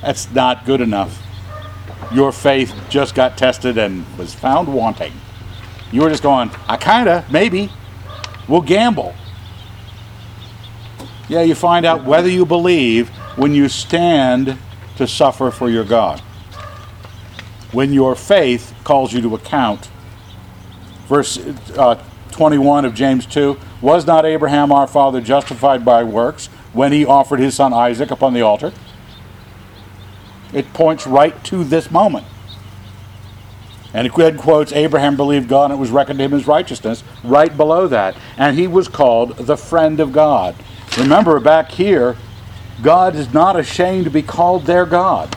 That's 0.00 0.30
not 0.30 0.64
good 0.64 0.80
enough. 0.80 1.22
Your 2.12 2.32
faith 2.32 2.74
just 2.88 3.14
got 3.14 3.36
tested 3.36 3.78
and 3.78 4.04
was 4.16 4.34
found 4.34 4.72
wanting. 4.72 5.12
You 5.92 6.02
were 6.02 6.08
just 6.08 6.22
going, 6.22 6.50
I 6.68 6.76
kinda, 6.76 7.24
maybe. 7.30 7.70
We'll 8.48 8.62
gamble. 8.62 9.14
Yeah, 11.28 11.42
you 11.42 11.54
find 11.54 11.86
out 11.86 12.04
whether 12.04 12.28
you 12.28 12.44
believe 12.44 13.08
when 13.36 13.54
you 13.54 13.68
stand 13.68 14.58
to 15.00 15.08
suffer 15.08 15.50
for 15.50 15.68
your 15.68 15.84
God. 15.84 16.20
When 17.72 17.92
your 17.92 18.14
faith 18.14 18.74
calls 18.84 19.12
you 19.12 19.20
to 19.22 19.34
account. 19.34 19.90
Verse 21.06 21.38
uh, 21.76 22.02
21 22.32 22.84
of 22.84 22.94
James 22.94 23.26
2 23.26 23.58
Was 23.80 24.06
not 24.06 24.24
Abraham 24.24 24.70
our 24.70 24.86
father 24.86 25.20
justified 25.20 25.84
by 25.84 26.04
works 26.04 26.46
when 26.72 26.92
he 26.92 27.04
offered 27.04 27.40
his 27.40 27.54
son 27.54 27.72
Isaac 27.72 28.10
upon 28.10 28.34
the 28.34 28.42
altar? 28.42 28.72
It 30.52 30.72
points 30.72 31.06
right 31.06 31.42
to 31.44 31.64
this 31.64 31.90
moment. 31.90 32.26
And 33.92 34.06
it 34.06 34.14
then 34.14 34.38
quotes 34.38 34.72
Abraham 34.72 35.16
believed 35.16 35.48
God 35.48 35.70
and 35.70 35.74
it 35.74 35.80
was 35.80 35.90
reckoned 35.90 36.18
to 36.18 36.24
him 36.24 36.34
as 36.34 36.46
righteousness 36.46 37.02
right 37.24 37.56
below 37.56 37.88
that. 37.88 38.16
And 38.36 38.56
he 38.56 38.66
was 38.66 38.86
called 38.86 39.36
the 39.36 39.56
friend 39.56 39.98
of 39.98 40.12
God. 40.12 40.54
Remember 40.98 41.40
back 41.40 41.72
here, 41.72 42.16
God 42.82 43.14
is 43.14 43.32
not 43.32 43.58
ashamed 43.58 44.04
to 44.04 44.10
be 44.10 44.22
called 44.22 44.64
their 44.64 44.86
God. 44.86 45.36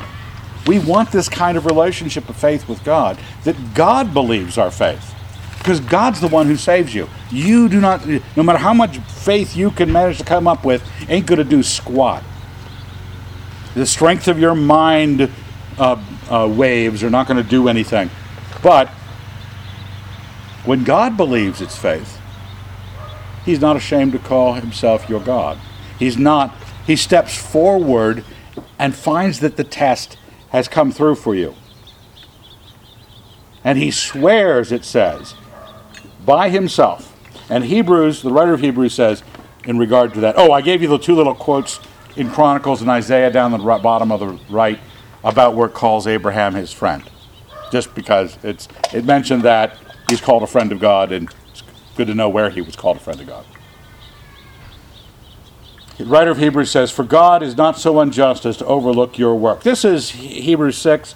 We 0.66 0.80
want 0.80 1.12
this 1.12 1.28
kind 1.28 1.58
of 1.58 1.66
relationship 1.66 2.30
of 2.30 2.36
faith 2.36 2.70
with 2.70 2.84
God, 2.84 3.20
that 3.44 3.74
God 3.74 4.14
believes 4.14 4.58
our 4.58 4.72
faith. 4.72 5.14
Because 5.58 5.80
God's 5.80 6.20
the 6.20 6.28
one 6.28 6.48
who 6.48 6.56
saves 6.56 6.94
you. 6.94 7.10
You 7.32 7.70
do 7.70 7.80
not, 7.80 8.06
no 8.06 8.44
matter 8.44 8.60
how 8.60 8.74
much 8.74 8.98
faith 8.98 9.56
you 9.56 9.72
can 9.72 9.92
manage 9.92 10.18
to 10.18 10.26
come 10.26 10.48
up 10.48 10.66
with, 10.66 10.86
ain't 11.10 11.26
going 11.26 11.38
to 11.38 11.46
do 11.46 11.64
squat. 11.64 12.24
The 13.74 13.86
strength 13.86 14.28
of 14.28 14.40
your 14.40 14.56
mind 14.56 15.32
uh, 15.78 16.04
uh, 16.30 16.48
waves 16.54 17.04
are 17.04 17.10
not 17.10 17.28
going 17.28 17.42
to 17.42 17.50
do 17.50 17.68
anything. 17.68 18.10
But 18.62 18.90
when 20.66 20.84
God 20.84 21.18
believes 21.18 21.62
it's 21.62 21.78
faith, 21.78 22.20
He's 23.46 23.60
not 23.60 23.76
ashamed 23.76 24.14
to 24.14 24.20
call 24.20 24.54
Himself 24.54 25.10
your 25.10 25.20
God. 25.20 25.58
He's 26.00 26.18
not, 26.18 26.54
He 26.86 26.96
steps 26.96 27.38
forward 27.38 28.24
and 28.78 28.96
finds 28.96 29.40
that 29.40 29.58
the 29.58 29.64
test 29.64 30.18
has 30.50 30.68
come 30.68 30.92
through 30.92 31.16
for 31.16 31.36
you. 31.36 31.56
And 33.64 33.78
He 33.78 33.92
swears, 33.92 34.72
it 34.72 34.86
says, 34.86 35.36
by 36.26 36.50
Himself. 36.50 37.10
And 37.50 37.66
Hebrews, 37.66 38.22
the 38.22 38.32
writer 38.32 38.54
of 38.54 38.62
Hebrews 38.62 38.94
says, 38.94 39.24
in 39.66 39.78
regard 39.78 40.14
to 40.16 40.20
that, 40.22 40.36
oh, 40.38 40.52
I 40.52 40.62
gave 40.62 40.82
you 40.82 40.88
the 40.88 40.98
two 40.98 41.16
little 41.16 41.36
quotes 41.36 41.80
in 42.16 42.30
Chronicles 42.30 42.82
and 42.82 42.90
Isaiah 42.90 43.32
down 43.32 43.52
the 43.52 43.58
bottom 43.58 44.12
of 44.12 44.20
the 44.20 44.40
right 44.54 44.80
about 45.24 45.56
where 45.56 45.68
it 45.68 45.74
calls 45.74 46.06
Abraham 46.06 46.54
his 46.54 46.72
friend 46.72 47.04
just 47.74 47.96
because 47.96 48.38
it's 48.44 48.68
it 48.94 49.04
mentioned 49.04 49.42
that 49.42 49.80
he's 50.08 50.22
called 50.22 50.44
a 50.44 50.48
friend 50.48 50.72
of 50.72 50.80
God, 50.80 51.12
and 51.12 51.28
it's 51.50 51.64
good 51.96 52.06
to 52.06 52.14
know 52.14 52.30
where 52.30 52.52
he 52.52 52.62
was 52.62 52.76
called 52.76 52.98
a 52.98 53.00
friend 53.00 53.20
of 53.20 53.26
God. 53.26 53.44
The 55.98 56.06
writer 56.06 56.32
of 56.32 56.40
Hebrews 56.40 56.72
says, 56.72 56.90
For 56.90 57.04
God 57.04 57.44
is 57.44 57.56
not 57.56 57.78
so 57.78 58.00
unjust 58.00 58.46
as 58.46 58.58
to 58.58 58.66
overlook 58.66 59.18
your 59.20 59.36
work. 59.36 59.62
This 59.62 59.86
is 59.86 60.10
Hebrews 60.10 60.78
6. 60.78 61.14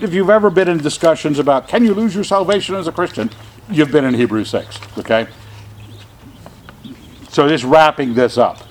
If 0.00 0.12
you've 0.12 0.30
ever 0.30 0.50
been 0.50 0.68
in 0.68 0.78
discussions 0.78 1.38
about 1.38 1.68
can 1.68 1.84
you 1.84 1.94
lose 1.94 2.14
your 2.14 2.24
salvation 2.24 2.74
as 2.74 2.88
a 2.88 2.92
Christian, 2.92 3.30
you've 3.70 3.92
been 3.92 4.04
in 4.04 4.14
Hebrews 4.14 4.50
6, 4.50 4.98
okay? 4.98 5.28
So 7.28 7.48
just 7.48 7.64
wrapping 7.64 8.14
this 8.14 8.36
up. 8.36 8.62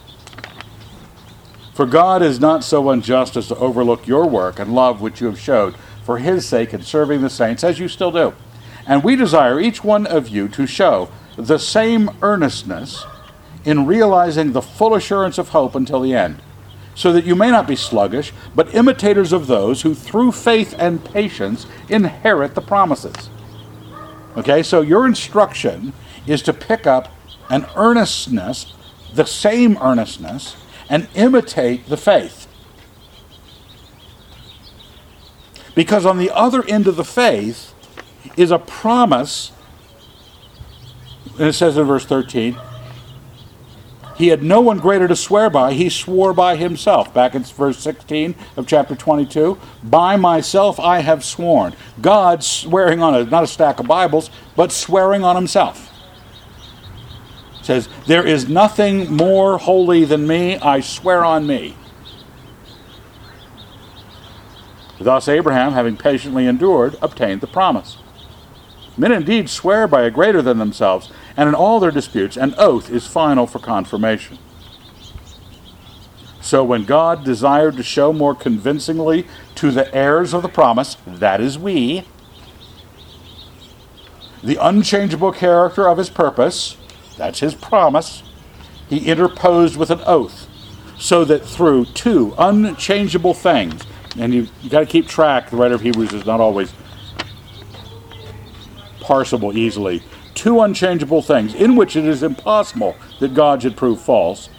For 1.74 1.86
God 1.86 2.22
is 2.22 2.40
not 2.40 2.64
so 2.64 2.90
unjust 2.90 3.38
as 3.38 3.48
to 3.48 3.56
overlook 3.56 4.08
your 4.08 4.28
work 4.28 4.60
and 4.60 4.76
love 4.76 5.02
which 5.02 5.22
you 5.22 5.28
have 5.28 5.40
showed 5.40 5.76
for 6.04 6.20
his 6.20 6.46
sake 6.46 6.74
in 6.74 6.82
serving 6.82 7.22
the 7.22 7.30
saints, 7.30 7.64
as 7.64 7.80
you 7.80 7.88
still 7.88 8.12
do. 8.12 8.34
And 8.86 9.04
we 9.04 9.16
desire 9.16 9.60
each 9.60 9.84
one 9.84 10.06
of 10.06 10.28
you 10.30 10.48
to 10.50 10.68
show 10.68 11.10
the 11.38 11.58
same 11.58 12.10
earnestness 12.22 13.06
in 13.66 13.86
realizing 13.86 14.52
the 14.52 14.62
full 14.62 14.94
assurance 14.94 15.38
of 15.38 15.50
hope 15.50 15.76
until 15.76 16.00
the 16.00 16.14
end, 16.14 16.42
so 16.94 17.12
that 17.12 17.26
you 17.26 17.36
may 17.36 17.50
not 17.52 17.68
be 17.68 17.76
sluggish, 17.76 18.32
but 18.56 18.74
imitators 18.74 19.34
of 19.34 19.48
those 19.48 19.82
who 19.82 19.94
through 19.94 20.32
faith 20.32 20.76
and 20.78 21.04
patience 21.04 21.66
inherit 21.90 22.56
the 22.56 22.62
promises. 22.62 23.30
Okay, 24.38 24.62
so 24.64 24.82
your 24.82 25.06
instruction 25.06 25.94
is 26.28 26.42
to 26.44 26.54
pick 26.54 26.86
up 26.86 27.12
an 27.50 27.66
earnestness, 27.76 28.74
the 29.14 29.26
same 29.26 29.78
earnestness, 29.78 30.56
and 30.90 31.08
imitate 31.16 31.88
the 31.88 31.98
faith. 31.98 32.48
Because 35.74 36.06
on 36.06 36.18
the 36.18 36.32
other 36.32 36.64
end 36.68 36.88
of 36.88 36.96
the 36.96 37.04
faith 37.04 37.74
is 38.38 38.52
a 38.52 38.60
promise, 38.60 39.52
and 41.38 41.48
it 41.48 41.54
says 41.54 41.78
in 41.78 41.86
verse 41.86 42.06
13, 42.06 42.58
he 44.18 44.30
had 44.30 44.42
no 44.42 44.62
one 44.62 44.80
greater 44.80 45.08
to 45.08 45.16
swear 45.16 45.50
by, 45.50 45.74
he 45.74 45.90
swore 45.90 46.34
by 46.34 46.56
himself. 46.56 47.14
Back 47.14 47.36
in 47.36 47.44
verse 47.44 47.78
16 47.80 48.36
of 48.56 48.66
chapter 48.66 48.96
22, 48.96 49.60
by 49.84 50.16
myself 50.16 50.80
I 50.80 51.00
have 51.00 51.24
sworn. 51.24 51.76
God 52.02 52.44
swearing 52.44 53.02
on 53.02 53.14
a, 53.14 53.26
not 53.26 53.44
a 53.44 53.48
stack 53.48 53.80
of 53.80 53.88
Bibles, 53.88 54.30
but 54.56 54.72
swearing 54.72 55.24
on 55.24 55.36
himself. 55.36 55.92
It 57.60 57.66
says, 57.66 57.90
There 58.08 58.26
is 58.26 58.48
nothing 58.48 59.12
more 59.12 59.58
holy 59.58 60.06
than 60.06 60.26
me, 60.26 60.58
I 60.58 60.80
swear 60.80 61.26
on 61.26 61.46
me. 61.46 61.76
Thus 65.00 65.28
Abraham, 65.28 65.74
having 65.74 65.98
patiently 65.98 66.48
endured, 66.48 66.96
obtained 67.02 67.42
the 67.42 67.48
promise. 67.48 67.98
Men 68.98 69.12
indeed 69.12 69.50
swear 69.50 69.88
by 69.88 70.04
a 70.04 70.12
greater 70.12 70.42
than 70.42 70.58
themselves, 70.58 71.12
and 71.38 71.50
in 71.50 71.56
all 71.56 71.80
their 71.80 71.92
disputes, 71.92 72.38
an 72.38 72.56
oath 72.58 72.90
is 72.90 73.08
final 73.08 73.48
for 73.48 73.60
confirmation. 73.60 74.38
So 76.42 76.64
when 76.64 76.86
God 76.86 77.24
desired 77.24 77.76
to 77.78 77.84
show 77.84 78.14
more 78.14 78.36
convincingly 78.36 79.26
to 79.56 79.72
the 79.72 79.94
heirs 79.96 80.34
of 80.34 80.44
the 80.44 80.50
promise, 80.50 80.96
that 81.08 81.42
is 81.42 81.58
we, 81.58 82.06
the 84.44 84.58
unchangeable 84.62 85.32
character 85.32 85.88
of 85.90 85.98
his 85.98 86.10
purpose, 86.10 86.78
that's 87.18 87.40
his 87.40 87.56
promise, 87.56 88.22
he 88.88 89.08
interposed 89.08 89.76
with 89.76 89.90
an 89.90 90.02
oath, 90.06 90.48
so 91.00 91.26
that 91.26 91.44
through 91.44 91.86
two 91.86 92.36
unchangeable 92.38 93.34
things, 93.34 93.82
and 94.18 94.34
you, 94.34 94.48
you 94.62 94.70
got 94.70 94.82
to 94.82 94.86
keep 94.86 95.08
track. 95.08 95.50
The 95.50 95.58
writer 95.58 95.76
of 95.76 95.82
Hebrews 95.82 96.14
is 96.14 96.26
not 96.26 96.40
always 96.40 96.72
parsable 99.00 99.56
easily. 99.56 100.04
Two 100.36 100.62
unchangeable 100.62 101.22
things, 101.22 101.56
in 101.56 101.76
which 101.76 101.96
it 101.96 102.06
is 102.06 102.22
impossible 102.22 102.96
that 103.20 103.34
God 103.34 103.64
should 103.64 103.76
prove 103.76 104.00
false. 104.00 104.50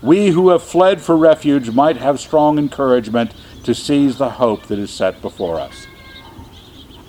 We 0.00 0.28
who 0.28 0.50
have 0.50 0.62
fled 0.62 1.00
for 1.00 1.16
refuge 1.16 1.70
might 1.70 1.96
have 1.96 2.20
strong 2.20 2.58
encouragement 2.58 3.32
to 3.64 3.74
seize 3.74 4.18
the 4.18 4.30
hope 4.30 4.64
that 4.64 4.78
is 4.78 4.90
set 4.90 5.20
before 5.22 5.58
us. 5.58 5.86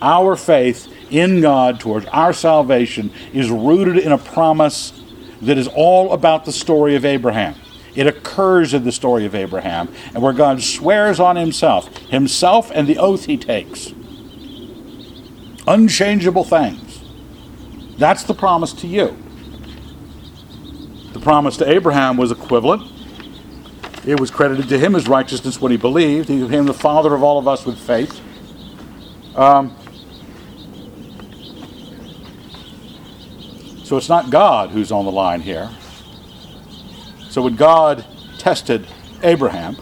Our 0.01 0.35
faith 0.35 0.91
in 1.11 1.41
God 1.41 1.79
towards 1.79 2.05
our 2.07 2.33
salvation 2.33 3.11
is 3.33 3.49
rooted 3.49 3.97
in 3.97 4.11
a 4.11 4.17
promise 4.17 4.93
that 5.41 5.57
is 5.57 5.67
all 5.67 6.13
about 6.13 6.45
the 6.45 6.51
story 6.51 6.95
of 6.95 7.05
Abraham. 7.05 7.55
It 7.95 8.07
occurs 8.07 8.73
in 8.73 8.83
the 8.83 8.91
story 8.91 9.25
of 9.25 9.35
Abraham, 9.35 9.93
and 10.13 10.23
where 10.23 10.33
God 10.33 10.61
swears 10.61 11.19
on 11.19 11.35
himself, 11.35 11.95
himself 11.97 12.71
and 12.73 12.87
the 12.87 12.97
oath 12.97 13.25
he 13.25 13.37
takes. 13.37 13.93
Unchangeable 15.67 16.43
things. 16.43 16.82
That's 17.97 18.23
the 18.23 18.33
promise 18.33 18.73
to 18.73 18.87
you. 18.87 19.17
The 21.13 21.19
promise 21.19 21.57
to 21.57 21.69
Abraham 21.69 22.17
was 22.17 22.31
equivalent. 22.31 22.91
It 24.05 24.19
was 24.19 24.31
credited 24.31 24.67
to 24.69 24.79
him 24.79 24.95
as 24.95 25.07
righteousness 25.07 25.61
when 25.61 25.71
he 25.71 25.77
believed. 25.77 26.27
He 26.27 26.41
became 26.41 26.65
the 26.65 26.73
father 26.73 27.13
of 27.13 27.23
all 27.23 27.39
of 27.39 27.47
us 27.47 27.65
with 27.65 27.77
faith. 27.77 28.19
Um, 29.35 29.75
so 33.83 33.97
it's 33.97 34.09
not 34.09 34.29
God 34.29 34.71
who's 34.71 34.91
on 34.91 35.05
the 35.05 35.11
line 35.11 35.41
here. 35.41 35.69
So 37.29 37.41
when 37.41 37.55
God 37.55 38.05
tested 38.37 38.85
Abraham, 39.23 39.77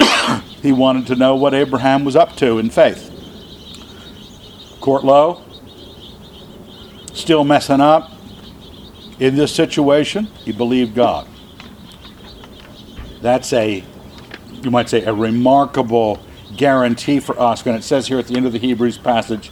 he 0.62 0.72
wanted 0.72 1.06
to 1.08 1.16
know 1.16 1.36
what 1.36 1.54
Abraham 1.54 2.04
was 2.04 2.16
up 2.16 2.36
to 2.36 2.58
in 2.58 2.70
faith. 2.70 3.12
Court 4.80 5.04
low, 5.04 5.45
still 7.16 7.44
messing 7.44 7.80
up. 7.80 8.12
In 9.18 9.34
this 9.34 9.54
situation, 9.54 10.26
he 10.44 10.52
believed 10.52 10.94
God. 10.94 11.26
That's 13.22 13.52
a, 13.52 13.82
you 14.62 14.70
might 14.70 14.88
say, 14.88 15.02
a 15.04 15.14
remarkable 15.14 16.22
guarantee 16.56 17.20
for 17.20 17.38
us 17.40 17.64
when 17.64 17.74
it 17.74 17.82
says 17.82 18.06
here 18.06 18.18
at 18.18 18.26
the 18.26 18.36
end 18.36 18.46
of 18.46 18.52
the 18.52 18.58
Hebrews 18.58 18.98
passage, 18.98 19.50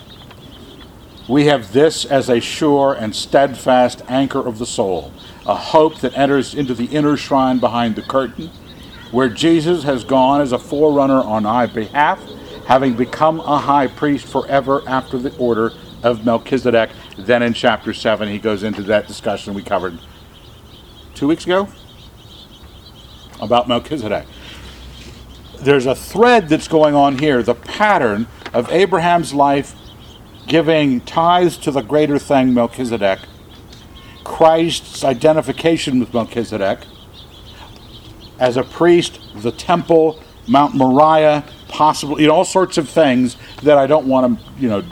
we 1.29 1.47
have 1.47 1.73
this 1.73 2.05
as 2.05 2.29
a 2.29 2.41
sure 2.41 2.93
and 2.93 3.17
steadfast 3.17 4.03
anchor 4.09 4.47
of 4.47 4.59
the 4.59 4.67
soul, 4.67 5.11
a 5.47 5.55
hope 5.55 6.01
that 6.01 6.17
enters 6.17 6.55
into 6.55 6.75
the 6.75 6.85
inner 6.87 7.17
shrine 7.17 7.59
behind 7.59 7.97
the 7.97 8.03
curtain, 8.03 8.51
where 9.11 9.31
Jesus 9.31 9.85
has 9.85 10.05
gone 10.05 10.43
as 10.43 10.53
a 10.53 10.59
forerunner 10.59 11.21
on 11.21 11.47
our 11.47 11.67
behalf, 11.67 12.23
having 12.67 12.95
become 12.95 13.41
a 13.41 13.59
high 13.59 13.87
priest 13.87 14.27
forever 14.27 14.83
after 14.87 15.17
the 15.17 15.35
order 15.39 15.73
of 16.05 16.25
Melchizedek. 16.25 16.91
Then 17.19 17.43
in 17.43 17.55
chapter 17.55 17.93
7, 17.93 18.29
he 18.29 18.39
goes 18.39 18.63
into 18.63 18.83
that 18.85 19.09
discussion 19.09 19.55
we 19.55 19.63
covered 19.63 19.99
two 21.15 21.27
weeks 21.27 21.45
ago 21.45 21.67
about 23.41 23.67
Melchizedek. 23.67 24.27
There's 25.61 25.87
a 25.87 25.95
thread 25.95 26.49
that's 26.49 26.69
going 26.69 26.95
on 26.95 27.19
here, 27.19 27.43
the 27.43 27.55
pattern 27.55 28.27
of 28.53 28.71
Abraham's 28.71 29.33
life 29.33 29.75
giving 30.47 31.01
tithes 31.01 31.57
to 31.57 31.71
the 31.71 31.81
greater 31.81 32.19
thing, 32.19 32.53
Melchizedek, 32.53 33.21
Christ's 34.25 35.05
identification 35.05 36.01
with 36.01 36.13
Melchizedek, 36.13 36.81
as 38.39 38.59
a 38.59 38.63
priest, 38.63 39.21
the 39.37 39.53
temple, 39.53 40.21
Mount 40.47 40.75
Moriah, 40.75 41.45
possible, 41.69 42.21
you 42.21 42.27
know, 42.27 42.35
all 42.35 42.45
sorts 42.45 42.77
of 42.77 42.89
things 42.89 43.37
that 43.63 43.79
I 43.79 43.87
don't 43.87 44.07
want 44.07 44.39
to, 44.39 44.61
you 44.61 44.69
know, 44.69 44.83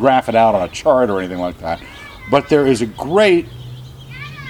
graph 0.00 0.28
it 0.28 0.34
out 0.34 0.54
on 0.54 0.62
a 0.62 0.72
chart 0.72 1.10
or 1.10 1.20
anything 1.20 1.38
like 1.38 1.58
that. 1.58 1.82
But 2.30 2.48
there 2.48 2.66
is 2.66 2.82
a 2.82 2.86
great 2.86 3.46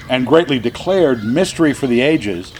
and 0.08 0.26
greatly 0.26 0.58
declared 0.58 1.22
mystery 1.22 1.72
for 1.72 1.86
the 1.86 2.00
ages 2.00 2.52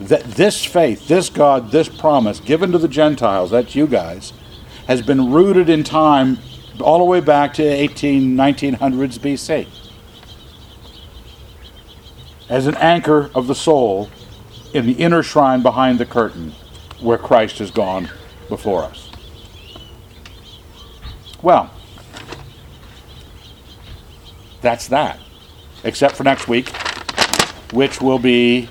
that 0.00 0.24
this 0.24 0.64
faith, 0.64 1.08
this 1.08 1.30
God, 1.30 1.70
this 1.70 1.88
promise 1.88 2.40
given 2.40 2.72
to 2.72 2.78
the 2.78 2.88
Gentiles, 2.88 3.50
that's 3.50 3.74
you 3.74 3.86
guys, 3.86 4.32
has 4.86 5.02
been 5.02 5.32
rooted 5.32 5.68
in 5.68 5.84
time 5.84 6.38
all 6.80 6.98
the 6.98 7.04
way 7.04 7.20
back 7.20 7.54
to 7.54 7.62
18, 7.62 8.36
1900s 8.36 9.18
BC. 9.18 9.66
As 12.48 12.66
an 12.66 12.76
anchor 12.76 13.30
of 13.34 13.46
the 13.46 13.54
soul 13.54 14.10
in 14.72 14.86
the 14.86 14.92
inner 14.92 15.22
shrine 15.22 15.62
behind 15.62 15.98
the 15.98 16.06
curtain 16.06 16.52
where 17.00 17.18
Christ 17.18 17.58
has 17.58 17.70
gone 17.70 18.10
before 18.48 18.82
us. 18.82 19.10
Well, 21.42 21.70
that's 24.60 24.88
that. 24.88 25.18
Except 25.84 26.16
for 26.16 26.24
next 26.24 26.48
week, 26.48 26.68
which 27.72 28.00
will 28.00 28.18
be 28.18 28.68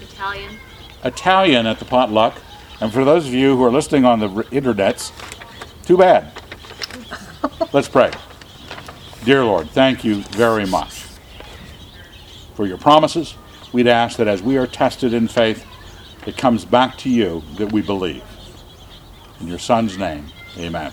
Italian. 0.00 0.58
Italian 1.04 1.66
at 1.66 1.78
the 1.78 1.84
potluck. 1.84 2.36
And 2.80 2.92
for 2.92 3.04
those 3.04 3.26
of 3.26 3.34
you 3.34 3.56
who 3.56 3.64
are 3.64 3.70
listening 3.70 4.04
on 4.04 4.20
the 4.20 4.28
internets, 4.28 5.12
too 5.84 5.96
bad. 5.96 6.32
Let's 7.72 7.88
pray. 7.88 8.10
Dear 9.24 9.44
Lord, 9.44 9.70
thank 9.70 10.04
you 10.04 10.22
very 10.22 10.66
much 10.66 11.04
for 12.54 12.66
your 12.66 12.78
promises. 12.78 13.34
We'd 13.72 13.88
ask 13.88 14.16
that 14.18 14.28
as 14.28 14.42
we 14.42 14.56
are 14.56 14.66
tested 14.66 15.12
in 15.12 15.28
faith, 15.28 15.64
it 16.26 16.36
comes 16.36 16.64
back 16.64 16.96
to 16.98 17.10
you 17.10 17.42
that 17.56 17.72
we 17.72 17.82
believe. 17.82 18.22
In 19.40 19.48
your 19.48 19.58
Son's 19.58 19.98
name, 19.98 20.26
amen. 20.58 20.92